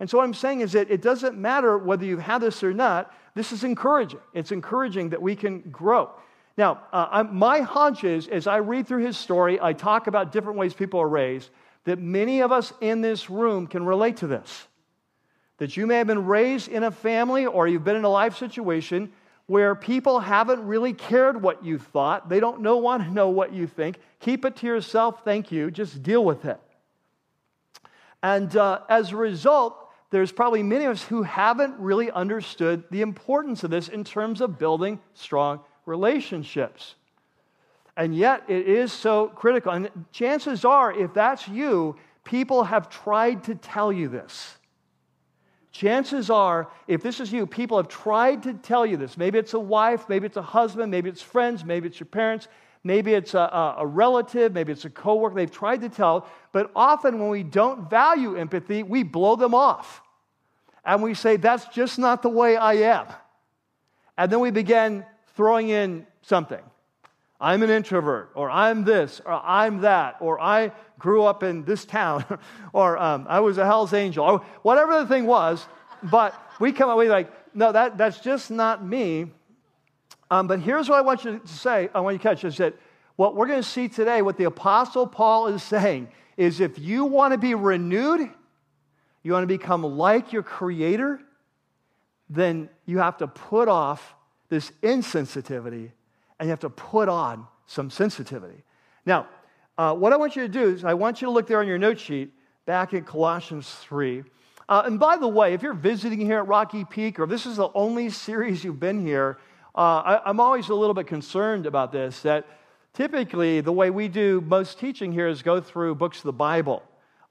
And 0.00 0.08
so 0.08 0.18
what 0.18 0.24
I'm 0.24 0.34
saying 0.34 0.60
is 0.60 0.72
that 0.72 0.90
it 0.90 1.02
doesn't 1.02 1.36
matter 1.36 1.76
whether 1.76 2.04
you've 2.04 2.24
this 2.40 2.62
or 2.62 2.72
not. 2.72 3.12
This 3.34 3.52
is 3.52 3.64
encouraging. 3.64 4.20
It's 4.32 4.52
encouraging 4.52 5.10
that 5.10 5.20
we 5.20 5.34
can 5.34 5.60
grow. 5.70 6.10
Now, 6.56 6.82
uh, 6.92 7.24
my 7.30 7.60
hunch 7.60 8.04
is, 8.04 8.28
as 8.28 8.46
I 8.46 8.58
read 8.58 8.86
through 8.86 9.04
his 9.04 9.16
story, 9.16 9.60
I 9.60 9.72
talk 9.72 10.06
about 10.06 10.32
different 10.32 10.58
ways 10.58 10.74
people 10.74 11.00
are 11.00 11.08
raised, 11.08 11.50
that 11.84 11.98
many 11.98 12.40
of 12.40 12.52
us 12.52 12.72
in 12.80 13.00
this 13.00 13.30
room 13.30 13.66
can 13.66 13.84
relate 13.84 14.18
to 14.18 14.26
this. 14.26 14.67
That 15.58 15.76
you 15.76 15.86
may 15.86 15.98
have 15.98 16.06
been 16.06 16.26
raised 16.26 16.68
in 16.68 16.84
a 16.84 16.90
family 16.90 17.46
or 17.46 17.68
you've 17.68 17.84
been 17.84 17.96
in 17.96 18.04
a 18.04 18.08
life 18.08 18.36
situation 18.36 19.12
where 19.46 19.74
people 19.74 20.20
haven't 20.20 20.66
really 20.66 20.92
cared 20.92 21.42
what 21.42 21.64
you 21.64 21.78
thought. 21.78 22.28
They 22.28 22.38
don't 22.38 22.60
know, 22.60 22.76
want 22.76 23.02
to 23.04 23.10
know 23.10 23.30
what 23.30 23.52
you 23.52 23.66
think. 23.66 23.98
Keep 24.20 24.44
it 24.44 24.56
to 24.56 24.66
yourself. 24.66 25.24
Thank 25.24 25.50
you. 25.50 25.70
Just 25.70 26.02
deal 26.02 26.24
with 26.24 26.44
it. 26.44 26.60
And 28.22 28.54
uh, 28.56 28.80
as 28.90 29.12
a 29.12 29.16
result, 29.16 29.88
there's 30.10 30.32
probably 30.32 30.62
many 30.62 30.84
of 30.84 30.92
us 30.92 31.04
who 31.04 31.22
haven't 31.22 31.78
really 31.78 32.10
understood 32.10 32.84
the 32.90 33.00
importance 33.00 33.64
of 33.64 33.70
this 33.70 33.88
in 33.88 34.04
terms 34.04 34.42
of 34.42 34.58
building 34.58 35.00
strong 35.14 35.60
relationships. 35.86 36.94
And 37.96 38.14
yet, 38.14 38.44
it 38.48 38.68
is 38.68 38.92
so 38.92 39.28
critical. 39.28 39.72
And 39.72 39.90
chances 40.12 40.64
are, 40.64 40.92
if 40.92 41.14
that's 41.14 41.48
you, 41.48 41.96
people 42.22 42.64
have 42.64 42.90
tried 42.90 43.44
to 43.44 43.54
tell 43.54 43.90
you 43.90 44.08
this. 44.08 44.57
Chances 45.78 46.28
are, 46.28 46.68
if 46.88 47.04
this 47.04 47.20
is 47.20 47.32
you, 47.32 47.46
people 47.46 47.76
have 47.76 47.86
tried 47.86 48.42
to 48.42 48.54
tell 48.54 48.84
you 48.84 48.96
this. 48.96 49.16
Maybe 49.16 49.38
it's 49.38 49.54
a 49.54 49.60
wife, 49.60 50.08
maybe 50.08 50.26
it's 50.26 50.36
a 50.36 50.42
husband, 50.42 50.90
maybe 50.90 51.08
it's 51.08 51.22
friends, 51.22 51.64
maybe 51.64 51.86
it's 51.86 52.00
your 52.00 52.08
parents, 52.08 52.48
maybe 52.82 53.14
it's 53.14 53.32
a, 53.32 53.76
a, 53.78 53.86
relative, 53.86 54.52
maybe 54.52 54.72
it's 54.72 54.84
a 54.86 54.90
coworker. 54.90 55.36
They've 55.36 55.48
tried 55.48 55.82
to 55.82 55.88
tell, 55.88 56.26
but 56.50 56.72
often 56.74 57.20
when 57.20 57.28
we 57.28 57.44
don't 57.44 57.88
value 57.88 58.34
empathy, 58.34 58.82
we 58.82 59.04
blow 59.04 59.36
them 59.36 59.54
off. 59.54 60.02
And 60.84 61.00
we 61.00 61.14
say, 61.14 61.36
that's 61.36 61.68
just 61.68 61.96
not 61.96 62.22
the 62.22 62.28
way 62.28 62.56
I 62.56 62.72
am. 62.72 63.06
And 64.16 64.32
then 64.32 64.40
we 64.40 64.50
begin 64.50 65.06
throwing 65.36 65.68
in 65.68 66.08
something. 66.22 66.62
I'm 67.40 67.62
an 67.62 67.70
introvert, 67.70 68.30
or 68.34 68.50
I'm 68.50 68.84
this, 68.84 69.20
or 69.24 69.32
I'm 69.32 69.82
that, 69.82 70.16
or 70.20 70.40
I 70.40 70.72
grew 70.98 71.22
up 71.24 71.42
in 71.44 71.64
this 71.64 71.84
town, 71.84 72.24
or 72.72 72.98
um, 72.98 73.26
I 73.28 73.40
was 73.40 73.58
a 73.58 73.64
Hell's 73.64 73.92
Angel, 73.92 74.24
or 74.24 74.38
whatever 74.62 74.98
the 74.98 75.06
thing 75.06 75.26
was. 75.26 75.66
But 76.02 76.34
we 76.58 76.72
come 76.72 76.90
away 76.90 77.08
like, 77.08 77.30
no, 77.54 77.72
that, 77.72 77.96
that's 77.96 78.20
just 78.20 78.50
not 78.50 78.84
me. 78.84 79.26
Um, 80.30 80.46
but 80.46 80.60
here's 80.60 80.88
what 80.88 80.98
I 80.98 81.00
want 81.02 81.24
you 81.24 81.38
to 81.38 81.48
say, 81.48 81.88
I 81.94 82.00
want 82.00 82.14
you 82.14 82.18
to 82.18 82.22
catch 82.22 82.44
is 82.44 82.56
that 82.58 82.74
what 83.16 83.34
we're 83.34 83.46
going 83.46 83.62
to 83.62 83.68
see 83.68 83.88
today, 83.88 84.22
what 84.22 84.36
the 84.36 84.44
Apostle 84.44 85.06
Paul 85.06 85.48
is 85.48 85.62
saying, 85.62 86.08
is 86.36 86.60
if 86.60 86.78
you 86.78 87.04
want 87.04 87.32
to 87.32 87.38
be 87.38 87.54
renewed, 87.54 88.28
you 89.22 89.32
want 89.32 89.42
to 89.42 89.48
become 89.48 89.82
like 89.82 90.32
your 90.32 90.42
Creator, 90.42 91.20
then 92.28 92.68
you 92.84 92.98
have 92.98 93.16
to 93.18 93.26
put 93.26 93.68
off 93.68 94.14
this 94.48 94.70
insensitivity 94.82 95.92
and 96.38 96.46
you 96.46 96.50
have 96.50 96.60
to 96.60 96.70
put 96.70 97.08
on 97.08 97.46
some 97.66 97.90
sensitivity. 97.90 98.62
Now, 99.04 99.26
uh, 99.76 99.94
what 99.94 100.12
I 100.12 100.16
want 100.16 100.36
you 100.36 100.42
to 100.42 100.48
do 100.48 100.70
is 100.70 100.84
I 100.84 100.94
want 100.94 101.20
you 101.20 101.26
to 101.26 101.32
look 101.32 101.46
there 101.46 101.60
on 101.60 101.66
your 101.66 101.78
note 101.78 101.98
sheet 102.00 102.32
back 102.66 102.92
in 102.92 103.04
Colossians 103.04 103.70
3. 103.82 104.24
Uh, 104.68 104.82
and 104.84 105.00
by 105.00 105.16
the 105.16 105.28
way, 105.28 105.54
if 105.54 105.62
you're 105.62 105.72
visiting 105.72 106.20
here 106.20 106.38
at 106.38 106.46
Rocky 106.46 106.84
Peak 106.84 107.18
or 107.18 107.24
if 107.24 107.30
this 107.30 107.46
is 107.46 107.56
the 107.56 107.70
only 107.74 108.10
series 108.10 108.62
you've 108.64 108.80
been 108.80 109.04
here, 109.06 109.38
uh, 109.74 109.78
I, 109.80 110.20
I'm 110.26 110.40
always 110.40 110.68
a 110.68 110.74
little 110.74 110.94
bit 110.94 111.06
concerned 111.06 111.64
about 111.64 111.92
this 111.92 112.20
that 112.22 112.46
typically 112.92 113.60
the 113.60 113.72
way 113.72 113.90
we 113.90 114.08
do 114.08 114.40
most 114.42 114.78
teaching 114.78 115.12
here 115.12 115.28
is 115.28 115.42
go 115.42 115.60
through 115.60 115.94
books 115.94 116.18
of 116.18 116.24
the 116.24 116.32
Bible. 116.32 116.82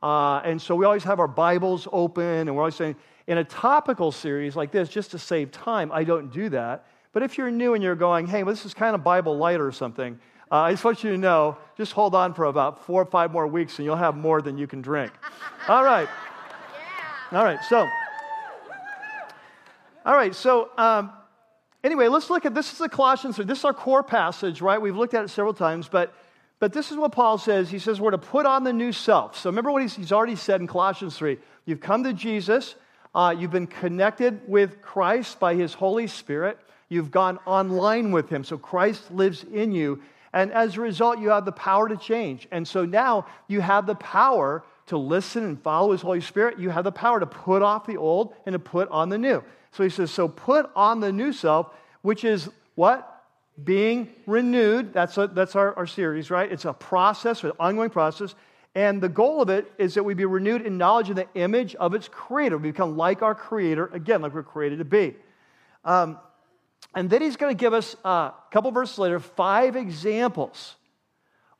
Uh, 0.01 0.37
and 0.45 0.61
so 0.61 0.75
we 0.75 0.85
always 0.85 1.03
have 1.03 1.19
our 1.19 1.27
Bibles 1.27 1.87
open, 1.91 2.23
and 2.23 2.55
we're 2.55 2.61
always 2.61 2.75
saying, 2.75 2.95
in 3.27 3.39
a 3.39 3.43
topical 3.43 4.11
series 4.11 4.55
like 4.55 4.71
this, 4.71 4.89
just 4.89 5.11
to 5.11 5.19
save 5.19 5.51
time, 5.51 5.91
I 5.91 6.03
don't 6.03 6.31
do 6.31 6.49
that. 6.49 6.85
But 7.13 7.23
if 7.23 7.37
you're 7.37 7.51
new 7.51 7.73
and 7.73 7.83
you're 7.83 7.95
going, 7.95 8.27
hey, 8.27 8.43
well, 8.43 8.53
this 8.53 8.65
is 8.65 8.73
kind 8.73 8.95
of 8.95 9.03
Bible 9.03 9.37
light 9.37 9.59
or 9.59 9.71
something, 9.71 10.19
uh, 10.51 10.55
I 10.55 10.71
just 10.71 10.83
want 10.83 11.03
you 11.03 11.11
to 11.11 11.17
know, 11.17 11.57
just 11.77 11.93
hold 11.93 12.15
on 12.15 12.33
for 12.33 12.45
about 12.45 12.85
four 12.85 13.01
or 13.01 13.05
five 13.05 13.31
more 13.31 13.47
weeks 13.47 13.79
and 13.79 13.85
you'll 13.85 13.95
have 13.95 14.15
more 14.15 14.41
than 14.41 14.57
you 14.57 14.67
can 14.67 14.81
drink. 14.81 15.11
All 15.67 15.83
right. 15.83 16.07
Yeah. 17.31 17.39
All 17.39 17.43
right. 17.43 17.63
So, 17.65 17.87
all 20.05 20.15
right. 20.15 20.33
So, 20.33 20.69
um, 20.77 21.11
anyway, 21.83 22.07
let's 22.07 22.29
look 22.29 22.45
at 22.45 22.55
this 22.55 22.71
is 22.71 22.77
the 22.77 22.87
Colossians. 22.87 23.35
This 23.35 23.59
is 23.59 23.65
our 23.65 23.73
core 23.73 24.03
passage, 24.03 24.61
right? 24.61 24.81
We've 24.81 24.95
looked 24.95 25.13
at 25.13 25.25
it 25.25 25.27
several 25.27 25.53
times, 25.53 25.89
but 25.89 26.13
but 26.59 26.73
this 26.73 26.91
is 26.91 26.97
what 26.97 27.11
Paul 27.11 27.37
says. 27.37 27.69
He 27.69 27.79
says 27.79 28.01
we're 28.01 28.11
to 28.11 28.17
put 28.17 28.45
on 28.45 28.63
the 28.63 28.73
new 28.73 28.91
self. 28.91 29.37
So 29.37 29.49
remember 29.49 29.71
what 29.71 29.81
he's, 29.81 29.95
he's 29.95 30.11
already 30.11 30.35
said 30.35 30.59
in 30.59 30.67
Colossians 30.67 31.17
3. 31.17 31.37
You've 31.65 31.81
come 31.81 32.03
to 32.03 32.13
Jesus. 32.13 32.75
Uh, 33.13 33.35
you've 33.37 33.51
been 33.51 33.67
connected 33.67 34.41
with 34.47 34.81
Christ 34.81 35.39
by 35.39 35.55
his 35.55 35.73
Holy 35.73 36.07
Spirit. 36.07 36.57
You've 36.89 37.11
gone 37.11 37.39
online 37.45 38.11
with 38.11 38.29
him. 38.29 38.43
So 38.43 38.57
Christ 38.57 39.11
lives 39.11 39.43
in 39.43 39.71
you. 39.71 40.01
And 40.33 40.51
as 40.51 40.77
a 40.77 40.81
result, 40.81 41.19
you 41.19 41.29
have 41.29 41.45
the 41.45 41.51
power 41.51 41.89
to 41.89 41.97
change. 41.97 42.47
And 42.51 42.67
so 42.67 42.85
now 42.85 43.25
you 43.47 43.61
have 43.61 43.85
the 43.85 43.95
power 43.95 44.63
to 44.87 44.97
listen 44.97 45.43
and 45.43 45.61
follow 45.61 45.91
his 45.91 46.01
Holy 46.01 46.21
Spirit. 46.21 46.59
You 46.59 46.69
have 46.69 46.83
the 46.83 46.91
power 46.91 47.19
to 47.19 47.25
put 47.25 47.61
off 47.61 47.85
the 47.85 47.97
old 47.97 48.33
and 48.45 48.53
to 48.53 48.59
put 48.59 48.89
on 48.89 49.09
the 49.09 49.17
new. 49.17 49.43
So 49.71 49.83
he 49.83 49.89
says, 49.89 50.11
so 50.11 50.27
put 50.27 50.69
on 50.75 50.99
the 50.99 51.11
new 51.11 51.33
self, 51.33 51.73
which 52.01 52.23
is 52.23 52.49
what? 52.75 53.25
Being 53.61 54.09
renewed. 54.25 54.93
That's, 54.93 55.17
a, 55.17 55.27
that's 55.27 55.55
our, 55.55 55.75
our 55.75 55.87
series, 55.87 56.29
right? 56.29 56.49
It's 56.51 56.65
a 56.65 56.73
process, 56.73 57.43
an 57.43 57.51
ongoing 57.59 57.89
process. 57.89 58.33
And 58.75 59.01
the 59.01 59.09
goal 59.09 59.41
of 59.41 59.49
it 59.49 59.71
is 59.77 59.95
that 59.95 60.03
we 60.03 60.13
be 60.13 60.25
renewed 60.25 60.61
in 60.61 60.77
knowledge 60.77 61.09
of 61.09 61.15
the 61.15 61.27
image 61.33 61.75
of 61.75 61.93
its 61.93 62.07
creator. 62.07 62.57
We 62.57 62.71
become 62.71 62.95
like 62.95 63.21
our 63.21 63.35
creator, 63.35 63.89
again, 63.91 64.21
like 64.21 64.33
we're 64.33 64.43
created 64.43 64.79
to 64.79 64.85
be. 64.85 65.15
Um, 65.83 66.19
and 66.93 67.09
then 67.09 67.21
he's 67.21 67.37
going 67.37 67.55
to 67.55 67.59
give 67.59 67.73
us 67.73 67.95
uh, 68.03 68.09
a 68.09 68.33
couple 68.51 68.71
verses 68.71 68.97
later 68.97 69.19
five 69.19 69.75
examples 69.75 70.75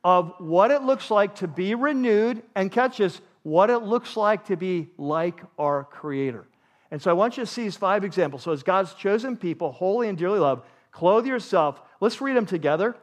of 0.03 0.34
what 0.39 0.71
it 0.71 0.84
looks 0.84 1.12
like 1.12 1.36
to 1.36 1.47
be 1.47 1.75
renewed 1.75 2.41
and 2.56 2.71
catch 2.71 2.97
this, 2.97 3.19
what 3.43 3.69
it 3.69 3.80
looks 3.80 4.15
like 4.15 4.45
to 4.45 4.56
be 4.56 4.89
like 4.97 5.41
our 5.60 5.84
Creator. 5.84 6.47
And 6.91 7.01
so 7.01 7.12
I 7.12 7.13
want 7.13 7.38
you 7.38 7.43
to 7.43 7.47
see 7.47 7.63
these 7.63 7.75
five 7.75 8.03
examples. 8.03 8.43
So, 8.43 8.51
as 8.51 8.63
God's 8.63 8.93
chosen 8.93 9.36
people, 9.36 9.71
holy 9.71 10.08
and 10.08 10.17
dearly 10.17 10.39
loved, 10.39 10.63
clothe 10.91 11.27
yourself. 11.27 11.82
Let's 11.99 12.21
read 12.21 12.38
them 12.38 12.45
together. 12.45 12.95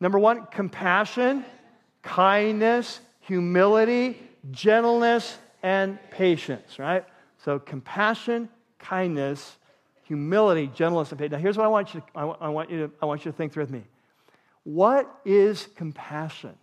Number 0.00 0.18
one, 0.18 0.46
compassion, 0.46 1.44
kindness, 2.02 3.00
humility, 3.20 4.18
gentleness, 4.50 5.36
and 5.62 5.98
patience, 6.10 6.78
right? 6.78 7.04
So, 7.44 7.58
compassion, 7.58 8.48
kindness, 8.78 9.56
humility, 10.06 10.70
gentleness, 10.74 11.10
and 11.10 11.18
patience. 11.18 11.32
Now, 11.32 11.38
here's 11.38 11.56
what 11.56 11.64
I 11.64 11.68
want 11.68 11.94
you 11.94 12.00
to, 12.00 12.06
I 12.14 12.48
want 12.48 12.70
you 12.70 12.86
to, 12.86 12.92
I 13.02 13.06
want 13.06 13.24
you 13.24 13.32
to 13.32 13.36
think 13.36 13.52
through 13.52 13.64
with 13.64 13.70
me. 13.70 13.82
What 14.62 15.12
is 15.24 15.68
compassion? 15.76 16.54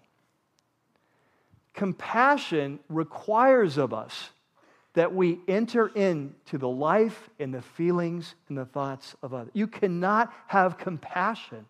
Compassion 1.73 2.79
requires 2.89 3.77
of 3.77 3.93
us 3.93 4.29
that 4.93 5.13
we 5.13 5.39
enter 5.47 5.87
into 5.87 6.57
the 6.57 6.67
life 6.67 7.29
and 7.39 7.53
the 7.53 7.61
feelings 7.61 8.35
and 8.47 8.57
the 8.57 8.65
thoughts 8.65 9.15
of 9.23 9.33
others. 9.33 9.51
You 9.53 9.67
cannot 9.67 10.31
have 10.47 10.77
compassion 10.77 11.65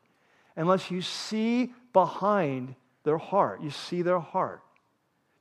unless 0.55 0.91
you 0.91 1.01
see 1.01 1.73
behind 1.93 2.75
their 3.03 3.17
heart. 3.17 3.61
You 3.61 3.69
see 3.69 4.01
their 4.01 4.19
heart. 4.19 4.61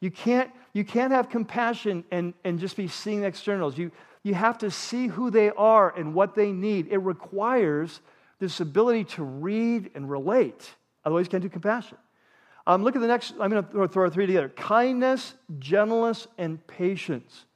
You 0.01 0.11
can't, 0.11 0.51
you 0.73 0.85
can't 0.85 1.13
have 1.13 1.29
compassion 1.29 2.05
and, 2.11 2.35
and 2.45 2.59
just 2.59 2.77
be 2.77 2.89
seeing 2.89 3.25
externals. 3.25 3.77
You, 3.77 3.91
you 4.23 4.35
have 4.35 4.59
to 4.59 4.71
see 4.71 5.09
who 5.09 5.31
they 5.31 5.51
are 5.51 5.93
and 5.97 6.15
what 6.15 6.35
they 6.35 6.53
need. 6.53 6.89
It 6.89 6.99
requires 6.99 8.01
this 8.39 8.61
ability 8.61 9.05
to 9.05 9.25
read 9.25 9.91
and 9.95 10.09
relate. 10.09 10.71
Otherwise, 11.05 11.27
you 11.27 11.31
can't 11.31 11.43
do 11.43 11.49
compassion. 11.49 11.99
Um, 12.67 12.85
look 12.85 12.95
at 12.95 13.03
the 13.03 13.09
next, 13.09 13.35
I'm 13.41 13.51
going 13.51 13.65
to 13.65 13.89
throw 13.89 14.09
three 14.09 14.27
together 14.27 14.49
kindness, 14.49 15.35
gentleness, 15.59 16.29
and 16.39 16.65
patience. 16.67 17.47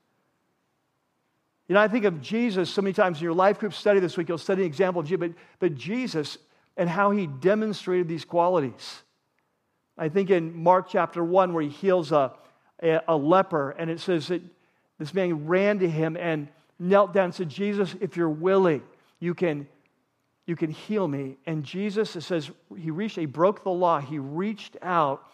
You 1.68 1.74
know, 1.74 1.80
I 1.80 1.88
think 1.88 2.04
of 2.04 2.20
Jesus 2.20 2.70
so 2.70 2.82
many 2.82 2.92
times 2.92 3.18
in 3.18 3.24
your 3.24 3.32
life 3.32 3.58
group 3.58 3.74
study 3.74 3.98
this 4.00 4.16
week, 4.16 4.28
you'll 4.28 4.38
study 4.38 4.62
an 4.62 4.66
example 4.66 5.00
of 5.00 5.06
Jesus, 5.06 5.18
but, 5.18 5.32
but 5.58 5.74
Jesus 5.74 6.38
and 6.76 6.88
how 6.88 7.10
he 7.10 7.26
demonstrated 7.26 8.06
these 8.06 8.24
qualities. 8.24 9.02
I 9.96 10.08
think 10.08 10.30
in 10.30 10.54
Mark 10.54 10.88
chapter 10.88 11.24
1, 11.24 11.52
where 11.52 11.62
he 11.62 11.70
heals 11.70 12.12
a, 12.12 12.32
a, 12.82 13.00
a 13.08 13.16
leper, 13.16 13.70
and 13.70 13.90
it 13.90 14.00
says 14.00 14.28
that 14.28 14.42
this 14.98 15.14
man 15.14 15.46
ran 15.46 15.78
to 15.78 15.88
him 15.88 16.16
and 16.16 16.48
knelt 16.78 17.12
down 17.12 17.26
and 17.26 17.34
said, 17.34 17.48
Jesus, 17.48 17.94
if 18.00 18.16
you're 18.16 18.28
willing, 18.28 18.82
you 19.18 19.34
can, 19.34 19.66
you 20.46 20.56
can 20.56 20.70
heal 20.70 21.06
me. 21.08 21.36
And 21.46 21.64
Jesus, 21.64 22.16
it 22.16 22.22
says, 22.22 22.50
he 22.76 22.90
reached, 22.90 23.16
he 23.16 23.26
broke 23.26 23.62
the 23.62 23.70
law. 23.70 24.00
He 24.00 24.18
reached 24.18 24.76
out 24.82 25.30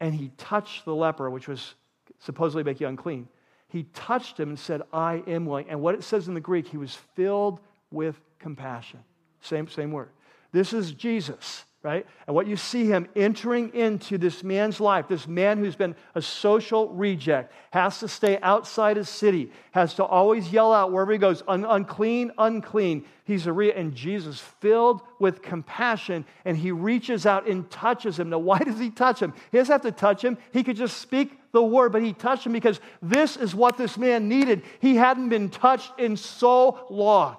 and 0.00 0.14
he 0.14 0.30
touched 0.36 0.84
the 0.84 0.94
leper, 0.94 1.30
which 1.30 1.48
was 1.48 1.74
supposedly 2.20 2.62
make 2.62 2.80
you 2.80 2.86
unclean. 2.86 3.28
He 3.68 3.84
touched 3.94 4.38
him 4.38 4.50
and 4.50 4.58
said, 4.58 4.82
I 4.92 5.22
am 5.26 5.44
willing. 5.44 5.68
And 5.68 5.80
what 5.80 5.94
it 5.94 6.04
says 6.04 6.28
in 6.28 6.34
the 6.34 6.40
Greek, 6.40 6.68
he 6.68 6.76
was 6.76 6.94
filled 7.14 7.60
with 7.90 8.20
compassion. 8.38 9.00
Same, 9.40 9.68
same 9.68 9.92
word. 9.92 10.10
This 10.52 10.72
is 10.72 10.92
Jesus 10.92 11.64
right? 11.86 12.04
And 12.26 12.34
what 12.34 12.48
you 12.48 12.56
see 12.56 12.86
him 12.86 13.06
entering 13.14 13.72
into 13.72 14.18
this 14.18 14.42
man's 14.42 14.80
life, 14.80 15.06
this 15.06 15.28
man 15.28 15.58
who's 15.58 15.76
been 15.76 15.94
a 16.16 16.20
social 16.20 16.88
reject, 16.88 17.52
has 17.70 18.00
to 18.00 18.08
stay 18.08 18.40
outside 18.42 18.96
his 18.96 19.08
city, 19.08 19.52
has 19.70 19.94
to 19.94 20.04
always 20.04 20.52
yell 20.52 20.72
out 20.72 20.90
wherever 20.90 21.12
he 21.12 21.18
goes, 21.18 21.44
Un- 21.46 21.64
unclean, 21.64 22.32
unclean. 22.38 23.04
He's 23.22 23.46
a 23.46 23.52
re- 23.52 23.72
and 23.72 23.94
Jesus, 23.94 24.40
filled 24.40 25.00
with 25.20 25.42
compassion, 25.42 26.24
and 26.44 26.56
he 26.56 26.72
reaches 26.72 27.24
out 27.24 27.46
and 27.46 27.70
touches 27.70 28.18
him. 28.18 28.30
Now, 28.30 28.40
why 28.40 28.58
does 28.58 28.80
he 28.80 28.90
touch 28.90 29.22
him? 29.22 29.32
He 29.52 29.58
doesn't 29.58 29.72
have 29.72 29.82
to 29.82 29.92
touch 29.92 30.24
him. 30.24 30.38
He 30.52 30.64
could 30.64 30.76
just 30.76 30.96
speak 30.96 31.38
the 31.52 31.62
word, 31.62 31.92
but 31.92 32.02
he 32.02 32.12
touched 32.12 32.46
him 32.46 32.52
because 32.52 32.80
this 33.00 33.36
is 33.36 33.54
what 33.54 33.78
this 33.78 33.96
man 33.96 34.28
needed. 34.28 34.64
He 34.80 34.96
hadn't 34.96 35.28
been 35.28 35.50
touched 35.50 36.00
in 36.00 36.16
so 36.16 36.84
long. 36.90 37.36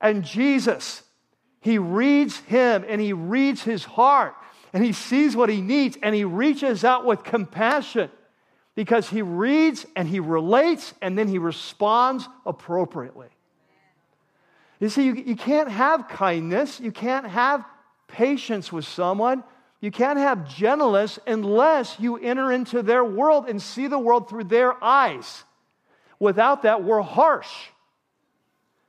And 0.00 0.24
Jesus, 0.24 1.03
he 1.64 1.78
reads 1.78 2.36
him 2.40 2.84
and 2.86 3.00
he 3.00 3.14
reads 3.14 3.62
his 3.62 3.84
heart 3.84 4.34
and 4.74 4.84
he 4.84 4.92
sees 4.92 5.34
what 5.34 5.48
he 5.48 5.62
needs 5.62 5.96
and 6.02 6.14
he 6.14 6.22
reaches 6.22 6.84
out 6.84 7.06
with 7.06 7.24
compassion 7.24 8.10
because 8.74 9.08
he 9.08 9.22
reads 9.22 9.86
and 9.96 10.06
he 10.06 10.20
relates 10.20 10.92
and 11.00 11.16
then 11.16 11.26
he 11.26 11.38
responds 11.38 12.28
appropriately. 12.44 13.28
You 14.78 14.90
see, 14.90 15.06
you, 15.06 15.14
you 15.14 15.36
can't 15.36 15.70
have 15.70 16.06
kindness, 16.06 16.80
you 16.80 16.92
can't 16.92 17.26
have 17.26 17.64
patience 18.08 18.70
with 18.70 18.84
someone, 18.84 19.42
you 19.80 19.90
can't 19.90 20.18
have 20.18 20.46
gentleness 20.54 21.18
unless 21.26 21.98
you 21.98 22.18
enter 22.18 22.52
into 22.52 22.82
their 22.82 23.06
world 23.06 23.48
and 23.48 23.62
see 23.62 23.86
the 23.86 23.98
world 23.98 24.28
through 24.28 24.44
their 24.44 24.84
eyes. 24.84 25.44
Without 26.18 26.60
that, 26.64 26.84
we're 26.84 27.00
harsh. 27.00 27.48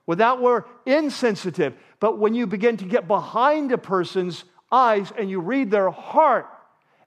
Without, 0.07 0.41
we're 0.41 0.63
insensitive. 0.85 1.73
But 1.99 2.17
when 2.19 2.35
you 2.35 2.47
begin 2.47 2.77
to 2.77 2.85
get 2.85 3.07
behind 3.07 3.71
a 3.71 3.77
person's 3.77 4.43
eyes 4.71 5.11
and 5.17 5.29
you 5.29 5.39
read 5.39 5.71
their 5.71 5.89
heart, 5.89 6.47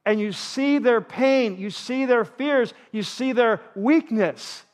and 0.08 0.18
you 0.18 0.32
see 0.32 0.78
their 0.78 1.02
pain, 1.02 1.58
you 1.58 1.68
see 1.68 2.06
their 2.06 2.24
fears, 2.24 2.72
you 2.92 3.02
see 3.02 3.32
their 3.32 3.60
weakness. 3.76 4.64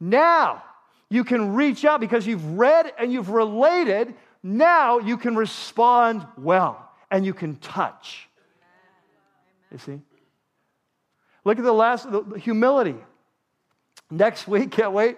Now 0.00 0.64
you 1.08 1.22
can 1.22 1.54
reach 1.54 1.84
out 1.84 2.00
because 2.00 2.26
you've 2.26 2.58
read 2.58 2.92
and 2.98 3.12
you've 3.12 3.28
related. 3.28 4.14
Now 4.42 4.98
you 4.98 5.18
can 5.18 5.36
respond 5.36 6.26
well 6.36 6.90
and 7.12 7.24
you 7.24 7.32
can 7.32 7.54
touch. 7.56 8.28
You 9.70 9.78
see? 9.78 10.00
Look 11.44 11.58
at 11.58 11.64
the 11.64 11.72
last, 11.72 12.10
the, 12.10 12.22
the 12.22 12.38
humility. 12.40 12.96
Next 14.10 14.48
week, 14.48 14.72
can't 14.72 14.92
wait. 14.92 15.16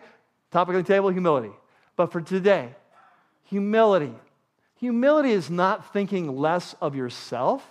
Topic 0.51 0.75
on 0.75 0.83
the 0.83 0.87
table 0.87 1.09
humility. 1.09 1.53
But 1.99 2.13
for 2.13 2.21
today, 2.21 2.77
humility. 3.43 4.15
Humility 4.77 5.33
is 5.33 5.51
not 5.51 5.93
thinking 5.93 6.37
less 6.39 6.77
of 6.81 6.95
yourself 6.95 7.69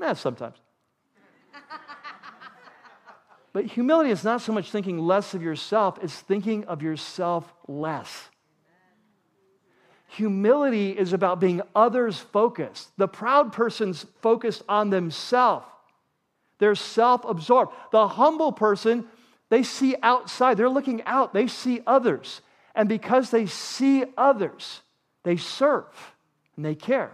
Eh, 0.00 0.14
sometimes. 0.14 0.56
but 3.52 3.64
humility 3.64 4.10
is 4.10 4.22
not 4.22 4.40
so 4.40 4.52
much 4.52 4.70
thinking 4.70 5.00
less 5.00 5.34
of 5.34 5.42
yourself, 5.42 5.98
it's 6.00 6.14
thinking 6.14 6.64
of 6.66 6.80
yourself 6.80 7.52
less. 7.66 8.28
Humility 10.10 10.90
is 10.96 11.12
about 11.12 11.40
being 11.40 11.60
others 11.74 12.20
focused. 12.20 12.96
The 12.96 13.08
proud 13.08 13.52
person's 13.52 14.06
focused 14.22 14.62
on 14.68 14.90
themselves. 14.90 15.66
They're 16.60 16.76
self 16.76 17.24
absorbed. 17.24 17.72
The 17.90 18.06
humble 18.06 18.52
person, 18.52 19.08
they 19.48 19.64
see 19.64 19.96
outside. 20.04 20.56
They're 20.56 20.68
looking 20.68 21.02
out. 21.02 21.34
They 21.34 21.48
see 21.48 21.82
others. 21.84 22.42
And 22.74 22.88
because 22.88 23.30
they 23.30 23.46
see 23.46 24.04
others, 24.16 24.82
they 25.24 25.36
serve 25.36 26.14
and 26.56 26.64
they 26.64 26.74
care. 26.74 27.12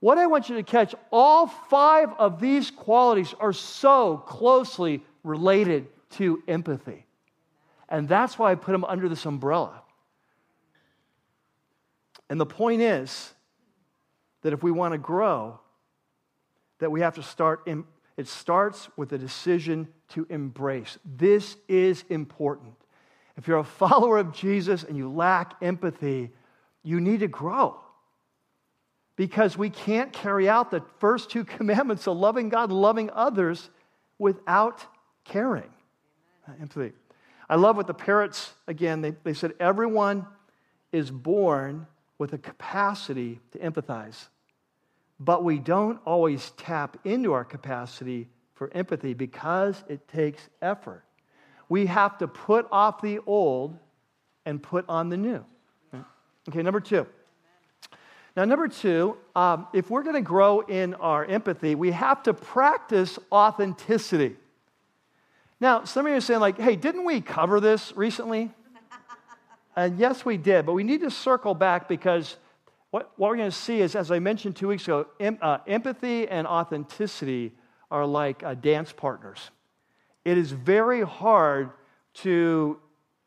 What 0.00 0.18
I 0.18 0.26
want 0.26 0.50
you 0.50 0.56
to 0.56 0.62
catch, 0.62 0.94
all 1.10 1.46
five 1.46 2.10
of 2.18 2.40
these 2.40 2.70
qualities 2.70 3.34
are 3.40 3.54
so 3.54 4.18
closely 4.18 5.02
related 5.22 5.88
to 6.10 6.42
empathy. 6.46 7.06
And 7.88 8.08
that's 8.08 8.38
why 8.38 8.52
I 8.52 8.54
put 8.54 8.72
them 8.72 8.84
under 8.84 9.08
this 9.08 9.24
umbrella. 9.24 9.82
And 12.28 12.40
the 12.40 12.46
point 12.46 12.82
is 12.82 13.32
that 14.42 14.52
if 14.52 14.62
we 14.62 14.70
want 14.70 14.92
to 14.92 14.98
grow, 14.98 15.58
that 16.78 16.90
we 16.90 17.00
have 17.00 17.14
to 17.14 17.22
start 17.22 17.62
in, 17.66 17.84
it 18.16 18.28
starts 18.28 18.88
with 18.96 19.12
a 19.12 19.18
decision 19.18 19.88
to 20.10 20.26
embrace. 20.28 20.98
This 21.04 21.56
is 21.68 22.04
important. 22.10 22.74
If 23.36 23.48
you're 23.48 23.58
a 23.58 23.64
follower 23.64 24.18
of 24.18 24.32
Jesus 24.32 24.84
and 24.84 24.96
you 24.96 25.10
lack 25.10 25.54
empathy, 25.62 26.30
you 26.82 27.00
need 27.00 27.20
to 27.20 27.28
grow 27.28 27.78
because 29.16 29.56
we 29.56 29.70
can't 29.70 30.12
carry 30.12 30.48
out 30.48 30.70
the 30.70 30.82
first 30.98 31.30
two 31.30 31.44
commandments 31.56 32.06
of 32.06 32.16
loving 32.16 32.48
God 32.48 32.70
and 32.70 32.80
loving 32.80 33.10
others 33.12 33.70
without 34.18 34.84
caring. 35.24 35.70
Uh, 36.48 36.52
empathy. 36.60 36.92
I 37.48 37.56
love 37.56 37.76
what 37.76 37.86
the 37.86 37.94
Parrotts, 37.94 38.50
again, 38.66 39.00
they, 39.00 39.12
they 39.22 39.34
said 39.34 39.54
everyone 39.60 40.26
is 40.92 41.10
born 41.10 41.86
with 42.18 42.32
a 42.32 42.38
capacity 42.38 43.40
to 43.52 43.58
empathize, 43.58 44.28
but 45.18 45.44
we 45.44 45.58
don't 45.58 46.00
always 46.04 46.50
tap 46.56 46.96
into 47.04 47.32
our 47.32 47.44
capacity 47.44 48.28
for 48.54 48.70
empathy 48.72 49.14
because 49.14 49.82
it 49.88 50.06
takes 50.08 50.48
effort. 50.62 51.04
We 51.68 51.86
have 51.86 52.18
to 52.18 52.28
put 52.28 52.66
off 52.70 53.00
the 53.00 53.20
old 53.26 53.78
and 54.44 54.62
put 54.62 54.84
on 54.88 55.08
the 55.08 55.16
new. 55.16 55.44
Okay, 56.48 56.62
number 56.62 56.80
two. 56.80 57.06
Now, 58.36 58.44
number 58.44 58.68
two, 58.68 59.16
um, 59.36 59.68
if 59.72 59.90
we're 59.90 60.02
going 60.02 60.16
to 60.16 60.20
grow 60.20 60.60
in 60.60 60.94
our 60.94 61.24
empathy, 61.24 61.74
we 61.74 61.92
have 61.92 62.22
to 62.24 62.34
practice 62.34 63.18
authenticity. 63.30 64.36
Now, 65.60 65.84
some 65.84 66.04
of 66.04 66.10
you 66.10 66.18
are 66.18 66.20
saying, 66.20 66.40
like, 66.40 66.58
hey, 66.58 66.74
didn't 66.74 67.04
we 67.04 67.20
cover 67.20 67.60
this 67.60 67.92
recently? 67.96 68.50
and 69.76 69.98
yes, 69.98 70.24
we 70.24 70.36
did, 70.36 70.66
but 70.66 70.72
we 70.72 70.82
need 70.82 71.00
to 71.02 71.10
circle 71.10 71.54
back 71.54 71.88
because 71.88 72.36
what, 72.90 73.12
what 73.16 73.30
we're 73.30 73.36
going 73.36 73.50
to 73.50 73.56
see 73.56 73.80
is, 73.80 73.94
as 73.94 74.10
I 74.10 74.18
mentioned 74.18 74.56
two 74.56 74.68
weeks 74.68 74.84
ago, 74.84 75.06
em, 75.20 75.38
uh, 75.40 75.58
empathy 75.66 76.28
and 76.28 76.46
authenticity 76.46 77.52
are 77.90 78.04
like 78.04 78.42
uh, 78.42 78.54
dance 78.54 78.92
partners. 78.92 79.50
It 80.24 80.38
is 80.38 80.50
very 80.50 81.02
hard 81.02 81.70
to 82.14 82.78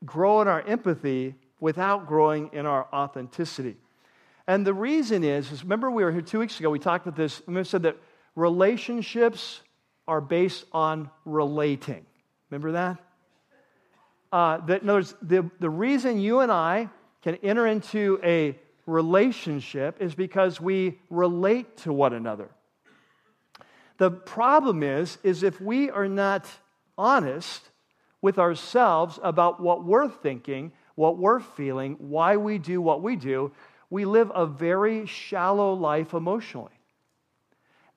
grow 0.06 0.42
in 0.42 0.48
our 0.48 0.62
empathy 0.62 1.36
without 1.60 2.08
growing 2.08 2.50
in 2.54 2.66
our 2.66 2.88
authenticity. 2.94 3.78
And 4.48 4.66
the 4.66 4.74
reason 4.74 5.24
is, 5.24 5.52
is 5.52 5.64
remember 5.64 5.92
we 5.92 6.04
were 6.04 6.12
here 6.12 6.22
two 6.22 6.40
weeks 6.40 6.60
ago, 6.60 6.70
we 6.70 6.80
talked 6.80 7.06
about 7.06 7.18
this, 7.18 7.42
and 7.46 7.56
we 7.56 7.64
said 7.64 7.84
that 7.84 7.98
relationships 8.36 9.62
are 10.08 10.22
based 10.22 10.66
on 10.72 11.10
relating. 11.26 12.06
Remember 12.50 12.72
that? 12.74 12.98
Uh, 14.32 14.58
that 14.66 14.84
in 14.84 14.90
other 14.90 15.00
words, 15.00 15.16
the, 15.22 15.50
the 15.60 15.70
reason 15.70 16.20
you 16.20 16.40
and 16.40 16.52
I 16.52 16.90
can 17.22 17.36
enter 17.44 17.68
into 17.68 18.20
a 18.24 18.58
relationship 18.86 20.02
is 20.02 20.16
because 20.16 20.62
we 20.62 21.00
relate 21.10 21.78
to 21.78 21.92
one 21.92 22.14
another. 22.14 22.50
The 23.98 24.12
problem 24.12 24.84
is, 24.84 25.18
is 25.24 25.44
if 25.44 25.60
we 25.60 25.90
are 25.90 26.08
not 26.08 26.48
honest 26.98 27.70
with 28.22 28.40
ourselves 28.40 29.20
about 29.22 29.60
what 29.60 29.84
we're 29.84 30.10
thinking, 30.10 30.72
what 30.96 31.18
we're 31.18 31.40
feeling, 31.40 31.96
why 32.00 32.38
we 32.38 32.58
do 32.58 32.82
what 32.82 33.02
we 33.02 33.16
do, 33.16 33.52
we 33.90 34.06
live 34.06 34.32
a 34.34 34.46
very 34.46 35.06
shallow 35.06 35.74
life 35.74 36.14
emotionally. 36.14 36.72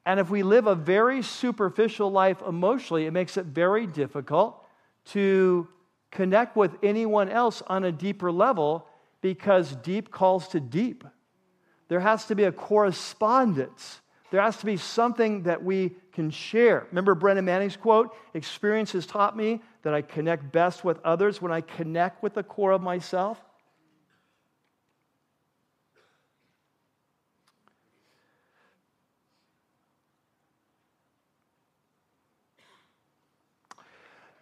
And 0.06 0.18
if 0.20 0.30
we 0.30 0.42
live 0.42 0.66
a 0.66 0.74
very 0.74 1.22
superficial 1.22 2.10
life 2.10 2.42
emotionally, 2.46 3.06
it 3.06 3.12
makes 3.12 3.36
it 3.36 3.46
very 3.46 3.86
difficult 3.86 4.64
to 5.06 5.68
connect 6.10 6.56
with 6.56 6.76
anyone 6.82 7.28
else 7.28 7.62
on 7.66 7.84
a 7.84 7.92
deeper 7.92 8.32
level 8.32 8.86
because 9.20 9.76
deep 9.76 10.10
calls 10.10 10.48
to 10.48 10.60
deep. 10.60 11.04
There 11.88 12.00
has 12.00 12.26
to 12.26 12.34
be 12.34 12.44
a 12.44 12.52
correspondence. 12.52 14.00
There 14.30 14.40
has 14.40 14.56
to 14.58 14.66
be 14.66 14.76
something 14.76 15.42
that 15.42 15.62
we 15.62 15.96
can 16.12 16.30
share. 16.30 16.86
Remember 16.90 17.14
Brennan 17.14 17.44
Manning's 17.44 17.76
quote 17.76 18.14
Experience 18.34 18.92
has 18.92 19.06
taught 19.06 19.36
me 19.36 19.60
that 19.82 19.92
I 19.92 20.02
connect 20.02 20.52
best 20.52 20.84
with 20.84 21.00
others 21.04 21.42
when 21.42 21.50
I 21.50 21.60
connect 21.60 22.22
with 22.22 22.34
the 22.34 22.42
core 22.42 22.72
of 22.72 22.80
myself. 22.80 23.40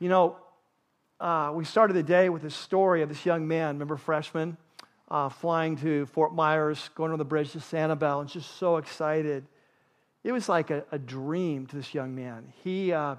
You 0.00 0.08
know, 0.08 0.36
uh, 1.18 1.50
we 1.52 1.64
started 1.64 1.94
the 1.94 2.04
day 2.04 2.28
with 2.28 2.44
a 2.44 2.50
story 2.50 3.02
of 3.02 3.08
this 3.08 3.26
young 3.26 3.48
man, 3.48 3.74
remember 3.74 3.96
freshman, 3.96 4.56
uh, 5.10 5.28
flying 5.28 5.76
to 5.78 6.06
Fort 6.06 6.32
Myers, 6.32 6.90
going 6.94 7.10
on 7.10 7.18
the 7.18 7.24
bridge 7.24 7.50
to 7.52 7.58
Sanibel, 7.58 8.20
and 8.20 8.28
just 8.28 8.58
so 8.58 8.76
excited. 8.76 9.44
It 10.28 10.32
was 10.32 10.46
like 10.46 10.70
a, 10.70 10.84
a 10.92 10.98
dream 10.98 11.64
to 11.68 11.76
this 11.76 11.94
young 11.94 12.14
man. 12.14 12.52
He, 12.62 12.92
uh, 12.92 13.14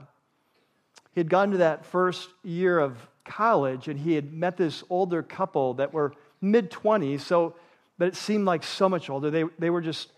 he 1.11 1.19
had 1.19 1.27
gone 1.27 1.49
to 1.49 1.57
that 1.57 1.83
first 1.83 2.29
year 2.43 2.77
of 2.77 2.95
college, 3.25 3.87
and 3.87 3.99
he 3.99 4.13
had 4.13 4.31
met 4.31 4.57
this 4.57 4.83
older 4.91 5.23
couple 5.23 5.73
that 5.73 5.91
were 5.91 6.13
mid 6.39 6.69
20s, 6.69 7.21
so, 7.21 7.55
but 7.97 8.09
it 8.09 8.15
seemed 8.15 8.45
like 8.45 8.61
so 8.61 8.87
much 8.87 9.09
older. 9.09 9.31
They, 9.31 9.43
they 9.57 9.71
were 9.71 9.81
just, 9.81 10.11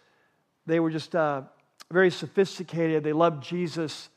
they 0.66 0.82
were 0.82 0.90
just 0.90 1.16
uh, 1.16 1.44
very 1.90 2.12
sophisticated. 2.12 3.06
They 3.06 3.14
loved 3.14 3.42
Jesus. 3.42 4.10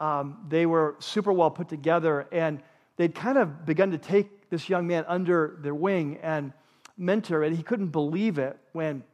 Um, 0.00 0.46
they 0.48 0.66
were 0.66 0.96
super 0.98 1.32
well 1.32 1.52
put 1.52 1.68
together, 1.68 2.26
and 2.32 2.60
they'd 2.96 3.14
kind 3.14 3.38
of 3.38 3.64
begun 3.64 3.92
to 3.92 3.98
take 3.98 4.50
this 4.50 4.68
young 4.68 4.88
man 4.88 5.04
under 5.06 5.58
their 5.62 5.76
wing 5.76 6.18
and 6.24 6.52
mentor, 6.98 7.44
and 7.44 7.56
he 7.56 7.62
couldn't 7.62 7.90
believe 7.90 8.36
it 8.36 8.58
when 8.72 9.04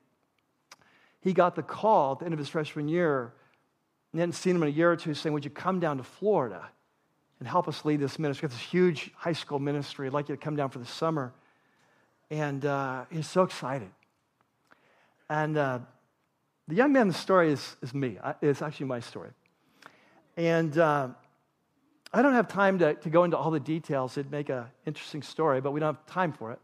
he 1.20 1.32
got 1.32 1.54
the 1.54 1.62
call 1.62 2.12
at 2.12 2.18
the 2.20 2.24
end 2.24 2.34
of 2.34 2.38
his 2.38 2.48
freshman 2.48 2.88
year 2.88 3.32
and 4.12 4.20
hadn't 4.20 4.34
seen 4.34 4.56
him 4.56 4.62
in 4.62 4.68
a 4.68 4.72
year 4.72 4.92
or 4.92 4.96
two 4.96 5.14
saying, 5.14 5.32
Would 5.32 5.44
you 5.44 5.50
come 5.50 5.80
down 5.80 5.98
to 5.98 6.02
Florida 6.02 6.68
and 7.38 7.48
help 7.48 7.68
us 7.68 7.84
lead 7.84 8.00
this 8.00 8.18
ministry? 8.18 8.48
Got 8.48 8.54
this 8.54 8.64
huge 8.64 9.10
high 9.16 9.32
school 9.32 9.58
ministry. 9.58 10.06
I'd 10.06 10.12
like 10.12 10.28
you 10.28 10.36
to 10.36 10.40
come 10.40 10.56
down 10.56 10.70
for 10.70 10.78
the 10.78 10.86
summer. 10.86 11.32
and 12.30 12.64
uh, 12.64 13.04
he's 13.10 13.28
so 13.28 13.42
excited. 13.42 13.90
And 15.28 15.56
uh, 15.56 15.80
the 16.68 16.74
young 16.74 16.92
man's 16.92 17.16
story 17.16 17.52
is, 17.52 17.76
is 17.82 17.94
me. 17.94 18.18
It's 18.42 18.62
actually 18.62 18.86
my 18.86 19.00
story. 19.00 19.30
And 20.36 20.76
uh, 20.78 21.08
I 22.12 22.22
don't 22.22 22.34
have 22.34 22.48
time 22.48 22.78
to, 22.78 22.94
to 22.94 23.10
go 23.10 23.24
into 23.24 23.36
all 23.36 23.50
the 23.50 23.60
details. 23.60 24.16
It'd 24.16 24.30
make 24.30 24.48
an 24.48 24.64
interesting 24.84 25.22
story, 25.22 25.60
but 25.60 25.72
we 25.72 25.80
don't 25.80 25.94
have 25.94 26.06
time 26.06 26.32
for 26.32 26.52
it. 26.52 26.58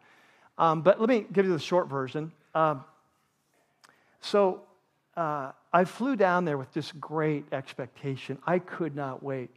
Um, 0.59 0.83
but 0.83 1.01
let 1.01 1.09
me 1.09 1.27
give 1.33 1.47
you 1.47 1.53
the 1.53 1.59
short 1.59 1.89
version. 1.89 2.33
Um, 2.55 2.85
so 4.23 4.63
uh, 5.17 5.53
I 5.73 5.85
flew 5.85 6.17
down 6.17 6.45
there 6.45 6.57
with 6.57 6.73
this 6.73 6.91
great 6.93 7.45
expectation. 7.53 8.39
I 8.47 8.61
could 8.61 8.97
not 8.97 9.23
wait. 9.23 9.51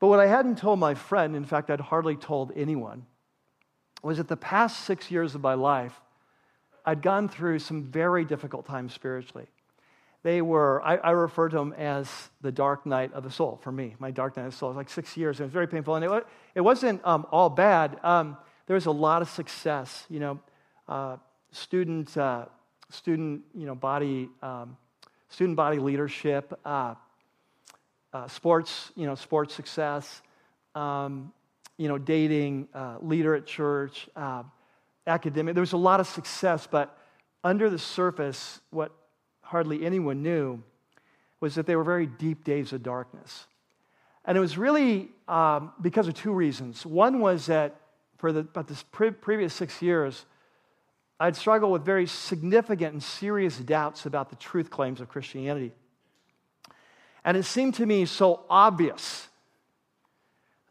But 0.00 0.08
what 0.08 0.18
I 0.18 0.26
hadn't 0.26 0.58
told 0.58 0.78
my 0.78 0.94
friend, 0.94 1.36
in 1.36 1.44
fact, 1.44 1.70
I'd 1.70 1.80
hardly 1.80 2.16
told 2.16 2.52
anyone, 2.56 3.04
was 4.02 4.16
that 4.16 4.28
the 4.28 4.36
past 4.36 4.84
six 4.84 5.10
years 5.10 5.34
of 5.34 5.42
my 5.42 5.54
life, 5.54 6.00
I'd 6.86 7.02
gone 7.02 7.28
through 7.28 7.58
some 7.58 7.84
very 7.84 8.24
difficult 8.24 8.66
times 8.66 8.94
spiritually. 8.94 9.46
They 10.22 10.40
were, 10.40 10.82
I, 10.82 10.96
I, 10.96 11.10
refer 11.10 11.50
to 11.50 11.56
them 11.56 11.74
as 11.74 12.08
the 12.40 12.52
dark 12.52 12.86
night 12.86 13.12
of 13.12 13.24
the 13.24 13.30
soul 13.30 13.58
for 13.62 13.72
me. 13.72 13.94
My 13.98 14.10
dark 14.10 14.36
night 14.36 14.46
of 14.46 14.52
the 14.52 14.56
soul. 14.56 14.70
It 14.70 14.72
was 14.72 14.76
like 14.76 14.90
six 14.90 15.16
years, 15.16 15.38
and 15.38 15.44
it 15.44 15.46
was 15.48 15.52
very 15.52 15.68
painful. 15.68 15.94
And 15.94 16.04
it, 16.04 16.26
it 16.54 16.60
wasn't 16.60 17.00
um, 17.06 17.26
all 17.30 17.50
bad. 17.50 17.98
Um, 18.02 18.36
there 18.66 18.74
was 18.74 18.86
a 18.86 18.90
lot 18.90 19.22
of 19.22 19.30
success. 19.30 20.06
You 20.10 20.20
know, 20.20 20.40
uh, 20.88 21.16
student, 21.52 22.16
uh, 22.16 22.46
student, 22.90 23.42
you 23.54 23.66
know, 23.66 23.74
body, 23.74 24.28
um, 24.42 24.76
student 25.28 25.56
body 25.56 25.78
leadership, 25.78 26.58
uh, 26.64 26.94
uh 28.12 28.28
sports, 28.28 28.92
you 28.96 29.06
know, 29.06 29.14
sports 29.14 29.54
success, 29.54 30.22
um, 30.74 31.32
you 31.76 31.88
know, 31.88 31.98
dating, 31.98 32.68
uh, 32.74 32.96
leader 33.00 33.34
at 33.34 33.46
church, 33.46 34.08
uh, 34.16 34.42
academic. 35.06 35.54
There 35.54 35.62
was 35.62 35.72
a 35.72 35.78
lot 35.78 36.00
of 36.00 36.06
success, 36.06 36.68
but 36.70 36.96
under 37.42 37.70
the 37.70 37.78
surface, 37.78 38.60
what 38.70 38.92
hardly 39.42 39.84
anyone 39.84 40.22
knew 40.22 40.62
was 41.40 41.54
that 41.54 41.66
they 41.66 41.74
were 41.74 41.84
very 41.84 42.06
deep 42.06 42.44
days 42.44 42.72
of 42.72 42.82
darkness. 42.82 43.46
And 44.24 44.36
it 44.36 44.40
was 44.40 44.58
really 44.58 45.08
um, 45.26 45.72
because 45.80 46.06
of 46.06 46.14
two 46.14 46.32
reasons. 46.32 46.84
One 46.84 47.20
was 47.20 47.46
that 47.46 47.76
for 48.18 48.32
the, 48.32 48.40
about 48.40 48.68
this 48.68 48.82
pre- 48.82 49.10
previous 49.10 49.54
six 49.54 49.80
years, 49.80 50.26
I'd 51.22 51.36
struggled 51.36 51.70
with 51.70 51.84
very 51.84 52.06
significant 52.06 52.94
and 52.94 53.02
serious 53.02 53.58
doubts 53.58 54.06
about 54.06 54.30
the 54.30 54.36
truth 54.36 54.70
claims 54.70 55.02
of 55.02 55.10
Christianity. 55.10 55.72
And 57.22 57.36
it 57.36 57.42
seemed 57.42 57.74
to 57.74 57.84
me 57.84 58.06
so 58.06 58.44
obvious 58.48 59.28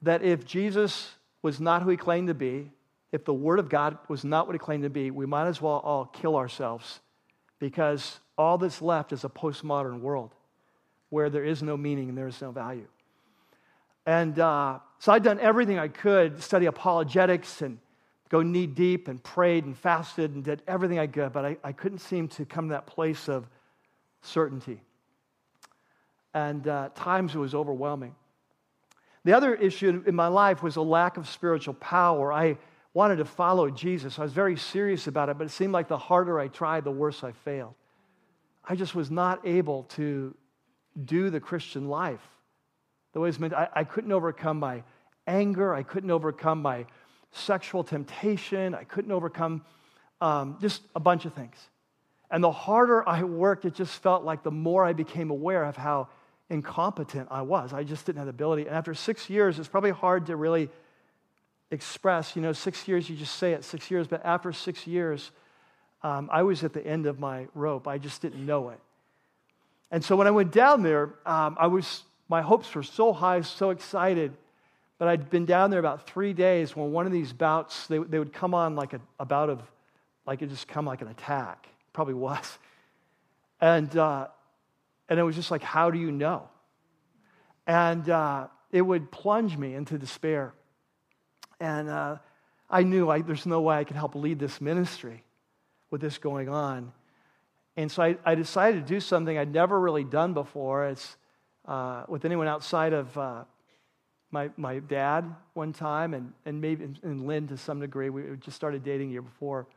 that 0.01 0.23
if 0.23 0.45
Jesus 0.45 1.11
was 1.43 1.59
not 1.59 1.83
who 1.83 1.91
he 1.91 1.97
claimed 1.97 2.29
to 2.29 2.33
be, 2.33 2.71
if 3.11 3.25
the 3.25 3.33
Word 3.33 3.59
of 3.59 3.69
God 3.69 3.99
was 4.07 4.23
not 4.23 4.47
what 4.47 4.53
he 4.53 4.59
claimed 4.59 4.83
to 4.83 4.89
be, 4.89 5.11
we 5.11 5.27
might 5.27 5.47
as 5.47 5.61
well 5.61 5.81
all 5.83 6.05
kill 6.05 6.35
ourselves 6.35 6.99
because 7.59 8.19
all 8.35 8.57
that's 8.57 8.81
left 8.81 9.13
is 9.13 9.23
a 9.23 9.29
postmodern 9.29 9.99
world 9.99 10.33
where 11.09 11.29
there 11.29 11.43
is 11.43 11.61
no 11.61 11.77
meaning 11.77 12.09
and 12.09 12.17
there 12.17 12.27
is 12.27 12.41
no 12.41 12.51
value. 12.51 12.87
And 14.05 14.39
uh, 14.39 14.79
so 14.97 15.11
I'd 15.11 15.23
done 15.23 15.39
everything 15.39 15.77
I 15.77 15.89
could 15.89 16.41
study 16.41 16.65
apologetics 16.65 17.61
and 17.61 17.77
go 18.29 18.41
knee 18.41 18.67
deep 18.67 19.07
and 19.07 19.21
prayed 19.23 19.65
and 19.65 19.77
fasted 19.77 20.33
and 20.33 20.43
did 20.43 20.61
everything 20.67 20.99
I 20.99 21.07
could, 21.07 21.33
but 21.33 21.45
I, 21.45 21.57
I 21.63 21.71
couldn't 21.71 21.99
seem 21.99 22.27
to 22.29 22.45
come 22.45 22.69
to 22.69 22.73
that 22.73 22.85
place 22.85 23.27
of 23.27 23.47
certainty. 24.21 24.81
And 26.33 26.67
uh, 26.67 26.89
times 26.93 27.33
it 27.33 27.39
was 27.39 27.55
overwhelming. 27.55 28.15
The 29.25 29.33
other 29.33 29.55
issue 29.55 30.03
in 30.05 30.15
my 30.15 30.27
life 30.27 30.63
was 30.63 30.75
a 30.75 30.81
lack 30.81 31.17
of 31.17 31.27
spiritual 31.27 31.73
power. 31.73 32.31
I 32.31 32.57
wanted 32.93 33.17
to 33.17 33.25
follow 33.25 33.69
Jesus. 33.69 34.19
I 34.19 34.23
was 34.23 34.33
very 34.33 34.55
serious 34.55 35.07
about 35.07 35.29
it, 35.29 35.37
but 35.37 35.45
it 35.45 35.51
seemed 35.51 35.73
like 35.73 35.87
the 35.87 35.97
harder 35.97 36.39
I 36.39 36.47
tried, 36.47 36.83
the 36.83 36.91
worse 36.91 37.23
I 37.23 37.31
failed. 37.31 37.73
I 38.63 38.75
just 38.75 38.93
was 38.93 39.09
not 39.09 39.45
able 39.45 39.83
to 39.95 40.35
do 41.05 41.29
the 41.29 41.39
Christian 41.39 41.87
life 41.87 42.21
the 43.13 43.19
way 43.19 43.29
it's 43.29 43.39
meant. 43.39 43.53
I, 43.53 43.67
I 43.73 43.83
couldn't 43.83 44.11
overcome 44.11 44.59
my 44.59 44.83
anger. 45.27 45.73
I 45.73 45.83
couldn't 45.83 46.11
overcome 46.11 46.61
my 46.61 46.85
sexual 47.31 47.83
temptation. 47.83 48.73
I 48.73 48.83
couldn't 48.83 49.11
overcome 49.11 49.63
um, 50.21 50.57
just 50.61 50.81
a 50.95 50.99
bunch 50.99 51.25
of 51.25 51.33
things. 51.33 51.55
And 52.31 52.43
the 52.43 52.51
harder 52.51 53.07
I 53.07 53.23
worked, 53.23 53.65
it 53.65 53.73
just 53.73 54.01
felt 54.01 54.23
like 54.23 54.43
the 54.43 54.51
more 54.51 54.85
I 54.85 54.93
became 54.93 55.31
aware 55.31 55.63
of 55.63 55.75
how 55.75 56.09
incompetent 56.49 57.27
I 57.31 57.41
was. 57.41 57.73
I 57.73 57.83
just 57.83 58.05
didn't 58.05 58.17
have 58.17 58.27
the 58.27 58.31
ability. 58.31 58.63
And 58.63 58.75
after 58.75 58.93
six 58.93 59.29
years, 59.29 59.59
it's 59.59 59.67
probably 59.67 59.91
hard 59.91 60.27
to 60.27 60.35
really 60.35 60.69
express. 61.71 62.35
You 62.35 62.41
know, 62.41 62.53
six 62.53 62.87
years, 62.87 63.09
you 63.09 63.15
just 63.15 63.35
say 63.35 63.53
it, 63.53 63.63
six 63.63 63.89
years. 63.89 64.07
But 64.07 64.25
after 64.25 64.51
six 64.51 64.85
years, 64.85 65.31
um, 66.03 66.29
I 66.31 66.43
was 66.43 66.63
at 66.63 66.73
the 66.73 66.85
end 66.85 67.05
of 67.05 67.19
my 67.19 67.47
rope. 67.53 67.87
I 67.87 67.97
just 67.97 68.21
didn't 68.21 68.45
know 68.45 68.69
it. 68.69 68.79
And 69.91 70.03
so 70.03 70.15
when 70.15 70.27
I 70.27 70.31
went 70.31 70.51
down 70.51 70.83
there, 70.83 71.15
um, 71.25 71.57
I 71.59 71.67
was, 71.67 72.03
my 72.27 72.41
hopes 72.41 72.73
were 72.75 72.83
so 72.83 73.11
high, 73.11 73.41
so 73.41 73.71
excited. 73.71 74.33
But 74.99 75.07
I'd 75.07 75.29
been 75.29 75.45
down 75.45 75.71
there 75.71 75.79
about 75.79 76.05
three 76.07 76.33
days 76.33 76.75
when 76.75 76.91
one 76.91 77.07
of 77.07 77.11
these 77.11 77.33
bouts, 77.33 77.87
they, 77.87 77.97
they 77.97 78.19
would 78.19 78.33
come 78.33 78.53
on 78.53 78.75
like 78.75 78.93
a, 78.93 79.01
a 79.19 79.25
bout 79.25 79.49
of, 79.49 79.61
like 80.27 80.41
it 80.43 80.49
just 80.49 80.67
come 80.67 80.85
like 80.85 81.01
an 81.01 81.07
attack. 81.07 81.67
Probably 81.93 82.13
was. 82.13 82.59
And, 83.61 83.95
uh, 83.97 84.27
and 85.07 85.17
it 85.19 85.23
was 85.23 85.35
just 85.35 85.51
like, 85.51 85.63
how 85.63 85.89
do 85.89 85.97
you 85.97 86.11
know? 86.11 86.49
And 87.65 88.09
uh, 88.09 88.47
it 88.71 88.81
would 88.81 89.09
plunge 89.09 89.57
me 89.57 89.73
into 89.73 89.97
despair. 89.97 90.53
And 91.59 91.89
uh, 91.89 92.17
I 92.69 92.83
knew 92.83 93.09
I, 93.09 93.21
there's 93.21 93.45
no 93.45 93.61
way 93.61 93.77
I 93.77 93.85
could 93.85 93.95
help 93.95 94.15
lead 94.15 94.37
this 94.37 94.59
ministry 94.59 95.23
with 95.91 96.01
this 96.01 96.17
going 96.17 96.49
on. 96.49 96.91
And 97.77 97.89
so 97.89 98.03
I, 98.03 98.17
I 98.25 98.35
decided 98.35 98.85
to 98.85 98.93
do 98.93 98.99
something 98.99 99.37
I'd 99.37 99.53
never 99.53 99.79
really 99.79 100.03
done 100.03 100.33
before. 100.33 100.87
It's 100.87 101.15
uh, 101.65 102.03
with 102.09 102.25
anyone 102.25 102.47
outside 102.47 102.91
of 102.91 103.17
uh, 103.17 103.43
my, 104.31 104.49
my 104.57 104.79
dad 104.79 105.33
one 105.53 105.73
time 105.73 106.13
and, 106.13 106.33
and 106.45 106.61
maybe 106.61 106.85
and 107.03 107.25
Lynn 107.25 107.47
to 107.47 107.57
some 107.57 107.79
degree. 107.79 108.09
We 108.09 108.23
just 108.39 108.55
started 108.55 108.83
dating 108.83 109.09
a 109.09 109.11
year 109.13 109.21
before. 109.21 109.67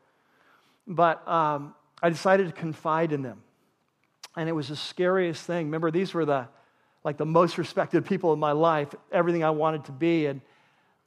But 0.86 1.26
um, 1.26 1.74
I 2.02 2.10
decided 2.10 2.46
to 2.46 2.52
confide 2.52 3.12
in 3.12 3.22
them. 3.22 3.42
And 4.36 4.48
it 4.48 4.52
was 4.52 4.68
the 4.68 4.76
scariest 4.76 5.44
thing. 5.44 5.66
Remember, 5.66 5.90
these 5.90 6.14
were 6.14 6.24
the 6.24 6.48
like 7.04 7.16
the 7.16 7.26
most 7.26 7.58
respected 7.58 8.04
people 8.06 8.32
in 8.32 8.38
my 8.38 8.52
life, 8.52 8.94
everything 9.10 9.42
I 9.42 9.50
wanted 9.50 9.84
to 9.86 9.92
be. 9.92 10.26
And 10.26 10.40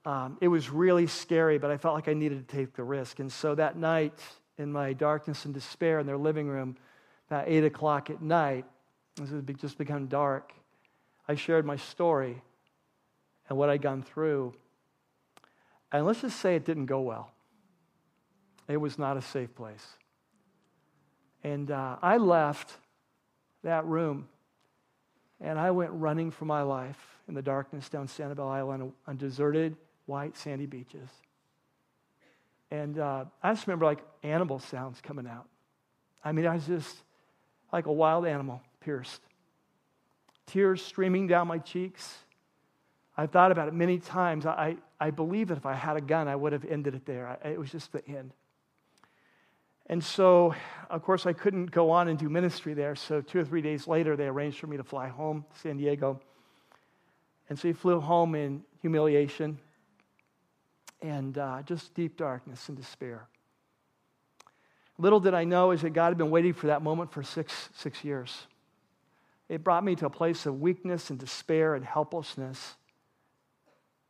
um, 0.06 0.38
it 0.42 0.50
was 0.50 0.70
really 0.70 1.08
scary, 1.08 1.58
but 1.58 1.72
I 1.72 1.78
felt 1.78 1.96
like 1.96 2.08
I 2.08 2.14
needed 2.14 2.48
to 2.48 2.56
take 2.56 2.74
the 2.74 2.84
risk. 2.84 3.20
And 3.20 3.32
so 3.32 3.56
that 3.56 3.78
night, 3.78 4.20
in 4.58 4.72
my 4.72 4.94
darkness 4.94 5.46
and 5.46 5.54
despair 5.54 6.00
in 6.00 6.06
their 6.06 6.18
living 6.18 6.48
room 6.48 6.78
about 7.28 7.46
8 7.48 7.64
o'clock 7.66 8.10
at 8.10 8.22
night, 8.22 8.66
as 9.22 9.32
it 9.32 9.36
had 9.48 9.60
just 9.60 9.78
become 9.78 10.08
dark, 10.08 10.54
I 11.28 11.36
shared 11.36 11.66
my 11.66 11.78
story 11.78 12.42
and 13.50 13.58
what 13.58 13.70
I'd 13.70 13.82
gone 13.82 14.04
through. 14.04 14.54
And 15.92 16.06
let's 16.06 16.22
just 16.22 16.40
say 16.40 16.56
it 16.56 16.66
didn't 16.66 16.88
go 16.88 17.02
well. 17.02 17.32
It 18.68 18.78
was 18.78 18.98
not 18.98 19.18
a 19.18 19.22
safe 19.22 19.54
place. 19.56 19.86
And 21.44 21.70
uh, 21.70 21.98
I 22.02 22.18
left 22.18 22.74
that 23.64 23.86
room 23.86 24.28
and 25.40 25.60
I 25.60 25.72
went 25.72 25.92
running 25.92 26.32
for 26.32 26.46
my 26.46 26.62
life 26.62 26.98
in 27.28 27.34
the 27.34 27.42
darkness 27.42 27.90
down 27.90 28.08
Sanibel 28.08 28.50
Island 28.50 28.94
on 29.06 29.18
deserted 29.18 29.76
white 30.06 30.38
sandy 30.38 30.66
beaches. 30.66 31.10
And 32.72 32.98
uh, 32.98 33.26
I 33.44 33.54
just 33.54 33.68
remember 33.68 33.86
like 33.86 34.00
animal 34.24 34.60
sounds 34.60 35.02
coming 35.02 35.28
out. 35.28 35.48
I 36.24 36.32
mean, 36.32 36.48
I 36.48 36.56
was 36.56 36.66
just 36.66 36.96
like 37.72 37.86
a 37.86 37.94
wild 37.94 38.26
animal 38.26 38.62
pierced. 38.80 39.22
Tears 40.48 40.82
streaming 40.82 41.28
down 41.28 41.48
my 41.48 41.58
cheeks. 41.58 42.18
I've 43.18 43.32
thought 43.32 43.52
about 43.52 43.68
it 43.68 43.74
many 43.74 43.98
times. 43.98 44.46
I, 44.46 44.78
I 45.00 45.12
believe 45.12 45.48
that 45.48 45.58
if 45.58 45.66
I 45.66 45.74
had 45.74 45.96
a 45.96 46.02
gun, 46.02 46.28
I 46.28 46.36
would 46.36 46.54
have 46.54 46.66
ended 46.66 46.96
it 46.96 47.06
there. 47.06 47.40
I, 47.44 47.50
it 47.50 47.60
was 47.60 47.72
just 47.72 47.92
the 47.92 48.06
end. 48.08 48.32
And 49.88 50.04
so, 50.04 50.56
of 50.90 51.04
course, 51.04 51.26
I 51.26 51.34
couldn't 51.34 51.72
go 51.72 51.92
on 51.92 52.08
and 52.08 52.18
do 52.18 52.28
ministry 52.28 52.74
there. 52.74 52.96
So, 52.96 53.22
two 53.22 53.40
or 53.40 53.46
three 53.46 53.62
days 53.62 53.88
later, 53.88 54.16
they 54.16 54.26
arranged 54.26 54.60
for 54.60 54.68
me 54.68 54.78
to 54.78 54.84
fly 54.84 55.08
home 55.08 55.46
to 55.54 55.60
San 55.60 55.78
Diego. 55.78 56.20
And 57.50 57.58
so, 57.58 57.68
he 57.68 57.74
flew 57.74 58.00
home 58.00 58.34
in 58.34 58.64
humiliation 58.82 59.60
and 61.02 61.38
uh, 61.38 61.62
just 61.66 61.94
deep 61.94 62.18
darkness 62.18 62.68
and 62.68 62.76
despair. 62.76 63.28
Little 64.98 65.20
did 65.20 65.34
I 65.34 65.44
know 65.44 65.72
is 65.72 65.82
that 65.82 65.92
God 65.92 66.08
had 66.08 66.18
been 66.18 66.32
waiting 66.32 66.54
for 66.54 66.68
that 66.68 66.82
moment 66.82 67.12
for 67.12 67.22
six, 67.22 67.70
six 67.76 68.04
years. 68.04 68.48
It 69.50 69.64
brought 69.64 69.84
me 69.84 69.96
to 69.98 70.08
a 70.08 70.10
place 70.10 70.46
of 70.46 70.62
weakness 70.62 71.10
and 71.10 71.20
despair 71.20 71.76
and 71.76 71.86
helplessness. 71.86 72.76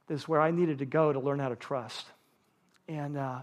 This 0.08 0.22
is 0.22 0.28
where 0.28 0.42
I 0.42 0.52
needed 0.52 0.80
to 0.80 0.86
go 0.86 1.12
to 1.12 1.20
learn 1.20 1.40
how 1.40 1.50
to 1.50 1.56
trust. 1.56 2.06
And 2.88 3.18
uh, 3.18 3.40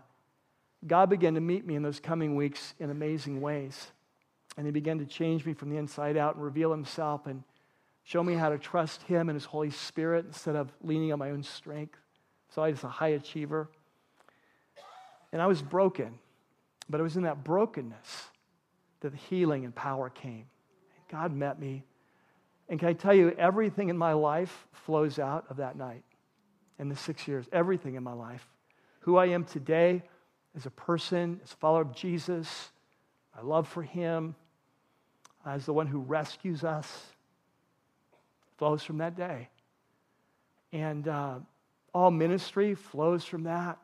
God 0.86 1.10
began 1.10 1.34
to 1.34 1.40
meet 1.40 1.66
me 1.66 1.74
in 1.74 1.82
those 1.82 2.00
coming 2.00 2.36
weeks 2.36 2.74
in 2.78 2.90
amazing 2.90 3.40
ways. 3.40 3.90
And 4.56 4.66
He 4.66 4.72
began 4.72 4.98
to 4.98 5.06
change 5.06 5.44
me 5.44 5.54
from 5.54 5.70
the 5.70 5.76
inside 5.76 6.16
out 6.16 6.36
and 6.36 6.44
reveal 6.44 6.70
Himself 6.70 7.26
and 7.26 7.42
show 8.04 8.22
me 8.22 8.34
how 8.34 8.48
to 8.48 8.58
trust 8.58 9.02
Him 9.02 9.28
and 9.28 9.36
His 9.36 9.44
Holy 9.44 9.70
Spirit 9.70 10.26
instead 10.26 10.54
of 10.54 10.72
leaning 10.82 11.12
on 11.12 11.18
my 11.18 11.30
own 11.30 11.42
strength. 11.42 11.98
So 12.50 12.62
I 12.62 12.70
was 12.70 12.84
a 12.84 12.88
high 12.88 13.08
achiever. 13.08 13.68
And 15.32 15.40
I 15.40 15.46
was 15.46 15.62
broken, 15.62 16.18
but 16.90 17.00
it 17.00 17.02
was 17.02 17.16
in 17.16 17.22
that 17.22 17.42
brokenness 17.42 18.26
that 19.00 19.10
the 19.10 19.16
healing 19.16 19.64
and 19.64 19.74
power 19.74 20.10
came. 20.10 20.44
God 21.10 21.32
met 21.32 21.58
me. 21.58 21.84
And 22.68 22.78
can 22.78 22.88
I 22.88 22.92
tell 22.92 23.14
you, 23.14 23.30
everything 23.38 23.88
in 23.88 23.96
my 23.96 24.12
life 24.12 24.66
flows 24.72 25.18
out 25.18 25.46
of 25.48 25.56
that 25.56 25.76
night 25.76 26.04
in 26.83 26.89
the 26.89 26.97
six 26.97 27.28
years. 27.28 27.47
Everything 27.53 27.95
in 27.95 28.03
my 28.03 28.12
life. 28.12 28.45
Who 29.01 29.16
I 29.16 29.26
am 29.26 29.45
today 29.45 30.03
as 30.57 30.66
a 30.66 30.70
person, 30.70 31.41
as 31.45 31.53
a 31.53 31.57
follower 31.57 31.83
of 31.83 31.95
Jesus, 31.95 32.72
my 33.37 33.43
love 33.43 33.68
for 33.68 33.83
Him, 33.83 34.35
as 35.47 35.64
the 35.64 35.72
one 35.72 35.87
who 35.87 36.01
rescues 36.01 36.64
us, 36.64 37.07
flows 38.59 38.83
from 38.83 38.99
that 38.99 39.16
day. 39.16 39.49
And 40.72 41.07
uh, 41.07 41.37
all 41.95 42.11
ministry 42.11 42.74
flows 42.74 43.24
from 43.24 43.45
that. 43.45 43.78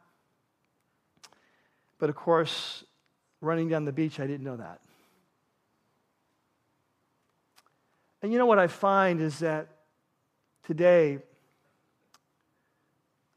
But 1.99 2.11
of 2.11 2.17
course, 2.17 2.83
running 3.41 3.69
down 3.69 3.85
the 3.85 3.93
beach, 3.93 4.19
I 4.19 4.27
didn't 4.27 4.45
know 4.45 4.57
that. 4.57 4.81
And 8.23 8.33
you 8.33 8.39
know 8.39 8.47
what 8.47 8.59
I 8.59 8.67
find 8.67 9.21
is 9.21 9.39
that 9.39 9.69
today, 10.65 11.19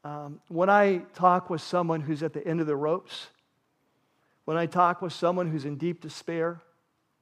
um, 0.04 0.40
when 0.48 0.68
I 0.68 0.98
talk 1.14 1.48
with 1.48 1.60
someone 1.60 2.00
who's 2.00 2.22
at 2.22 2.32
the 2.32 2.46
end 2.46 2.60
of 2.60 2.66
the 2.66 2.76
ropes, 2.76 3.28
when 4.44 4.56
I 4.56 4.66
talk 4.66 5.00
with 5.00 5.12
someone 5.12 5.50
who's 5.50 5.64
in 5.64 5.76
deep 5.76 6.00
despair, 6.00 6.60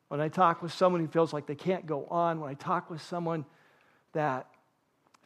when 0.09 0.21
I 0.21 0.29
talk 0.29 0.63
with 0.63 0.73
someone 0.73 1.01
who 1.01 1.09
feels 1.09 1.33
like 1.33 1.47
they 1.47 1.55
can't 1.55 1.87
go 1.87 2.07
on, 2.07 2.41
when 2.41 2.51
I 2.51 2.55
talk 2.55 2.91
with 2.91 3.03
someone 3.03 3.45
that 4.13 4.49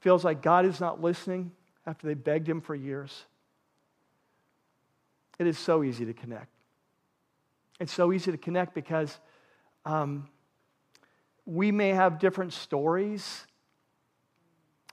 feels 0.00 0.24
like 0.24 0.42
God 0.42 0.66
is 0.66 0.80
not 0.80 1.00
listening 1.00 1.52
after 1.86 2.06
they 2.06 2.14
begged 2.14 2.48
Him 2.48 2.60
for 2.60 2.74
years, 2.74 3.24
it 5.38 5.46
is 5.46 5.58
so 5.58 5.82
easy 5.82 6.04
to 6.04 6.12
connect. 6.12 6.48
It's 7.80 7.92
so 7.92 8.12
easy 8.12 8.30
to 8.30 8.38
connect 8.38 8.74
because 8.74 9.18
um, 9.84 10.28
we 11.46 11.72
may 11.72 11.90
have 11.90 12.18
different 12.18 12.52
stories. 12.52 13.46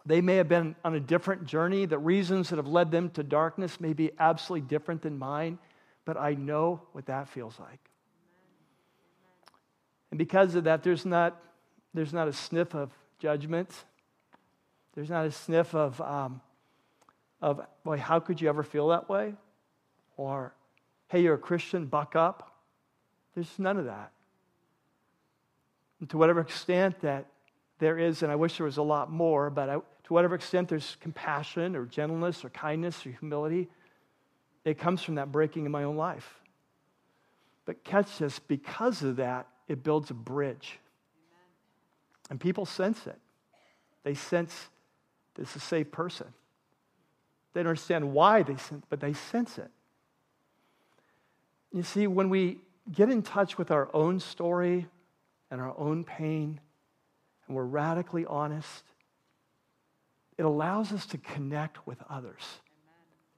They 0.06 0.22
may 0.22 0.38
have 0.38 0.48
been 0.48 0.76
on 0.84 0.96
a 0.96 1.00
different 1.00 1.46
journey. 1.46 1.86
The 1.86 2.00
reasons 2.00 2.50
that 2.50 2.56
have 2.58 2.68
led 2.68 2.92
them 2.92 3.10
to 3.12 3.24
darkness 3.24 3.80
may 3.80 3.94
be 3.94 4.12
absolutely 4.20 4.68
different 4.68 5.02
than 5.02 5.18
mine, 5.18 5.60
but 6.06 6.18
I 6.18 6.34
know 6.34 6.82
what 6.94 7.06
that 7.06 7.30
feels 7.30 7.60
like. 7.60 7.80
And 10.10 10.18
because 10.18 10.56
of 10.56 10.64
that, 10.66 10.84
there's 10.84 11.06
not, 11.06 11.42
there's 11.94 12.14
not 12.14 12.28
a 12.28 12.34
sniff 12.34 12.74
of 12.74 12.92
judgment. 13.20 13.70
There's 14.94 15.10
not 15.10 15.26
a 15.26 15.32
sniff 15.32 15.74
of, 15.74 16.02
um, 16.02 16.42
of, 17.42 17.62
boy, 17.84 17.98
how 17.98 18.20
could 18.20 18.42
you 18.42 18.50
ever 18.50 18.64
feel 18.64 18.90
that 18.90 19.08
way? 19.08 19.36
Or, 20.18 20.54
hey, 21.08 21.22
you're 21.22 21.36
a 21.36 21.40
Christian, 21.40 21.86
buck 21.86 22.16
up. 22.16 22.58
There's 23.36 23.58
none 23.58 23.78
of 23.78 23.86
that. 23.86 24.12
And 26.00 26.10
to 26.10 26.18
whatever 26.18 26.42
extent 26.42 27.00
that 27.02 27.28
there 27.80 27.98
is, 27.98 28.22
and 28.24 28.32
I 28.32 28.36
wish 28.36 28.58
there 28.58 28.66
was 28.66 28.78
a 28.78 28.84
lot 28.84 29.12
more, 29.12 29.50
but 29.50 29.70
I, 29.70 29.78
to 30.12 30.14
whatever 30.14 30.36
extent 30.36 30.68
there's 30.68 30.98
compassion 31.00 31.74
or 31.74 31.86
gentleness 31.86 32.44
or 32.44 32.50
kindness 32.50 33.06
or 33.06 33.12
humility, 33.12 33.70
it 34.66 34.78
comes 34.78 35.02
from 35.02 35.16
that 35.16 35.32
breaking 35.32 35.66
in 35.66 35.72
my 35.72 35.86
own 35.86 35.96
life. 35.96 36.42
But 37.64 37.86
catch 37.86 38.18
this, 38.18 38.38
because 38.38 39.04
of 39.04 39.16
that, 39.16 39.48
it 39.70 39.86
builds 39.86 40.12
a 40.12 40.14
bridge. 40.14 40.80
And 42.30 42.42
people 42.42 42.66
sense 42.66 43.08
it. 43.08 43.18
They 44.04 44.14
sense 44.14 44.54
this 45.36 45.52
is 45.52 45.56
a 45.56 45.60
safe 45.62 45.90
person. 45.94 46.28
They 47.54 47.62
don't 47.62 47.70
understand 47.70 48.12
why 48.12 48.44
they 48.44 48.58
sense, 48.58 48.84
but 48.90 49.00
they 49.00 49.14
sense 49.14 49.58
it. 49.58 49.72
You 51.72 51.84
see, 51.84 52.06
when 52.08 52.30
we 52.30 52.60
get 52.92 53.10
in 53.10 53.22
touch 53.22 53.58
with 53.58 53.72
our 53.72 53.90
own 53.96 54.20
story, 54.20 54.88
and 55.50 55.62
our 55.62 55.74
own 55.78 56.04
pain, 56.04 56.60
and 57.48 57.56
we're 57.56 57.64
radically 57.64 58.26
honest, 58.26 58.84
it 60.42 60.46
allows 60.46 60.92
us 60.92 61.06
to 61.06 61.20
connect 61.20 61.86
with 61.86 62.00
others. 62.10 62.42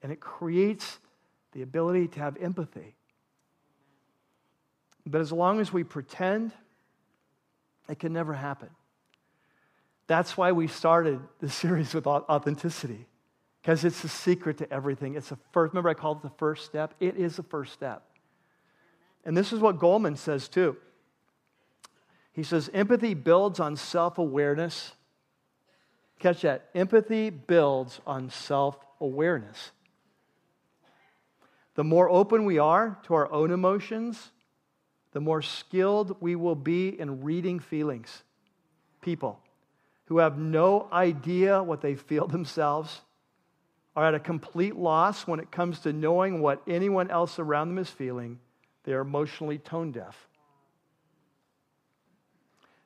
And 0.02 0.10
it 0.10 0.22
creates 0.22 1.00
the 1.52 1.62
ability 1.62 2.08
to 2.08 2.20
have 2.22 2.38
empathy. 2.38 2.96
But 5.06 5.20
as 5.20 5.30
long 5.30 5.60
as 5.60 5.74
we 5.74 5.84
pretend, 5.84 6.54
it 7.90 8.00
can 8.00 8.14
never 8.14 8.34
happen. 8.34 8.70
That's 10.08 10.38
why 10.38 10.54
we 10.54 10.68
started 10.68 11.20
the 11.42 11.50
series 11.50 11.94
with 11.94 12.08
authenticity, 12.08 13.06
because 13.62 13.84
it's 13.84 14.02
the 14.02 14.08
secret 14.08 14.60
to 14.60 14.72
everything. 14.72 15.16
It's 15.16 15.28
the 15.28 15.38
first, 15.52 15.74
remember 15.74 15.90
I 15.90 15.96
called 15.96 16.20
it 16.20 16.24
the 16.24 16.38
first 16.38 16.64
step? 16.64 16.94
It 17.02 17.18
is 17.18 17.36
the 17.36 17.44
first 17.44 17.74
step. 17.74 18.04
And 19.26 19.36
this 19.36 19.52
is 19.52 19.60
what 19.60 19.78
Goleman 19.78 20.18
says 20.18 20.48
too. 20.48 20.78
He 22.32 22.44
says 22.44 22.70
empathy 22.74 23.14
builds 23.14 23.60
on 23.60 23.76
self 23.76 24.20
awareness. 24.20 24.94
Catch 26.24 26.44
that. 26.44 26.70
Empathy 26.74 27.30
builds 27.30 28.00
on 28.08 28.30
self 28.30 28.78
awareness. 29.02 29.72
The 31.76 31.84
more 31.84 32.10
open 32.10 32.46
we 32.46 32.60
are 32.60 32.98
to 33.08 33.14
our 33.16 33.30
own 33.30 33.52
emotions, 33.52 34.32
the 35.12 35.20
more 35.20 35.42
skilled 35.42 36.16
we 36.22 36.38
will 36.38 36.56
be 36.56 36.98
in 36.98 37.24
reading 37.24 37.60
feelings. 37.60 38.24
People 39.02 39.38
who 40.06 40.20
have 40.20 40.38
no 40.38 40.88
idea 40.94 41.62
what 41.62 41.82
they 41.82 41.96
feel 41.96 42.26
themselves 42.30 43.02
are 43.94 44.06
at 44.06 44.16
a 44.16 44.20
complete 44.20 44.78
loss 44.78 45.28
when 45.28 45.42
it 45.42 45.52
comes 45.52 45.82
to 45.82 45.92
knowing 45.92 46.40
what 46.40 46.62
anyone 46.70 47.12
else 47.12 47.38
around 47.38 47.68
them 47.68 47.80
is 47.80 47.90
feeling. 47.90 48.40
They 48.86 48.94
are 48.94 49.02
emotionally 49.02 49.58
tone 49.58 49.92
deaf. 49.92 50.30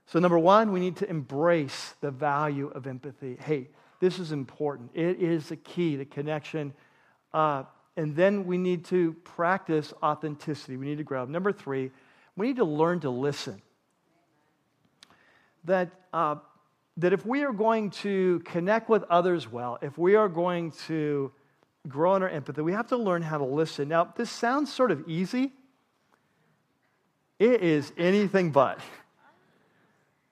So, 0.08 0.20
number 0.20 0.40
one, 0.40 0.72
we 0.72 0.80
need 0.80 0.96
to 0.98 1.10
embrace 1.10 1.94
the 2.00 2.12
value 2.12 2.70
of 2.70 2.88
empathy. 2.88 3.38
Hey, 3.40 3.68
this 4.00 4.20
is 4.20 4.32
important. 4.32 4.92
It 4.94 5.20
is 5.20 5.50
the 5.50 5.58
key 5.58 5.98
to 5.98 6.06
connection. 6.06 6.74
Uh, 7.34 7.64
and 7.98 8.16
then 8.16 8.46
we 8.46 8.58
need 8.58 8.86
to 8.86 9.14
practice 9.26 9.94
authenticity. 10.02 10.78
We 10.78 10.86
need 10.86 11.00
to 11.00 11.04
grow. 11.04 11.26
Number 11.26 11.52
three, 11.52 11.92
we 12.38 12.48
need 12.48 12.56
to 12.56 12.64
learn 12.64 13.02
to 13.02 13.10
listen. 13.10 13.62
That, 15.66 15.90
uh, 16.14 16.36
that 16.96 17.12
if 17.12 17.26
we 17.26 17.44
are 17.44 17.52
going 17.52 17.90
to 17.90 18.40
connect 18.46 18.88
with 18.88 19.04
others 19.10 19.52
well, 19.52 19.78
if 19.82 19.98
we 19.98 20.16
are 20.16 20.30
going 20.30 20.72
to 20.88 21.34
grow 21.90 22.16
in 22.16 22.24
our 22.24 22.30
empathy, 22.30 22.62
we 22.62 22.72
have 22.72 22.88
to 22.88 22.98
learn 22.98 23.24
how 23.24 23.40
to 23.40 23.46
listen. 23.46 23.90
Now, 23.90 24.14
this 24.16 24.30
sounds 24.30 24.74
sort 24.74 24.92
of 24.92 25.10
easy. 25.10 25.52
It 27.40 27.62
is 27.62 27.92
anything 27.98 28.52
but. 28.52 28.80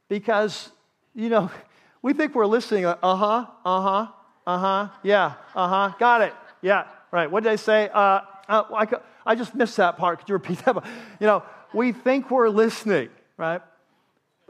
Because, 0.09 0.71
you 1.13 1.29
know, 1.29 1.51
we 2.01 2.13
think 2.13 2.35
we're 2.35 2.45
listening, 2.45 2.85
uh 2.85 2.95
huh, 3.01 3.45
uh 3.65 3.81
huh, 3.81 4.07
uh 4.45 4.57
huh, 4.57 4.89
yeah, 5.03 5.33
uh 5.55 5.67
huh, 5.67 5.95
got 5.99 6.21
it, 6.21 6.33
yeah, 6.61 6.85
right. 7.11 7.29
What 7.29 7.43
did 7.43 7.51
I 7.51 7.55
say? 7.55 7.89
Uh, 7.93 8.21
uh, 8.47 8.63
I, 8.75 8.87
I 9.25 9.35
just 9.35 9.55
missed 9.55 9.77
that 9.77 9.97
part. 9.97 10.19
Could 10.19 10.29
you 10.29 10.33
repeat 10.33 10.59
that? 10.65 10.83
You 11.19 11.27
know, 11.27 11.43
we 11.73 11.91
think 11.91 12.29
we're 12.29 12.49
listening, 12.49 13.09
right? 13.37 13.61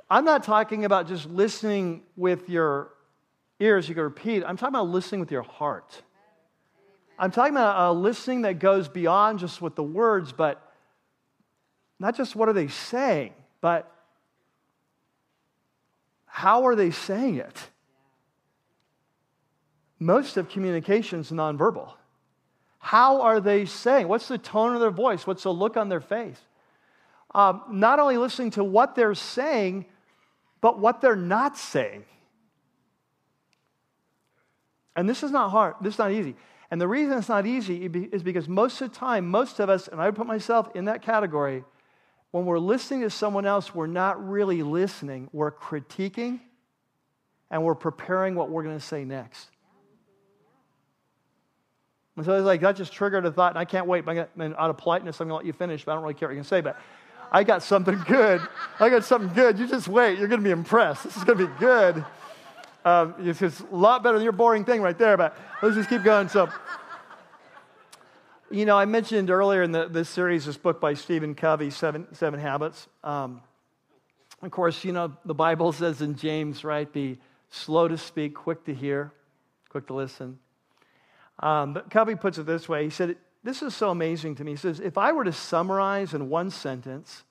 I'm 0.09 0.25
not 0.25 0.43
talking 0.43 0.85
about 0.85 1.07
just 1.07 1.27
listening 1.27 2.03
with 2.15 2.49
your 2.49 2.89
ears, 3.59 3.87
you 3.87 3.95
can 3.95 4.03
repeat. 4.03 4.43
I'm 4.45 4.57
talking 4.57 4.75
about 4.75 4.89
listening 4.89 5.21
with 5.21 5.31
your 5.31 5.43
heart. 5.43 6.01
I'm 7.17 7.31
talking 7.31 7.53
about 7.53 7.89
a 7.89 7.93
listening 7.93 8.41
that 8.41 8.59
goes 8.59 8.89
beyond 8.89 9.39
just 9.39 9.61
with 9.61 9.75
the 9.75 9.83
words, 9.83 10.33
but 10.33 10.61
not 11.99 12.15
just 12.15 12.35
what 12.35 12.49
are 12.49 12.53
they 12.53 12.67
saying, 12.67 13.33
but 13.61 13.89
how 16.36 16.65
are 16.65 16.75
they 16.75 16.91
saying 16.91 17.38
it? 17.38 17.69
Most 19.99 20.36
of 20.36 20.49
communication 20.49 21.21
is 21.21 21.31
nonverbal. 21.31 21.93
How 22.77 23.21
are 23.21 23.39
they 23.39 23.63
saying? 23.63 24.09
What's 24.09 24.27
the 24.27 24.38
tone 24.38 24.73
of 24.73 24.81
their 24.81 24.91
voice? 24.91 25.25
What's 25.25 25.43
the 25.43 25.53
look 25.53 25.77
on 25.77 25.88
their 25.88 26.01
face? 26.01 26.38
Um, 27.33 27.61
not 27.71 27.99
only 27.99 28.17
listening 28.17 28.51
to 28.51 28.65
what 28.65 28.95
they're 28.95 29.15
saying, 29.15 29.86
but 30.59 30.77
what 30.77 30.99
they're 30.99 31.15
not 31.15 31.57
saying. 31.57 32.03
And 34.93 35.07
this 35.07 35.23
is 35.23 35.31
not 35.31 35.51
hard, 35.51 35.75
this 35.79 35.93
is 35.93 35.99
not 35.99 36.11
easy. 36.11 36.36
And 36.69 36.81
the 36.81 36.88
reason 36.89 37.17
it's 37.17 37.29
not 37.29 37.45
easy 37.45 37.86
is 38.11 38.23
because 38.23 38.49
most 38.49 38.81
of 38.81 38.91
the 38.91 38.97
time, 38.97 39.25
most 39.25 39.61
of 39.61 39.69
us, 39.69 39.88
and 39.88 40.01
I 40.01 40.07
would 40.07 40.17
put 40.17 40.27
myself 40.27 40.69
in 40.75 40.83
that 40.86 41.01
category, 41.01 41.63
when 42.32 42.45
we're 42.45 42.59
listening 42.59 43.01
to 43.01 43.09
someone 43.09 43.45
else, 43.45 43.73
we're 43.73 43.88
not 43.88 44.28
really 44.28 44.63
listening. 44.63 45.30
We're 45.32 45.51
critiquing 45.51 46.39
and 47.49 47.63
we're 47.63 47.76
preparing 47.76 48.36
what 48.36 48.49
we're 48.49 48.63
going 48.63 48.78
to 48.78 48.86
say 48.86 49.05
next. 49.05 49.49
And 52.15 52.26
so 52.26 52.34
it's 52.34 52.45
like 52.45 52.61
that 52.61 52.76
just 52.76 52.93
triggered 52.93 53.26
a 53.26 53.32
thought, 53.32 53.51
and 53.51 53.59
I 53.59 53.65
can't 53.65 53.88
wait. 53.88 54.07
And 54.07 54.55
out 54.55 54.69
of 54.69 54.78
politeness, 54.78 55.19
I'm 55.19 55.28
going 55.28 55.34
to 55.34 55.36
let 55.38 55.45
you 55.45 55.53
finish, 55.53 55.84
but 55.84 55.91
I 55.91 55.95
don't 55.95 56.03
really 56.03 56.13
care 56.13 56.30
what 56.30 56.34
you're 56.34 56.43
going 56.43 56.43
to 56.43 56.49
say. 56.49 56.61
But 56.61 56.80
I 57.32 57.43
got 57.43 57.63
something 57.63 58.01
good. 58.07 58.41
I 58.80 58.89
got 58.89 59.03
something 59.03 59.34
good. 59.34 59.59
You 59.59 59.67
just 59.67 59.88
wait. 59.88 60.17
You're 60.17 60.28
going 60.28 60.39
to 60.39 60.45
be 60.45 60.51
impressed. 60.51 61.03
This 61.03 61.17
is 61.17 61.23
going 61.23 61.38
to 61.38 61.47
be 61.47 61.53
good. 61.59 62.05
Um, 62.86 63.15
it's 63.19 63.41
a 63.41 63.65
lot 63.71 64.03
better 64.03 64.17
than 64.17 64.23
your 64.23 64.32
boring 64.32 64.63
thing 64.63 64.82
right 64.82 64.97
there, 64.97 65.17
but 65.17 65.36
let's 65.61 65.76
just 65.76 65.89
keep 65.89 66.03
going. 66.03 66.30
So, 66.30 66.49
You 68.55 68.63
know, 68.63 68.77
I 68.77 68.85
mentioned 68.85 69.29
earlier 69.29 69.63
in 69.63 69.73
the, 69.73 69.89
this 69.89 70.07
series 70.07 70.45
this 70.45 70.55
book 70.55 70.79
by 70.79 70.93
Stephen 70.93 71.35
Covey, 71.35 71.69
Seven, 71.69 72.07
Seven 72.13 72.39
Habits. 72.39 72.87
Um, 73.03 73.41
of 74.41 74.49
course, 74.49 74.85
you 74.85 74.93
know, 74.93 75.11
the 75.25 75.33
Bible 75.33 75.73
says 75.73 76.01
in 76.01 76.15
James, 76.15 76.63
right, 76.63 76.89
be 76.89 77.17
slow 77.49 77.89
to 77.89 77.97
speak, 77.97 78.33
quick 78.33 78.63
to 78.63 78.73
hear, 78.73 79.11
quick 79.67 79.87
to 79.87 79.93
listen. 79.93 80.39
Um, 81.39 81.73
but 81.73 81.89
Covey 81.89 82.15
puts 82.15 82.37
it 82.37 82.45
this 82.45 82.69
way 82.69 82.85
He 82.85 82.89
said, 82.89 83.17
This 83.43 83.61
is 83.61 83.75
so 83.75 83.89
amazing 83.89 84.35
to 84.35 84.45
me. 84.45 84.51
He 84.51 84.57
says, 84.57 84.79
If 84.79 84.97
I 84.97 85.11
were 85.11 85.25
to 85.25 85.33
summarize 85.33 86.13
in 86.13 86.29
one 86.29 86.49
sentence 86.49 87.25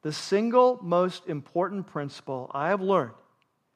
the 0.00 0.10
single 0.10 0.78
most 0.82 1.26
important 1.26 1.86
principle 1.86 2.50
I 2.54 2.68
have 2.68 2.80
learned 2.80 3.12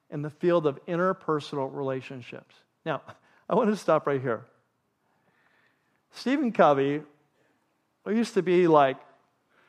in 0.08 0.22
the 0.22 0.30
field 0.30 0.66
of 0.66 0.82
interpersonal 0.86 1.68
relationships. 1.70 2.54
Now, 2.86 3.02
I 3.50 3.54
want 3.54 3.68
to 3.68 3.76
stop 3.76 4.06
right 4.06 4.22
here. 4.22 4.46
Stephen 6.12 6.52
Covey 6.52 7.02
used 8.06 8.34
to 8.34 8.42
be 8.42 8.66
like, 8.66 8.96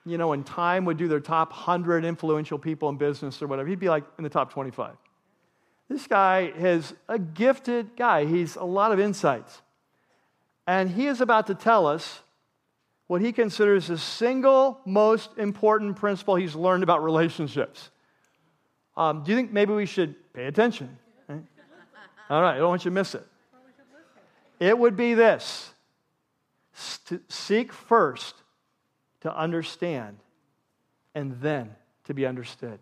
you 0.05 0.17
know, 0.17 0.29
when 0.29 0.43
Time 0.43 0.85
would 0.85 0.97
do 0.97 1.07
their 1.07 1.19
top 1.19 1.51
100 1.51 2.03
influential 2.05 2.57
people 2.57 2.89
in 2.89 2.97
business 2.97 3.41
or 3.41 3.47
whatever, 3.47 3.69
he'd 3.69 3.79
be 3.79 3.89
like 3.89 4.03
in 4.17 4.23
the 4.23 4.29
top 4.29 4.51
25. 4.51 4.95
This 5.89 6.07
guy 6.07 6.51
is 6.57 6.93
a 7.07 7.19
gifted 7.19 7.95
guy. 7.95 8.25
He's 8.25 8.55
a 8.55 8.63
lot 8.63 8.91
of 8.91 8.99
insights. 8.99 9.61
And 10.65 10.89
he 10.89 11.07
is 11.07 11.21
about 11.21 11.47
to 11.47 11.55
tell 11.55 11.85
us 11.85 12.21
what 13.07 13.21
he 13.21 13.33
considers 13.33 13.87
the 13.87 13.97
single 13.97 14.79
most 14.85 15.31
important 15.37 15.97
principle 15.97 16.35
he's 16.35 16.55
learned 16.55 16.81
about 16.81 17.03
relationships. 17.03 17.89
Um, 18.95 19.23
do 19.23 19.31
you 19.31 19.37
think 19.37 19.51
maybe 19.51 19.73
we 19.73 19.85
should 19.85 20.15
pay 20.33 20.45
attention? 20.45 20.97
Right? 21.27 21.43
All 22.29 22.41
right, 22.41 22.55
I 22.55 22.57
don't 22.57 22.69
want 22.69 22.85
you 22.85 22.91
to 22.91 22.95
miss 22.95 23.13
it. 23.13 23.27
It 24.61 24.77
would 24.77 24.95
be 24.95 25.13
this 25.13 25.70
seek 26.73 27.73
first 27.73 28.35
to 29.21 29.35
understand 29.35 30.17
and 31.13 31.39
then 31.41 31.75
to 32.05 32.13
be 32.13 32.25
understood. 32.25 32.79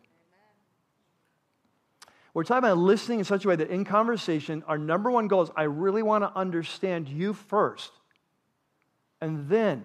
We're 2.34 2.44
talking 2.44 2.60
about 2.60 2.78
listening 2.78 3.20
in 3.20 3.26
such 3.26 3.44
a 3.46 3.48
way 3.48 3.56
that 3.56 3.70
in 3.70 3.84
conversation, 3.84 4.64
our 4.68 4.78
number 4.78 5.10
one 5.10 5.28
goal 5.28 5.42
is 5.42 5.50
I 5.56 5.64
really 5.64 6.04
want 6.04 6.24
to 6.24 6.32
understand 6.38 7.10
you 7.10 7.34
first. 7.34 7.92
And 9.20 9.50
then, 9.50 9.84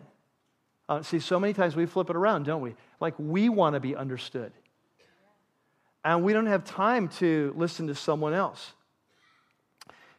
uh, 0.89 1.03
see, 1.03 1.19
so 1.19 1.41
many 1.41 1.55
times 1.55 1.75
we 1.75 1.87
flip 1.87 2.11
it 2.11 2.17
around, 2.17 2.45
don't 2.45 2.61
we? 2.61 2.75
Like 3.01 3.15
we 3.19 3.49
want 3.49 3.75
to 3.75 3.81
be 3.81 3.97
understood. 3.97 4.53
And 6.05 6.23
we 6.23 6.35
don't 6.35 6.47
have 6.47 6.65
time 6.65 7.09
to 7.09 7.55
listen 7.57 7.87
to 7.87 7.95
someone 7.95 8.35
else. 8.35 8.75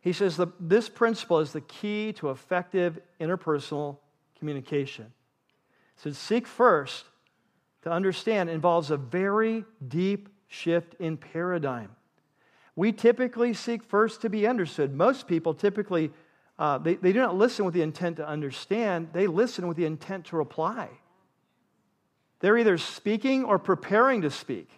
He 0.06 0.14
says 0.14 0.38
that 0.38 0.70
this 0.70 0.88
principle 0.88 1.40
is 1.40 1.52
the 1.52 1.62
key 1.62 2.14
to 2.18 2.30
effective 2.30 3.00
interpersonal 3.20 3.98
communication. 4.38 5.12
So, 5.96 6.12
seek 6.12 6.46
first 6.46 7.06
to 7.82 7.92
understand 7.92 8.52
involves 8.52 8.92
a 8.92 8.98
very 8.98 9.66
deep 9.88 10.30
shift 10.48 10.94
in 11.00 11.18
paradigm. 11.18 11.90
We 12.76 12.92
typically 12.92 13.56
seek 13.56 13.84
first 13.84 14.22
to 14.22 14.30
be 14.30 14.46
understood. 14.46 14.94
Most 14.94 15.28
people 15.28 15.56
typically, 15.56 16.12
uh, 16.60 16.78
they, 16.78 16.96
they 16.96 17.12
do 17.12 17.20
not 17.20 17.36
listen 17.36 17.66
with 17.66 17.74
the 17.74 17.82
intent 17.82 18.18
to 18.18 18.28
understand, 18.28 19.10
they 19.12 19.26
listen 19.26 19.68
with 19.68 19.76
the 19.76 19.86
intent 19.86 20.26
to 20.26 20.36
reply. 20.38 20.88
They're 22.42 22.60
either 22.60 22.78
speaking 22.78 23.44
or 23.44 23.58
preparing 23.58 24.22
to 24.22 24.30
speak. 24.30 24.70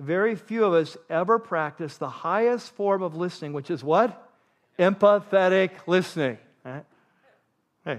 Very 0.00 0.34
few 0.34 0.64
of 0.64 0.72
us 0.72 0.96
ever 1.08 1.38
practice 1.38 1.96
the 1.96 2.10
highest 2.10 2.72
form 2.72 3.04
of 3.04 3.14
listening, 3.14 3.52
which 3.52 3.70
is 3.70 3.84
what? 3.84 4.30
Empathetic 4.78 5.70
listening. 5.86 6.38
Right? 6.64 6.84
Hey, 7.84 7.98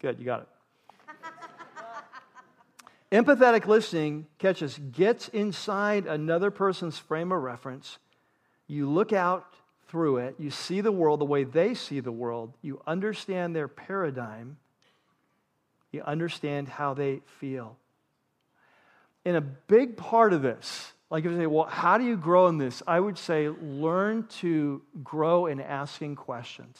good, 0.00 0.18
you 0.18 0.24
got 0.24 0.40
it. 0.42 0.48
Empathetic 3.24 3.66
listening, 3.66 4.26
catches 4.38 4.78
gets 4.92 5.28
inside 5.28 6.06
another 6.06 6.50
person's 6.50 6.98
frame 6.98 7.32
of 7.32 7.42
reference. 7.42 7.98
You 8.66 8.90
look 8.90 9.12
out 9.12 9.54
through 9.88 10.18
it, 10.18 10.34
you 10.38 10.50
see 10.50 10.80
the 10.80 10.92
world 10.92 11.20
the 11.20 11.24
way 11.24 11.44
they 11.44 11.74
see 11.74 12.00
the 12.00 12.12
world, 12.12 12.52
you 12.60 12.82
understand 12.86 13.54
their 13.54 13.68
paradigm, 13.68 14.56
you 15.92 16.02
understand 16.02 16.68
how 16.68 16.92
they 16.92 17.20
feel. 17.38 17.76
And 19.24 19.36
a 19.36 19.40
big 19.40 19.96
part 19.96 20.32
of 20.32 20.42
this, 20.42 20.92
like 21.10 21.24
if 21.24 21.30
you 21.30 21.36
say, 21.36 21.46
well, 21.46 21.66
how 21.66 21.98
do 21.98 22.04
you 22.04 22.16
grow 22.16 22.48
in 22.48 22.58
this? 22.58 22.82
I 22.86 22.98
would 22.98 23.16
say 23.16 23.48
learn 23.48 24.26
to 24.40 24.82
grow 25.04 25.46
in 25.46 25.60
asking 25.60 26.16
questions. 26.16 26.78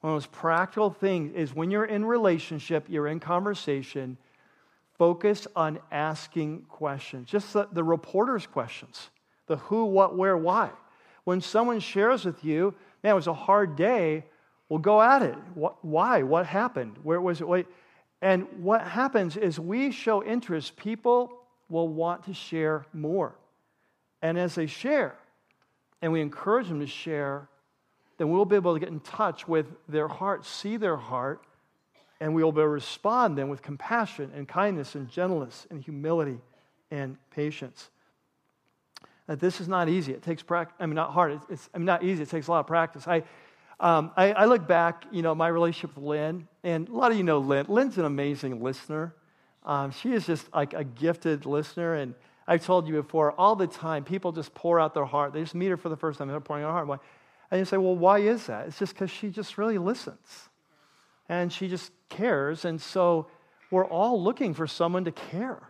One 0.00 0.12
of 0.12 0.14
the 0.14 0.16
most 0.16 0.32
practical 0.32 0.90
things 0.90 1.32
is 1.34 1.54
when 1.54 1.70
you're 1.70 1.84
in 1.84 2.04
relationship, 2.04 2.86
you're 2.88 3.06
in 3.06 3.20
conversation, 3.20 4.16
focus 4.98 5.46
on 5.54 5.78
asking 5.92 6.62
questions, 6.68 7.28
just 7.28 7.52
the, 7.52 7.68
the 7.72 7.84
reporter's 7.84 8.46
questions 8.46 9.10
the 9.46 9.56
who, 9.56 9.84
what, 9.86 10.16
where, 10.16 10.36
why. 10.36 10.70
When 11.24 11.40
someone 11.40 11.80
shares 11.80 12.24
with 12.24 12.44
you, 12.44 12.72
man, 13.02 13.12
it 13.12 13.14
was 13.16 13.26
a 13.26 13.34
hard 13.34 13.74
day, 13.74 14.24
well, 14.68 14.78
go 14.78 15.02
at 15.02 15.22
it. 15.22 15.34
What, 15.54 15.84
why? 15.84 16.22
What 16.22 16.46
happened? 16.46 16.96
Where 17.02 17.20
was 17.20 17.40
it? 17.40 17.48
Wait. 17.48 17.66
And 18.22 18.46
what 18.58 18.86
happens 18.86 19.36
is 19.36 19.58
we 19.58 19.90
show 19.90 20.22
interest, 20.22 20.76
people 20.76 21.39
will 21.70 21.88
want 21.88 22.24
to 22.24 22.34
share 22.34 22.84
more. 22.92 23.34
And 24.22 24.38
as 24.38 24.54
they 24.54 24.66
share, 24.66 25.16
and 26.02 26.12
we 26.12 26.20
encourage 26.20 26.68
them 26.68 26.80
to 26.80 26.86
share, 26.86 27.48
then 28.18 28.30
we'll 28.30 28.44
be 28.44 28.56
able 28.56 28.74
to 28.74 28.80
get 28.80 28.90
in 28.90 29.00
touch 29.00 29.48
with 29.48 29.66
their 29.88 30.08
heart, 30.08 30.44
see 30.44 30.76
their 30.76 30.96
heart, 30.96 31.42
and 32.20 32.34
we 32.34 32.44
will 32.44 32.52
be 32.52 32.60
able 32.60 32.68
to 32.68 32.74
respond 32.74 33.38
then 33.38 33.48
with 33.48 33.62
compassion 33.62 34.30
and 34.34 34.46
kindness 34.46 34.94
and 34.94 35.08
gentleness 35.08 35.66
and 35.70 35.82
humility 35.82 36.38
and 36.90 37.16
patience. 37.30 37.88
That 39.26 39.40
this 39.40 39.60
is 39.60 39.68
not 39.68 39.88
easy. 39.88 40.12
It 40.12 40.22
takes 40.22 40.42
practice. 40.42 40.76
I 40.80 40.86
mean, 40.86 40.96
not 40.96 41.12
hard. 41.12 41.32
It's, 41.32 41.46
it's 41.48 41.70
I 41.74 41.78
mean, 41.78 41.86
not 41.86 42.02
easy. 42.02 42.22
It 42.22 42.28
takes 42.28 42.48
a 42.48 42.50
lot 42.50 42.60
of 42.60 42.66
practice. 42.66 43.06
I, 43.06 43.22
um, 43.78 44.10
I, 44.16 44.32
I, 44.32 44.44
look 44.44 44.66
back, 44.66 45.06
you 45.10 45.22
know, 45.22 45.34
my 45.34 45.48
relationship 45.48 45.96
with 45.96 46.04
Lynn, 46.04 46.46
and 46.62 46.88
a 46.88 46.92
lot 46.92 47.12
of 47.12 47.16
you 47.16 47.22
know 47.22 47.38
Lynn. 47.38 47.66
Lynn's 47.68 47.96
an 47.96 48.04
amazing 48.04 48.62
listener. 48.62 49.14
Um, 49.64 49.90
she 49.90 50.12
is 50.12 50.26
just 50.26 50.52
like 50.54 50.74
a 50.74 50.84
gifted 50.84 51.46
listener. 51.46 51.94
And 51.94 52.14
I've 52.46 52.64
told 52.64 52.88
you 52.88 52.94
before, 52.94 53.32
all 53.32 53.56
the 53.56 53.66
time, 53.66 54.04
people 54.04 54.32
just 54.32 54.54
pour 54.54 54.80
out 54.80 54.94
their 54.94 55.04
heart. 55.04 55.32
They 55.32 55.40
just 55.40 55.54
meet 55.54 55.68
her 55.68 55.76
for 55.76 55.88
the 55.88 55.96
first 55.96 56.18
time, 56.18 56.28
they're 56.28 56.40
pouring 56.40 56.64
out 56.64 56.74
their 56.74 56.86
heart. 56.86 57.00
And 57.50 57.58
you 57.58 57.64
say, 57.64 57.76
well, 57.76 57.96
why 57.96 58.20
is 58.20 58.46
that? 58.46 58.68
It's 58.68 58.78
just 58.78 58.94
because 58.94 59.10
she 59.10 59.30
just 59.30 59.58
really 59.58 59.78
listens 59.78 60.48
and 61.28 61.52
she 61.52 61.68
just 61.68 61.92
cares. 62.08 62.64
And 62.64 62.80
so 62.80 63.28
we're 63.70 63.86
all 63.86 64.22
looking 64.22 64.52
for 64.52 64.66
someone 64.66 65.04
to 65.04 65.12
care, 65.12 65.62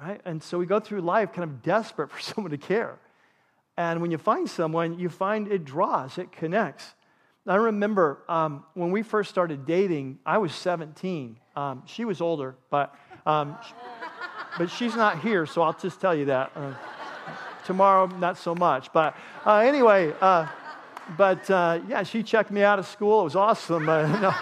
right? 0.00 0.20
And 0.24 0.42
so 0.42 0.56
we 0.56 0.66
go 0.66 0.80
through 0.80 1.00
life 1.00 1.32
kind 1.32 1.50
of 1.50 1.62
desperate 1.62 2.10
for 2.12 2.20
someone 2.20 2.52
to 2.52 2.58
care. 2.58 2.98
And 3.76 4.00
when 4.00 4.10
you 4.10 4.18
find 4.18 4.48
someone, 4.48 4.98
you 4.98 5.08
find 5.08 5.48
it 5.48 5.64
draws, 5.64 6.18
it 6.18 6.30
connects. 6.30 6.94
I 7.46 7.56
remember 7.56 8.22
um, 8.28 8.64
when 8.74 8.92
we 8.92 9.02
first 9.02 9.28
started 9.28 9.66
dating, 9.66 10.20
I 10.24 10.38
was 10.38 10.54
17. 10.54 11.38
Um, 11.56 11.82
she 11.86 12.04
was 12.04 12.20
older, 12.20 12.54
but, 12.70 12.94
um, 13.26 13.56
but 14.58 14.70
she's 14.70 14.94
not 14.94 15.20
here, 15.20 15.44
so 15.44 15.62
I'll 15.62 15.72
just 15.72 16.00
tell 16.00 16.14
you 16.14 16.26
that. 16.26 16.52
Uh, 16.54 16.74
tomorrow, 17.64 18.06
not 18.06 18.38
so 18.38 18.54
much. 18.54 18.92
But 18.92 19.16
uh, 19.44 19.56
anyway, 19.56 20.12
uh, 20.20 20.46
but 21.16 21.50
uh, 21.50 21.80
yeah, 21.88 22.04
she 22.04 22.22
checked 22.22 22.52
me 22.52 22.62
out 22.62 22.78
of 22.78 22.86
school. 22.86 23.22
It 23.22 23.24
was 23.24 23.36
awesome. 23.36 23.88
Uh, 23.88 24.20
no, 24.20 24.32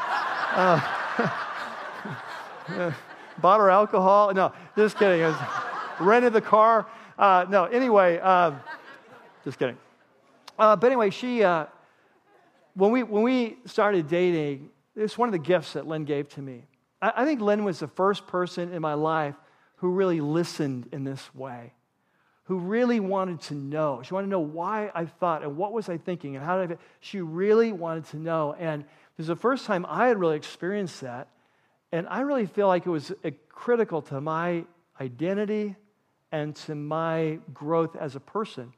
uh, 2.76 2.92
bought 3.40 3.60
her 3.60 3.70
alcohol. 3.70 4.34
No, 4.34 4.52
just 4.76 4.98
kidding. 4.98 5.22
Was, 5.22 5.36
rented 6.00 6.34
the 6.34 6.42
car. 6.42 6.86
Uh, 7.18 7.46
no, 7.48 7.64
anyway, 7.64 8.18
uh, 8.22 8.52
just 9.44 9.58
kidding. 9.58 9.78
Uh, 10.58 10.76
but 10.76 10.86
anyway, 10.88 11.08
she, 11.08 11.42
when, 12.80 12.92
we, 12.92 13.02
when 13.02 13.22
we 13.22 13.58
started 13.66 14.08
dating, 14.08 14.70
it's 14.96 15.16
one 15.16 15.28
of 15.28 15.32
the 15.32 15.38
gifts 15.38 15.74
that 15.74 15.86
Lynn 15.86 16.04
gave 16.04 16.28
to 16.30 16.42
me. 16.42 16.64
I, 17.00 17.12
I 17.16 17.24
think 17.24 17.40
Lynn 17.40 17.64
was 17.64 17.78
the 17.78 17.88
first 17.88 18.26
person 18.26 18.72
in 18.72 18.82
my 18.82 18.94
life 18.94 19.34
who 19.76 19.90
really 19.90 20.20
listened 20.20 20.88
in 20.92 21.04
this 21.04 21.34
way 21.34 21.72
who 22.50 22.58
really 22.58 22.98
wanted 22.98 23.40
to 23.40 23.54
know. 23.54 24.02
She 24.02 24.12
wanted 24.12 24.26
to 24.26 24.30
know 24.32 24.40
why 24.40 24.90
I 24.92 25.04
thought 25.04 25.44
and 25.44 25.56
what 25.56 25.72
was 25.72 25.88
I 25.88 25.98
thinking 25.98 26.34
and 26.34 26.44
how 26.44 26.60
did 26.60 26.72
I. 26.72 26.78
She 26.98 27.20
really 27.20 27.70
wanted 27.70 28.06
to 28.06 28.16
know, 28.16 28.56
and 28.58 28.82
it 28.82 28.88
was 29.18 29.28
the 29.28 29.36
first 29.36 29.66
time 29.66 29.86
I 29.88 30.08
had 30.08 30.18
really 30.18 30.34
experienced 30.34 31.00
that, 31.02 31.28
and 31.92 32.08
I 32.08 32.22
really 32.22 32.46
feel 32.46 32.66
like 32.66 32.86
it 32.86 32.90
was 32.90 33.12
critical 33.50 34.02
to 34.02 34.20
my 34.20 34.64
identity 35.00 35.76
and 36.32 36.56
to 36.56 36.74
my 36.74 37.38
growth 37.54 37.94
as 37.94 38.16
a 38.16 38.20
person. 38.20 38.72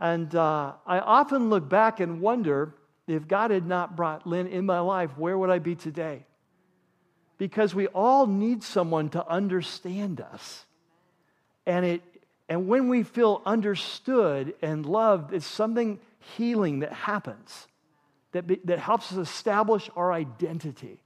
And 0.00 0.34
uh, 0.34 0.72
I 0.86 0.98
often 1.00 1.50
look 1.50 1.68
back 1.68 2.00
and 2.00 2.22
wonder 2.22 2.74
if 3.06 3.26
God 3.26 3.50
had 3.50 3.66
not 3.66 3.96
brought 3.96 4.26
Lynn 4.26 4.46
in 4.46 4.64
my 4.66 4.80
life, 4.80 5.16
where 5.16 5.36
would 5.36 5.50
I 5.50 5.58
be 5.58 5.74
today? 5.74 6.24
Because 7.38 7.74
we 7.74 7.88
all 7.88 8.26
need 8.26 8.62
someone 8.62 9.08
to 9.10 9.26
understand 9.26 10.20
us. 10.20 10.64
And 11.66 11.84
it 11.84 12.02
and 12.48 12.68
when 12.68 12.88
we 12.88 13.02
feel 13.02 13.40
understood 13.46 14.54
and 14.60 14.84
loved, 14.84 15.32
it's 15.32 15.46
something 15.46 15.98
healing 16.36 16.80
that 16.80 16.92
happens. 16.92 17.66
that, 18.32 18.46
be, 18.46 18.60
that 18.64 18.78
helps 18.78 19.10
us 19.12 19.18
establish 19.18 19.88
our 19.96 20.12
identity. 20.12 21.00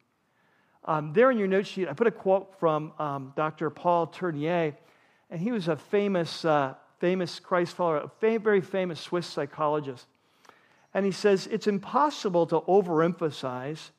Um, 0.84 1.12
there 1.12 1.30
in 1.30 1.38
your 1.38 1.46
note 1.46 1.66
sheet, 1.66 1.88
I 1.88 1.92
put 1.92 2.06
a 2.06 2.12
quote 2.12 2.58
from 2.58 2.92
um, 2.98 3.32
Dr. 3.36 3.70
Paul 3.70 4.08
Tournier, 4.08 4.74
and 5.30 5.40
he 5.40 5.52
was 5.52 5.68
a 5.68 5.76
famous, 5.76 6.44
uh, 6.44 6.74
famous 6.98 7.38
Christ 7.38 7.76
follower, 7.76 7.98
a 7.98 8.38
very 8.38 8.60
famous 8.60 9.00
Swiss 9.00 9.26
psychologist. 9.26 10.06
And 10.96 11.04
he 11.04 11.12
says, 11.12 11.46
It's 11.48 11.66
impossible 11.66 12.46
to 12.46 12.60
overemphasize 12.60 13.90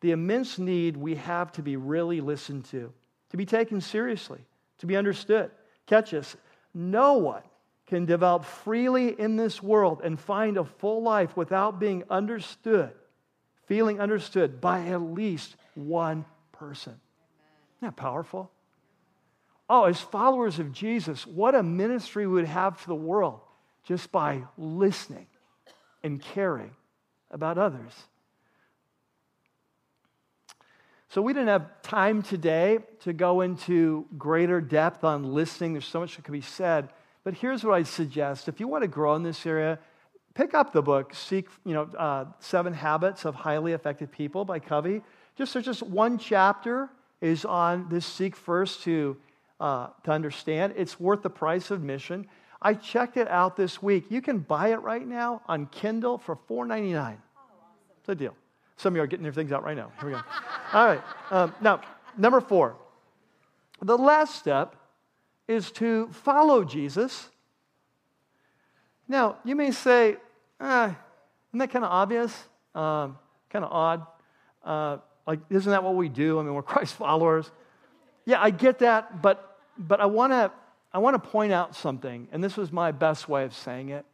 the 0.00 0.10
immense 0.10 0.58
need 0.58 0.96
we 0.96 1.14
have 1.14 1.52
to 1.52 1.62
be 1.62 1.76
really 1.76 2.20
listened 2.20 2.64
to, 2.64 2.92
to 3.30 3.36
be 3.36 3.46
taken 3.46 3.80
seriously, 3.80 4.40
to 4.78 4.86
be 4.86 4.96
understood. 4.96 5.52
Catch 5.86 6.10
this. 6.10 6.36
No 6.74 7.12
one 7.18 7.42
can 7.86 8.06
develop 8.06 8.44
freely 8.44 9.10
in 9.20 9.36
this 9.36 9.62
world 9.62 10.00
and 10.02 10.18
find 10.18 10.56
a 10.56 10.64
full 10.64 11.00
life 11.04 11.36
without 11.36 11.78
being 11.78 12.02
understood, 12.10 12.90
feeling 13.66 14.00
understood 14.00 14.60
by 14.60 14.84
at 14.86 15.00
least 15.00 15.54
one 15.76 16.24
person. 16.50 16.94
Isn't 17.78 17.82
that 17.82 17.96
powerful? 17.96 18.50
Oh, 19.70 19.84
as 19.84 20.00
followers 20.00 20.58
of 20.58 20.72
Jesus, 20.72 21.24
what 21.24 21.54
a 21.54 21.62
ministry 21.62 22.26
we 22.26 22.32
would 22.34 22.46
have 22.46 22.82
to 22.82 22.88
the 22.88 22.96
world 22.96 23.38
just 23.84 24.10
by 24.10 24.42
listening 24.58 25.28
and 26.02 26.20
caring 26.20 26.72
about 27.30 27.58
others. 27.58 27.92
So, 31.08 31.20
we 31.20 31.34
didn't 31.34 31.48
have 31.48 31.82
time 31.82 32.22
today 32.22 32.78
to 33.00 33.12
go 33.12 33.42
into 33.42 34.06
greater 34.16 34.62
depth 34.62 35.04
on 35.04 35.34
listening. 35.34 35.74
There's 35.74 35.84
so 35.84 36.00
much 36.00 36.16
that 36.16 36.24
could 36.24 36.32
be 36.32 36.40
said. 36.40 36.88
But 37.24 37.34
here's 37.34 37.62
what 37.62 37.74
I 37.74 37.82
suggest 37.82 38.48
if 38.48 38.60
you 38.60 38.66
want 38.66 38.82
to 38.82 38.88
grow 38.88 39.14
in 39.14 39.22
this 39.22 39.44
area, 39.44 39.78
pick 40.34 40.54
up 40.54 40.72
the 40.72 40.82
book, 40.82 41.14
Seek, 41.14 41.48
you 41.64 41.74
know, 41.74 41.82
uh, 41.98 42.26
Seven 42.40 42.72
Habits 42.72 43.24
of 43.24 43.34
Highly 43.34 43.72
Effective 43.72 44.10
People 44.10 44.44
by 44.44 44.58
Covey. 44.58 45.02
Just 45.36 45.52
there's 45.52 45.64
just 45.64 45.82
one 45.82 46.18
chapter 46.18 46.88
is 47.20 47.44
on 47.44 47.88
this 47.88 48.04
seek 48.04 48.34
first 48.34 48.82
to, 48.82 49.16
uh, 49.60 49.88
to 50.04 50.10
understand. 50.10 50.74
It's 50.76 50.98
worth 50.98 51.22
the 51.22 51.30
price 51.30 51.70
of 51.70 51.80
admission. 51.80 52.26
I 52.62 52.74
checked 52.74 53.16
it 53.16 53.28
out 53.28 53.56
this 53.56 53.82
week. 53.82 54.06
You 54.08 54.22
can 54.22 54.38
buy 54.38 54.68
it 54.68 54.76
right 54.76 55.06
now 55.06 55.42
on 55.46 55.66
Kindle 55.66 56.16
for 56.16 56.36
$4.99. 56.48 57.16
It's 57.98 58.08
a 58.08 58.14
deal. 58.14 58.34
Some 58.76 58.92
of 58.92 58.96
you 58.96 59.02
are 59.02 59.06
getting 59.06 59.24
your 59.24 59.32
things 59.32 59.52
out 59.52 59.64
right 59.64 59.76
now. 59.76 59.92
Here 60.00 60.08
we 60.08 60.14
go. 60.14 60.22
All 60.72 60.86
right. 60.86 61.02
Um, 61.30 61.54
now, 61.60 61.80
number 62.16 62.40
four. 62.40 62.76
The 63.80 63.98
last 63.98 64.36
step 64.36 64.76
is 65.48 65.72
to 65.72 66.08
follow 66.12 66.64
Jesus. 66.64 67.28
Now, 69.08 69.38
you 69.44 69.56
may 69.56 69.72
say, 69.72 70.16
ah, 70.60 70.96
isn't 71.50 71.58
that 71.58 71.70
kind 71.70 71.84
of 71.84 71.90
obvious? 71.90 72.32
Um, 72.74 73.18
kind 73.50 73.64
of 73.64 73.72
odd. 73.72 74.06
Uh, 74.64 74.98
like, 75.26 75.40
isn't 75.50 75.70
that 75.70 75.82
what 75.82 75.96
we 75.96 76.08
do? 76.08 76.38
I 76.38 76.42
mean, 76.42 76.54
we're 76.54 76.62
Christ 76.62 76.94
followers. 76.94 77.50
Yeah, 78.24 78.40
I 78.40 78.50
get 78.50 78.78
that, 78.78 79.20
but, 79.20 79.58
but 79.76 80.00
I 80.00 80.06
want 80.06 80.32
to 80.32 80.52
I 80.94 80.98
want 80.98 81.22
to 81.22 81.30
point 81.30 81.52
out 81.52 81.74
something, 81.74 82.28
and 82.32 82.44
this 82.44 82.56
was 82.56 82.70
my 82.70 82.92
best 82.92 83.28
way 83.28 83.44
of 83.44 83.54
saying 83.54 83.88
it. 83.88 84.04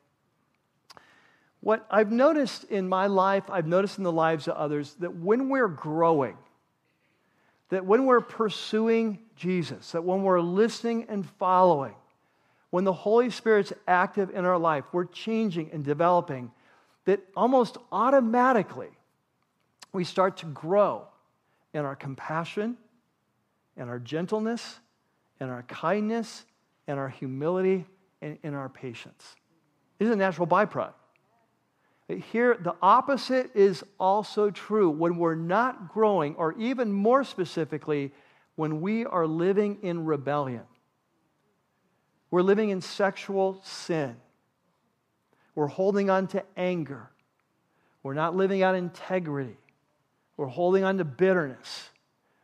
What 1.61 1.85
I've 1.91 2.13
noticed 2.13 2.65
in 2.65 2.89
my 2.89 3.09
life, 3.09 3.45
I've 3.51 3.67
noticed 3.67 3.99
in 3.99 4.05
the 4.05 4.13
lives 4.13 4.47
of 4.47 4.57
others, 4.57 4.95
that 5.01 5.17
when 5.17 5.49
we're 5.49 5.69
growing, 5.69 6.37
that 7.71 7.85
when 7.85 8.07
we're 8.07 8.21
pursuing 8.21 9.19
Jesus, 9.35 9.93
that 9.93 10.05
when 10.05 10.23
we're 10.23 10.41
listening 10.41 11.07
and 11.09 11.29
following, 11.29 11.95
when 12.71 12.85
the 12.85 12.93
Holy 12.93 13.31
Spirit's 13.31 13.73
active 13.89 14.31
in 14.31 14.45
our 14.45 14.59
life, 14.59 14.85
we're 14.93 15.07
changing 15.07 15.71
and 15.73 15.85
developing, 15.85 16.53
that 17.07 17.21
almost 17.37 17.77
automatically 17.91 18.91
we 19.93 20.05
start 20.05 20.37
to 20.39 20.47
grow 20.47 21.07
in 21.75 21.85
our 21.85 21.97
compassion, 21.97 22.77
in 23.77 23.89
our 23.89 23.99
gentleness, 23.99 24.79
in 25.41 25.49
our 25.49 25.63
kindness, 25.65 26.45
in 26.89 26.99
our 26.99 27.09
humility, 27.09 27.87
and 28.21 28.39
in 28.43 28.55
our 28.55 28.69
patience. 28.69 29.37
This 29.99 30.07
is 30.07 30.15
a 30.15 30.17
natural 30.17 30.47
byproduct. 30.47 30.95
Here, 32.33 32.57
the 32.59 32.75
opposite 32.81 33.55
is 33.55 33.85
also 34.01 34.51
true. 34.51 34.89
When 34.89 35.19
we're 35.19 35.35
not 35.35 35.93
growing, 35.93 36.35
or 36.37 36.55
even 36.59 36.91
more 36.91 37.23
specifically, 37.23 38.13
when 38.57 38.81
we 38.81 39.05
are 39.05 39.27
living 39.27 39.79
in 39.83 40.07
rebellion, 40.07 40.63
we're 42.31 42.43
living 42.43 42.71
in 42.71 42.81
sexual 42.81 43.61
sin, 43.63 44.17
we're 45.55 45.67
holding 45.67 46.09
on 46.09 46.27
to 46.29 46.43
anger, 46.57 47.11
we're 48.03 48.15
not 48.15 48.35
living 48.35 48.63
out 48.63 48.75
integrity, 48.75 49.57
we're 50.37 50.47
holding 50.47 50.85
on 50.85 50.99
to 50.99 51.05
bitterness, 51.05 51.91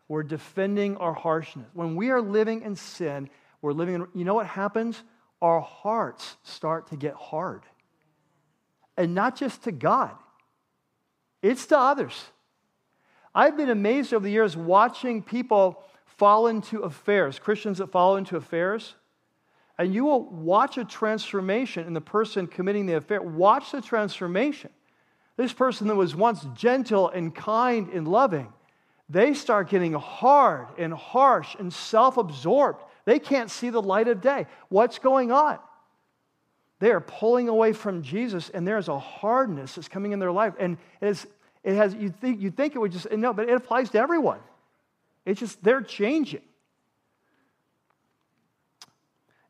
we're 0.08 0.22
defending 0.22 0.96
our 0.98 1.14
harshness. 1.14 1.66
When 1.72 1.96
we 1.96 2.10
are 2.10 2.20
living 2.20 2.62
in 2.62 2.76
sin, 2.76 3.30
we're 3.64 3.72
living 3.72 3.94
in, 3.96 4.06
you 4.14 4.24
know 4.24 4.34
what 4.34 4.46
happens? 4.46 5.02
Our 5.42 5.60
hearts 5.60 6.36
start 6.42 6.88
to 6.90 6.96
get 6.96 7.14
hard 7.14 7.62
and 8.96 9.14
not 9.14 9.36
just 9.36 9.64
to 9.64 9.72
God, 9.72 10.12
it's 11.42 11.66
to 11.66 11.78
others. 11.78 12.24
I've 13.34 13.56
been 13.56 13.70
amazed 13.70 14.14
over 14.14 14.24
the 14.24 14.30
years 14.30 14.56
watching 14.56 15.22
people 15.22 15.82
fall 16.06 16.46
into 16.46 16.80
affairs, 16.80 17.38
Christians 17.38 17.78
that 17.78 17.90
fall 17.90 18.16
into 18.16 18.36
affairs, 18.36 18.94
and 19.76 19.92
you 19.92 20.04
will 20.04 20.24
watch 20.30 20.78
a 20.78 20.84
transformation 20.84 21.86
in 21.86 21.94
the 21.94 22.00
person 22.00 22.46
committing 22.46 22.86
the 22.86 22.94
affair. 22.94 23.20
Watch 23.20 23.72
the 23.72 23.80
transformation. 23.80 24.70
This 25.36 25.52
person 25.52 25.88
that 25.88 25.96
was 25.96 26.14
once 26.14 26.46
gentle 26.54 27.08
and 27.08 27.34
kind 27.34 27.88
and 27.88 28.06
loving, 28.06 28.52
they 29.08 29.34
start 29.34 29.68
getting 29.68 29.94
hard 29.94 30.68
and 30.78 30.94
harsh 30.94 31.56
and 31.58 31.72
self 31.72 32.16
absorbed. 32.16 32.83
They 33.04 33.18
can't 33.18 33.50
see 33.50 33.70
the 33.70 33.82
light 33.82 34.08
of 34.08 34.20
day. 34.20 34.46
What's 34.68 34.98
going 34.98 35.30
on? 35.30 35.58
They 36.80 36.90
are 36.90 37.00
pulling 37.00 37.48
away 37.48 37.72
from 37.72 38.02
Jesus, 38.02 38.50
and 38.50 38.66
there's 38.66 38.88
a 38.88 38.98
hardness 38.98 39.74
that's 39.74 39.88
coming 39.88 40.12
in 40.12 40.18
their 40.18 40.32
life. 40.32 40.54
And 40.58 40.76
it, 41.00 41.08
is, 41.08 41.26
it 41.62 41.76
has, 41.76 41.94
you 41.94 42.10
think, 42.10 42.40
you 42.40 42.50
think 42.50 42.74
it 42.74 42.78
would 42.78 42.92
just, 42.92 43.10
no, 43.10 43.32
but 43.32 43.48
it 43.48 43.54
applies 43.54 43.90
to 43.90 43.98
everyone. 43.98 44.40
It's 45.24 45.40
just, 45.40 45.62
they're 45.62 45.82
changing. 45.82 46.42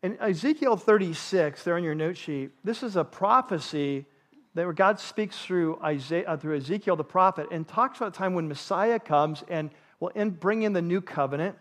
In 0.03 0.21
Ezekiel 0.21 0.77
36, 0.77 1.65
there 1.65 1.77
on 1.77 1.83
your 1.83 1.95
note 1.95 2.17
sheet, 2.17 2.51
this 2.63 2.83
is 2.83 2.97
a 2.97 3.05
prophecy 3.05 4.05
that 4.55 4.65
where 4.65 4.73
God 4.73 5.01
speaks 5.01 5.39
through, 5.39 5.79
Isaiah, 5.83 6.29
uh, 6.29 6.37
through 6.37 6.59
Ezekiel 6.59 6.95
the 6.97 7.05
prophet 7.05 7.49
and 7.51 7.67
talks 7.67 7.99
about 7.99 8.15
a 8.15 8.19
time 8.19 8.35
when 8.35 8.47
Messiah 8.47 9.01
comes 9.01 9.43
and 9.49 9.71
will 10.01 10.11
in, 10.11 10.31
bring 10.31 10.63
in 10.63 10.73
the 10.73 10.83
new 10.83 11.01
covenant. 11.01 11.57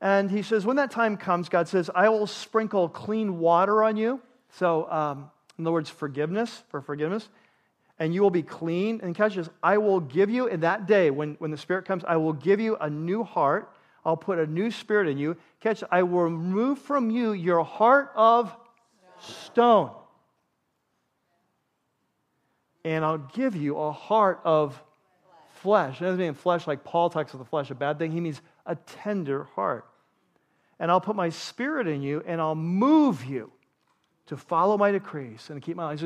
And 0.00 0.30
he 0.30 0.42
says, 0.42 0.64
when 0.64 0.76
that 0.76 0.90
time 0.90 1.16
comes, 1.16 1.48
God 1.48 1.68
says, 1.68 1.90
I 1.94 2.08
will 2.08 2.26
sprinkle 2.26 2.88
clean 2.88 3.38
water 3.38 3.82
on 3.82 3.96
you 3.96 4.20
so, 4.52 4.90
um, 4.90 5.30
in 5.58 5.66
other 5.66 5.72
words, 5.72 5.90
forgiveness, 5.90 6.62
for 6.68 6.80
forgiveness, 6.80 7.28
and 7.98 8.14
you 8.14 8.22
will 8.22 8.30
be 8.30 8.42
clean. 8.42 9.00
And 9.02 9.14
catch 9.14 9.34
this 9.34 9.48
I 9.62 9.78
will 9.78 10.00
give 10.00 10.30
you 10.30 10.46
in 10.46 10.60
that 10.60 10.86
day 10.86 11.10
when, 11.10 11.36
when 11.38 11.50
the 11.50 11.56
Spirit 11.56 11.84
comes, 11.84 12.04
I 12.06 12.16
will 12.16 12.32
give 12.32 12.60
you 12.60 12.76
a 12.76 12.90
new 12.90 13.22
heart. 13.22 13.72
I'll 14.04 14.16
put 14.16 14.38
a 14.38 14.46
new 14.46 14.70
spirit 14.70 15.08
in 15.08 15.18
you. 15.18 15.36
Catch, 15.60 15.84
I 15.90 16.04
will 16.04 16.22
remove 16.22 16.78
from 16.78 17.10
you 17.10 17.32
your 17.32 17.62
heart 17.62 18.10
of 18.16 18.56
stone. 19.20 19.90
And 22.82 23.04
I'll 23.04 23.18
give 23.18 23.54
you 23.54 23.76
a 23.76 23.92
heart 23.92 24.40
of 24.42 24.82
flesh. 25.56 26.00
It 26.00 26.04
doesn't 26.04 26.18
mean 26.18 26.32
flesh 26.32 26.66
like 26.66 26.82
Paul 26.82 27.10
talks 27.10 27.34
of 27.34 27.40
the 27.40 27.44
flesh, 27.44 27.70
a 27.70 27.74
bad 27.74 27.98
thing. 27.98 28.10
He 28.10 28.20
means 28.20 28.40
a 28.64 28.74
tender 28.74 29.44
heart. 29.54 29.84
And 30.80 30.90
I'll 30.90 31.00
put 31.00 31.14
my 31.14 31.28
spirit 31.28 31.86
in 31.86 32.02
you 32.02 32.24
and 32.26 32.40
I'll 32.40 32.56
move 32.56 33.24
you 33.24 33.52
to 34.26 34.36
follow 34.36 34.76
my 34.76 34.90
decrees 34.90 35.48
and 35.48 35.60
to 35.60 35.64
keep 35.64 35.76
my 35.76 35.92
eyes. 35.92 36.00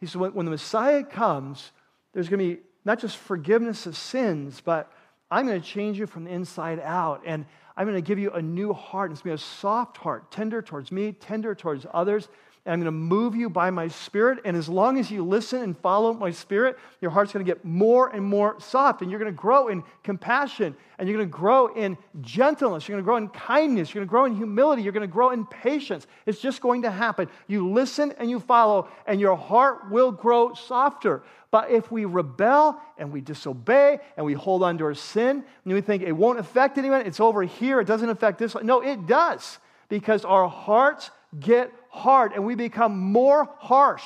He 0.00 0.06
says, 0.06 0.16
when 0.16 0.44
the 0.44 0.50
Messiah 0.50 1.04
comes, 1.04 1.70
there's 2.12 2.28
going 2.28 2.40
to 2.40 2.56
be 2.56 2.62
not 2.84 2.98
just 2.98 3.16
forgiveness 3.16 3.86
of 3.86 3.96
sins, 3.96 4.60
but 4.64 4.90
I'm 5.30 5.46
going 5.46 5.60
to 5.60 5.66
change 5.66 5.98
you 5.98 6.06
from 6.06 6.24
the 6.24 6.30
inside 6.30 6.80
out. 6.80 7.22
And 7.24 7.44
I'm 7.76 7.86
going 7.86 7.96
to 7.96 8.06
give 8.06 8.18
you 8.18 8.30
a 8.30 8.42
new 8.42 8.72
heart. 8.72 9.12
It's 9.12 9.20
going 9.20 9.36
to 9.36 9.42
be 9.42 9.44
a 9.44 9.46
soft 9.46 9.98
heart, 9.98 10.30
tender 10.30 10.62
towards 10.62 10.90
me, 10.90 11.12
tender 11.12 11.54
towards 11.54 11.86
others 11.92 12.28
and 12.66 12.72
I'm 12.72 12.80
going 12.80 12.86
to 12.86 12.92
move 12.92 13.36
you 13.36 13.50
by 13.50 13.70
my 13.70 13.88
spirit. 13.88 14.38
And 14.46 14.56
as 14.56 14.70
long 14.70 14.98
as 14.98 15.10
you 15.10 15.22
listen 15.22 15.60
and 15.62 15.76
follow 15.76 16.14
my 16.14 16.30
spirit, 16.30 16.78
your 17.02 17.10
heart's 17.10 17.30
going 17.30 17.44
to 17.44 17.50
get 17.50 17.62
more 17.62 18.08
and 18.08 18.24
more 18.24 18.58
soft. 18.58 19.02
And 19.02 19.10
you're 19.10 19.20
going 19.20 19.30
to 19.30 19.36
grow 19.36 19.68
in 19.68 19.84
compassion. 20.02 20.74
And 20.98 21.06
you're 21.06 21.18
going 21.18 21.28
to 21.28 21.36
grow 21.36 21.66
in 21.74 21.98
gentleness. 22.22 22.88
You're 22.88 22.94
going 22.94 23.04
to 23.04 23.06
grow 23.06 23.16
in 23.16 23.28
kindness. 23.28 23.92
You're 23.92 24.00
going 24.00 24.08
to 24.08 24.10
grow 24.10 24.24
in 24.24 24.36
humility. 24.36 24.82
You're 24.82 24.92
going 24.92 25.06
to 25.06 25.12
grow 25.12 25.30
in 25.30 25.44
patience. 25.44 26.06
It's 26.24 26.40
just 26.40 26.62
going 26.62 26.82
to 26.82 26.90
happen. 26.90 27.28
You 27.48 27.70
listen 27.70 28.14
and 28.18 28.30
you 28.30 28.40
follow, 28.40 28.88
and 29.06 29.20
your 29.20 29.36
heart 29.36 29.90
will 29.90 30.10
grow 30.10 30.54
softer. 30.54 31.22
But 31.50 31.70
if 31.70 31.92
we 31.92 32.06
rebel 32.06 32.80
and 32.96 33.12
we 33.12 33.20
disobey 33.20 33.98
and 34.16 34.24
we 34.24 34.32
hold 34.32 34.62
on 34.62 34.78
to 34.78 34.84
our 34.84 34.94
sin, 34.94 35.44
and 35.64 35.74
we 35.74 35.82
think 35.82 36.02
it 36.02 36.12
won't 36.12 36.38
affect 36.38 36.78
anyone, 36.78 37.02
it's 37.02 37.20
over 37.20 37.42
here, 37.42 37.78
it 37.80 37.86
doesn't 37.86 38.08
affect 38.08 38.38
this. 38.38 38.56
No, 38.62 38.80
it 38.80 39.06
does. 39.06 39.58
Because 39.90 40.24
our 40.24 40.48
hearts 40.48 41.10
get 41.38 41.70
hard 41.94 42.32
and 42.32 42.44
we 42.44 42.54
become 42.56 42.98
more 42.98 43.48
harsh. 43.58 44.04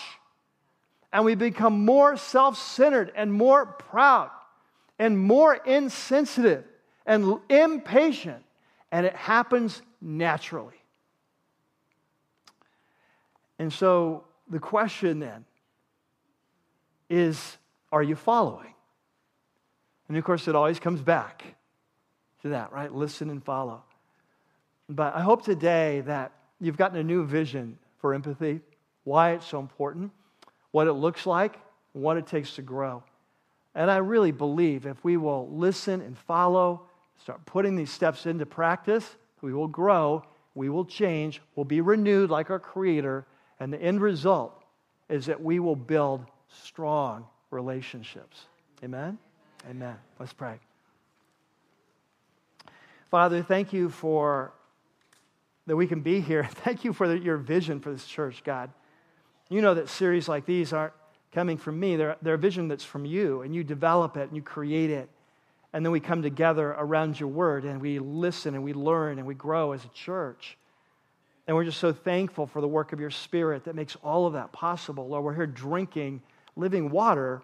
and 1.11 1.24
we 1.24 1.34
become 1.34 1.86
more 1.86 2.18
self 2.18 2.59
centered 2.59 3.11
and 3.16 3.32
more 3.32 3.64
proud 3.64 4.30
and 4.99 5.18
more 5.18 5.55
insensitive 5.55 6.64
and 7.07 7.39
impatient, 7.49 8.45
and 8.93 9.07
it 9.07 9.16
happens 9.16 9.80
naturally. 10.03 10.74
And 13.59 13.72
so 13.72 14.24
the 14.51 14.59
question 14.59 15.18
then 15.18 15.47
is 17.09 17.57
are 17.91 18.03
you 18.03 18.14
following? 18.14 18.74
And 20.09 20.16
of 20.18 20.24
course, 20.24 20.47
it 20.47 20.55
always 20.55 20.78
comes 20.78 21.01
back 21.01 21.43
to 22.43 22.51
that, 22.51 22.70
right? 22.70 22.93
Listen 22.93 23.30
and 23.30 23.43
follow. 23.43 23.82
But 24.91 25.14
I 25.14 25.22
hope 25.22 25.43
today 25.43 26.03
that 26.03 26.32
you've 26.61 26.77
gotten 26.77 26.99
a 26.99 27.05
new 27.05 27.25
vision 27.25 27.79
for 27.99 28.15
empathy, 28.15 28.61
why 29.05 29.33
it's 29.33 29.47
so 29.47 29.59
important, 29.59 30.13
what 30.71 30.87
it 30.87 30.93
looks 30.93 31.27
like, 31.27 31.59
what 31.93 32.17
it 32.17 32.27
takes 32.27 32.55
to 32.57 32.63
grow. 32.63 33.03
And 33.75 33.91
I 33.91 33.99
really 33.99 34.33
believe 34.33 34.87
if 34.87 35.03
we 35.05 35.17
will 35.17 35.49
listen 35.51 36.01
and 36.01 36.17
follow, 36.17 36.83
start 37.23 37.45
putting 37.47 37.77
these 37.77 37.91
steps 37.91 38.27
into 38.27 38.47
practice, 38.47 39.17
we 39.41 39.53
will 39.53 39.69
grow, 39.69 40.25
we 40.55 40.69
will 40.69 40.85
change, 40.85 41.41
we'll 41.55 41.65
be 41.65 41.81
renewed 41.81 42.31
like 42.31 42.51
our 42.51 42.59
Creator, 42.59 43.27
and 43.61 43.73
the 43.73 43.81
end 43.81 44.01
result 44.01 44.63
is 45.09 45.27
that 45.27 45.41
we 45.41 45.59
will 45.61 45.77
build 45.77 46.25
strong 46.49 47.27
relationships. 47.51 48.47
Amen? 48.83 49.19
Amen. 49.69 49.97
Let's 50.19 50.33
pray. 50.33 50.59
Father, 53.11 53.43
thank 53.43 53.73
you 53.73 53.89
for 53.89 54.53
that 55.69 55.77
we 55.77 55.87
can 55.87 56.01
be 56.01 56.21
here. 56.21 56.45
Thank 56.51 56.85
you 56.85 56.93
for 56.93 57.07
the, 57.07 57.19
your 57.19 57.37
vision 57.37 57.79
for 57.81 57.93
this 57.93 58.07
church, 58.07 58.43
God. 58.43 58.71
You 59.49 59.62
know 59.62 59.75
that 59.75 59.89
series 59.89 60.29
like 60.29 60.45
these 60.45 60.73
aren't 60.73 60.95
coming 61.33 61.59
from 61.59 61.79
me, 61.79 61.97
they're, 61.97 62.16
they're 62.23 62.35
a 62.35 62.39
vision 62.39 62.69
that's 62.69 62.85
from 62.85 63.05
you, 63.05 63.43
and 63.43 63.55
you 63.55 63.62
develop 63.62 64.16
it 64.16 64.29
and 64.29 64.35
you 64.35 64.43
create 64.43 64.91
it. 64.91 65.09
And 65.75 65.85
then 65.85 65.93
we 65.93 66.01
come 66.01 66.23
together 66.23 66.71
around 66.71 67.21
your 67.21 67.29
word 67.29 67.64
and 67.64 67.83
we 67.83 67.99
listen 67.99 68.55
and 68.55 68.64
we 68.64 68.73
learn 68.73 69.19
and 69.19 69.27
we 69.27 69.35
grow 69.35 69.73
as 69.73 69.85
a 69.85 69.89
church. 69.89 70.57
And 71.47 71.55
we're 71.55 71.64
just 71.64 71.79
so 71.79 71.93
thankful 71.93 72.47
for 72.47 72.62
the 72.62 72.69
work 72.69 72.95
of 72.95 73.01
your 73.01 73.11
spirit 73.11 73.64
that 73.64 73.75
makes 73.75 73.95
all 73.97 74.27
of 74.27 74.33
that 74.33 74.51
possible. 74.53 75.07
Lord, 75.09 75.25
we're 75.25 75.35
here 75.35 75.47
drinking 75.47 76.23
living 76.57 76.91
water 76.91 77.43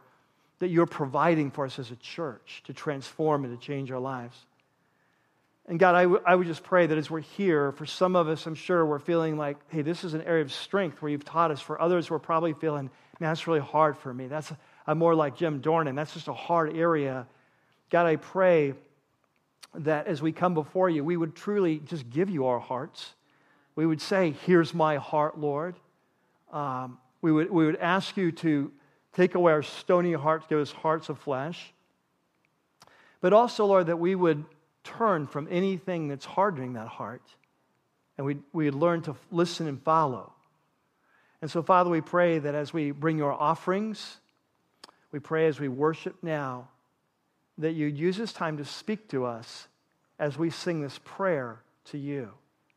that 0.60 0.68
you're 0.68 0.86
providing 0.86 1.50
for 1.50 1.66
us 1.66 1.78
as 1.78 1.90
a 1.90 1.96
church 1.96 2.62
to 2.64 2.72
transform 2.72 3.44
and 3.44 3.58
to 3.58 3.64
change 3.64 3.90
our 3.90 4.00
lives. 4.00 4.46
And 5.66 5.78
God, 5.78 5.94
I, 5.94 6.02
w- 6.02 6.22
I 6.26 6.34
would 6.34 6.46
just 6.46 6.62
pray 6.62 6.86
that 6.86 6.98
as 6.98 7.10
we're 7.10 7.20
here, 7.20 7.72
for 7.72 7.86
some 7.86 8.16
of 8.16 8.28
us, 8.28 8.44
I'm 8.46 8.54
sure 8.54 8.84
we're 8.84 8.98
feeling 8.98 9.38
like, 9.38 9.56
hey, 9.68 9.80
this 9.80 10.04
is 10.04 10.12
an 10.12 10.20
area 10.22 10.42
of 10.42 10.52
strength 10.52 11.00
where 11.00 11.10
you've 11.10 11.24
taught 11.24 11.50
us. 11.50 11.60
For 11.60 11.80
others, 11.80 12.10
we're 12.10 12.18
probably 12.18 12.52
feeling, 12.52 12.90
man, 13.18 13.30
that's 13.30 13.46
really 13.46 13.60
hard 13.60 13.96
for 13.96 14.12
me. 14.12 14.26
That's, 14.26 14.52
I'm 14.86 14.98
more 14.98 15.14
like 15.14 15.36
Jim 15.36 15.62
Dornan. 15.62 15.96
That's 15.96 16.12
just 16.12 16.28
a 16.28 16.34
hard 16.34 16.76
area. 16.76 17.26
God, 17.90 18.04
I 18.06 18.16
pray 18.16 18.74
that 19.76 20.06
as 20.06 20.20
we 20.20 20.32
come 20.32 20.52
before 20.52 20.90
you, 20.90 21.02
we 21.02 21.16
would 21.16 21.34
truly 21.34 21.78
just 21.78 22.10
give 22.10 22.28
you 22.28 22.46
our 22.46 22.60
hearts. 22.60 23.14
We 23.74 23.86
would 23.86 24.02
say, 24.02 24.34
here's 24.44 24.74
my 24.74 24.96
heart, 24.96 25.38
Lord. 25.38 25.76
Um, 26.52 26.98
we, 27.22 27.32
would, 27.32 27.50
we 27.50 27.64
would 27.64 27.76
ask 27.76 28.18
you 28.18 28.32
to 28.32 28.70
take 29.14 29.34
away 29.34 29.52
our 29.52 29.62
stony 29.62 30.12
hearts, 30.12 30.46
give 30.46 30.58
us 30.58 30.72
hearts 30.72 31.08
of 31.08 31.18
flesh. 31.18 31.72
But 33.22 33.32
also, 33.32 33.64
Lord, 33.64 33.86
that 33.86 33.96
we 33.96 34.14
would 34.14 34.44
turn 34.84 35.26
from 35.26 35.48
anything 35.50 36.08
that's 36.08 36.24
hardening 36.24 36.74
that 36.74 36.88
heart 36.88 37.22
and 38.16 38.26
we 38.26 38.36
we 38.52 38.70
learn 38.70 39.02
to 39.02 39.16
listen 39.30 39.66
and 39.66 39.82
follow. 39.82 40.32
And 41.42 41.50
so, 41.50 41.62
Father, 41.62 41.90
we 41.90 42.00
pray 42.00 42.38
that 42.38 42.54
as 42.54 42.72
we 42.72 42.90
bring 42.90 43.18
your 43.18 43.32
offerings, 43.32 44.18
we 45.12 45.18
pray 45.18 45.46
as 45.46 45.60
we 45.60 45.68
worship 45.68 46.16
now, 46.22 46.68
that 47.58 47.72
you'd 47.72 47.98
use 47.98 48.16
this 48.16 48.32
time 48.32 48.56
to 48.56 48.64
speak 48.64 49.08
to 49.08 49.26
us 49.26 49.68
as 50.18 50.38
we 50.38 50.48
sing 50.48 50.80
this 50.80 50.98
prayer 51.04 51.60
to 51.86 51.98
you. 51.98 52.30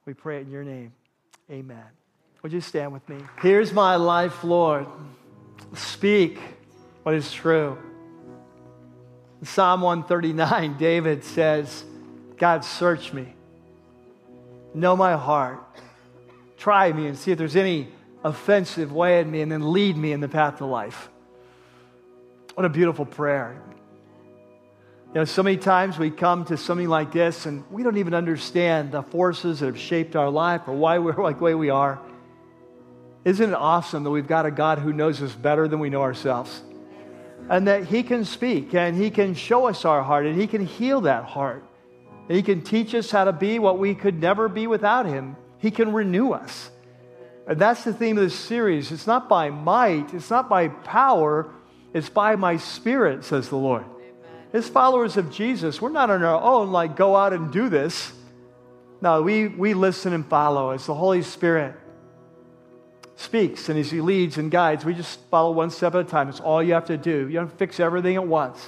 We 0.05 0.13
pray 0.13 0.37
it 0.37 0.41
in 0.41 0.51
your 0.51 0.63
name. 0.63 0.93
Amen. 1.49 1.85
Would 2.43 2.51
you 2.51 2.61
stand 2.61 2.91
with 2.91 3.07
me? 3.07 3.17
Here's 3.41 3.71
my 3.71 3.95
life, 3.95 4.43
Lord. 4.43 4.85
Speak 5.73 6.37
what 7.03 7.15
is 7.15 7.31
true. 7.31 7.77
Psalm 9.43 9.81
139, 9.81 10.77
David 10.77 11.23
says, 11.23 11.85
God, 12.37 12.63
search 12.63 13.13
me. 13.13 13.33
Know 14.73 14.95
my 14.95 15.13
heart. 15.13 15.63
Try 16.57 16.91
me 16.91 17.07
and 17.07 17.17
see 17.17 17.31
if 17.31 17.37
there's 17.37 17.55
any 17.55 17.89
offensive 18.23 18.91
way 18.91 19.19
in 19.19 19.29
me, 19.29 19.41
and 19.41 19.51
then 19.51 19.71
lead 19.71 19.95
me 19.95 20.11
in 20.11 20.19
the 20.19 20.27
path 20.27 20.57
to 20.57 20.65
life. 20.65 21.09
What 22.55 22.65
a 22.65 22.69
beautiful 22.69 23.05
prayer. 23.05 23.61
You 25.09 25.13
know, 25.21 25.25
so 25.25 25.41
many 25.41 25.57
times 25.57 25.97
we 25.97 26.11
come 26.11 26.43
to 26.45 26.57
something 26.57 26.89
like 26.89 27.11
this 27.11 27.45
and 27.45 27.63
we 27.71 27.81
don't 27.81 27.97
even 27.97 28.13
understand 28.13 28.91
the 28.91 29.03
forces 29.03 29.61
that 29.61 29.67
have 29.67 29.79
shaped 29.79 30.15
our 30.15 30.29
life 30.29 30.61
or 30.67 30.73
why 30.73 30.99
we're 30.99 31.13
like 31.23 31.37
the 31.37 31.43
way 31.43 31.55
we 31.55 31.69
are. 31.69 31.99
Isn't 33.23 33.49
it 33.51 33.55
awesome 33.55 34.03
that 34.03 34.09
we've 34.09 34.27
got 34.27 34.45
a 34.45 34.51
God 34.51 34.79
who 34.79 34.91
knows 34.91 35.21
us 35.21 35.33
better 35.33 35.67
than 35.67 35.79
we 35.79 35.89
know 35.89 36.01
ourselves? 36.01 36.61
And 37.49 37.67
that 37.67 37.85
He 37.85 38.03
can 38.03 38.25
speak 38.25 38.73
and 38.73 38.97
He 38.97 39.09
can 39.09 39.33
show 39.33 39.67
us 39.67 39.85
our 39.85 40.03
heart 40.03 40.25
and 40.25 40.39
He 40.39 40.47
can 40.47 40.65
heal 40.65 41.01
that 41.01 41.23
heart. 41.23 41.63
He 42.27 42.41
can 42.41 42.61
teach 42.61 42.93
us 42.93 43.09
how 43.09 43.25
to 43.25 43.33
be 43.33 43.57
what 43.59 43.79
we 43.79 43.95
could 43.95 44.19
never 44.19 44.49
be 44.49 44.67
without 44.67 45.05
Him. 45.05 45.37
He 45.59 45.71
can 45.71 45.93
renew 45.93 46.31
us. 46.31 46.69
And 47.47 47.59
that's 47.59 47.85
the 47.85 47.93
theme 47.93 48.17
of 48.17 48.23
this 48.25 48.35
series. 48.35 48.91
It's 48.91 49.07
not 49.07 49.29
by 49.29 49.49
might, 49.49 50.13
it's 50.13 50.29
not 50.29 50.49
by 50.49 50.67
power, 50.67 51.49
it's 51.93 52.09
by 52.09 52.35
my 52.35 52.57
spirit, 52.57 53.23
says 53.23 53.47
the 53.47 53.55
Lord. 53.55 53.85
As 54.51 54.67
followers 54.67 55.15
of 55.17 55.31
Jesus, 55.31 55.81
we're 55.81 55.89
not 55.89 56.09
on 56.09 56.23
our 56.23 56.41
own, 56.41 56.71
like 56.71 56.95
go 56.95 57.15
out 57.15 57.31
and 57.31 57.51
do 57.51 57.69
this. 57.69 58.11
No, 59.01 59.21
we, 59.21 59.47
we 59.47 59.73
listen 59.73 60.13
and 60.13 60.25
follow 60.25 60.71
as 60.71 60.85
the 60.85 60.95
Holy 60.95 61.21
Spirit 61.21 61.75
speaks 63.15 63.69
and 63.69 63.79
as 63.79 63.89
He 63.89 64.01
leads 64.01 64.37
and 64.37 64.51
guides. 64.51 64.83
We 64.83 64.93
just 64.93 65.19
follow 65.29 65.51
one 65.51 65.69
step 65.69 65.95
at 65.95 66.01
a 66.01 66.03
time. 66.03 66.27
It's 66.27 66.39
all 66.39 66.61
you 66.61 66.73
have 66.73 66.85
to 66.85 66.97
do. 66.97 67.27
You 67.27 67.39
don't 67.39 67.57
fix 67.57 67.79
everything 67.79 68.15
at 68.15 68.27
once, 68.27 68.59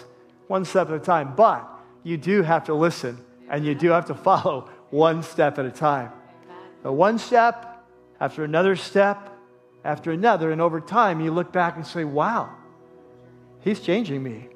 one 0.48 0.64
step 0.64 0.90
at 0.90 0.96
a 0.96 1.00
time. 1.00 1.36
But 1.36 1.68
you 2.04 2.18
do 2.18 2.44
have 2.44 2.66
to 2.66 2.74
listen 2.74 3.18
and 3.50 3.66
you 3.66 3.76
do 3.76 3.90
have 3.90 4.06
to 4.06 4.16
follow 4.16 4.70
one 4.90 5.24
step 5.24 5.60
at 5.60 5.66
a 5.66 5.72
time. 5.72 6.12
But 6.84 6.94
one 6.94 7.20
step 7.20 7.84
after 8.20 8.44
another 8.44 8.76
step 8.76 9.36
after 9.84 10.12
another, 10.12 10.52
and 10.52 10.62
over 10.62 10.80
time 10.80 11.20
you 11.22 11.32
look 11.32 11.52
back 11.52 11.76
and 11.76 11.86
say, 11.86 12.04
wow, 12.04 12.50
he's 13.62 13.80
changing 13.80 14.22
me. 14.22 14.50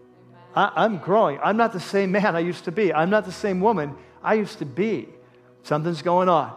I, 0.55 0.85
am 0.85 0.97
growing. 0.97 1.39
I'm 1.43 1.57
not 1.57 1.73
the 1.73 1.79
same 1.79 2.11
man 2.11 2.35
I 2.35 2.39
used 2.39 2.65
to 2.65 2.71
be. 2.71 2.93
I'm 2.93 3.09
not 3.09 3.25
the 3.25 3.31
same 3.31 3.59
woman 3.59 3.95
I 4.21 4.35
used 4.35 4.59
to 4.59 4.65
be. 4.65 5.09
Something's 5.63 6.01
going 6.01 6.29
on. 6.29 6.53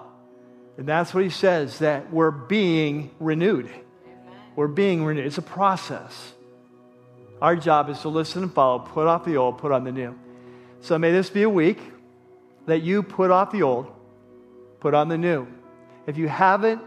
And 0.76 0.86
that's 0.86 1.14
what 1.14 1.24
he 1.24 1.30
says 1.30 1.78
that 1.78 2.12
we're 2.12 2.30
being 2.30 3.10
renewed. 3.18 3.70
We're 4.54 4.68
being 4.68 5.04
renewed. 5.04 5.26
It's 5.26 5.38
a 5.38 5.42
process. 5.42 6.34
Our 7.40 7.56
job 7.56 7.88
is 7.88 8.00
to 8.00 8.08
listen 8.08 8.42
and 8.42 8.52
follow, 8.52 8.80
put 8.80 9.06
off 9.06 9.24
the 9.24 9.36
old, 9.36 9.58
put 9.58 9.72
on 9.72 9.84
the 9.84 9.92
new. 9.92 10.18
So 10.80 10.98
may 10.98 11.12
this 11.12 11.30
be 11.30 11.42
a 11.42 11.50
week 11.50 11.78
that 12.66 12.82
you 12.82 13.02
put 13.02 13.30
off 13.30 13.50
the 13.50 13.62
old, 13.62 13.90
put 14.80 14.94
on 14.94 15.08
the 15.08 15.18
new. 15.18 15.46
If 16.06 16.16
you 16.18 16.28
haven't 16.28 16.82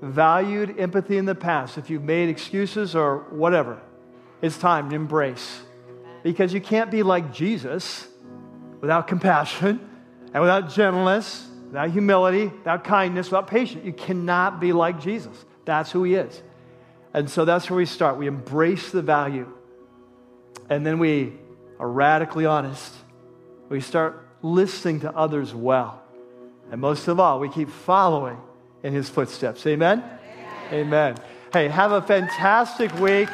valued 0.00 0.78
empathy 0.78 1.16
in 1.16 1.24
the 1.24 1.34
past, 1.34 1.78
if 1.78 1.90
you've 1.90 2.02
made 2.02 2.28
excuses 2.28 2.94
or 2.94 3.18
whatever, 3.30 3.80
it's 4.42 4.58
time 4.58 4.90
to 4.90 4.96
embrace. 4.96 5.62
Because 6.22 6.52
you 6.52 6.60
can't 6.60 6.90
be 6.90 7.02
like 7.02 7.32
Jesus 7.32 8.06
without 8.80 9.06
compassion 9.06 9.80
and 10.32 10.42
without 10.42 10.70
gentleness, 10.70 11.46
without 11.66 11.90
humility, 11.90 12.46
without 12.46 12.84
kindness, 12.84 13.26
without 13.26 13.46
patience. 13.46 13.84
You 13.84 13.92
cannot 13.92 14.60
be 14.60 14.72
like 14.72 15.00
Jesus. 15.00 15.44
That's 15.64 15.90
who 15.90 16.04
he 16.04 16.14
is. 16.14 16.42
And 17.12 17.30
so 17.30 17.44
that's 17.44 17.70
where 17.70 17.76
we 17.76 17.86
start. 17.86 18.18
We 18.18 18.26
embrace 18.26 18.90
the 18.90 19.02
value. 19.02 19.48
And 20.68 20.84
then 20.84 20.98
we 20.98 21.34
are 21.78 21.88
radically 21.88 22.46
honest. 22.46 22.92
We 23.68 23.80
start 23.80 24.23
listening 24.44 25.00
to 25.00 25.16
others 25.16 25.54
well. 25.54 26.02
And 26.70 26.80
most 26.80 27.08
of 27.08 27.18
all, 27.18 27.40
we 27.40 27.48
keep 27.48 27.70
following 27.70 28.38
in 28.82 28.92
his 28.92 29.08
footsteps. 29.08 29.66
Amen? 29.66 30.04
Amen. 30.70 30.86
Amen. 30.86 31.16
Hey, 31.52 31.68
have 31.68 31.92
a 31.92 32.02
fantastic 32.02 32.92
week. 32.98 33.28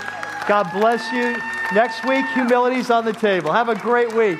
God 0.47 0.71
bless 0.73 1.13
you. 1.13 1.37
Next 1.75 2.05
week, 2.05 2.25
humility's 2.29 2.91
on 2.91 3.05
the 3.05 3.13
table. 3.13 3.53
Have 3.53 3.69
a 3.69 3.75
great 3.75 4.13
week. 4.15 4.39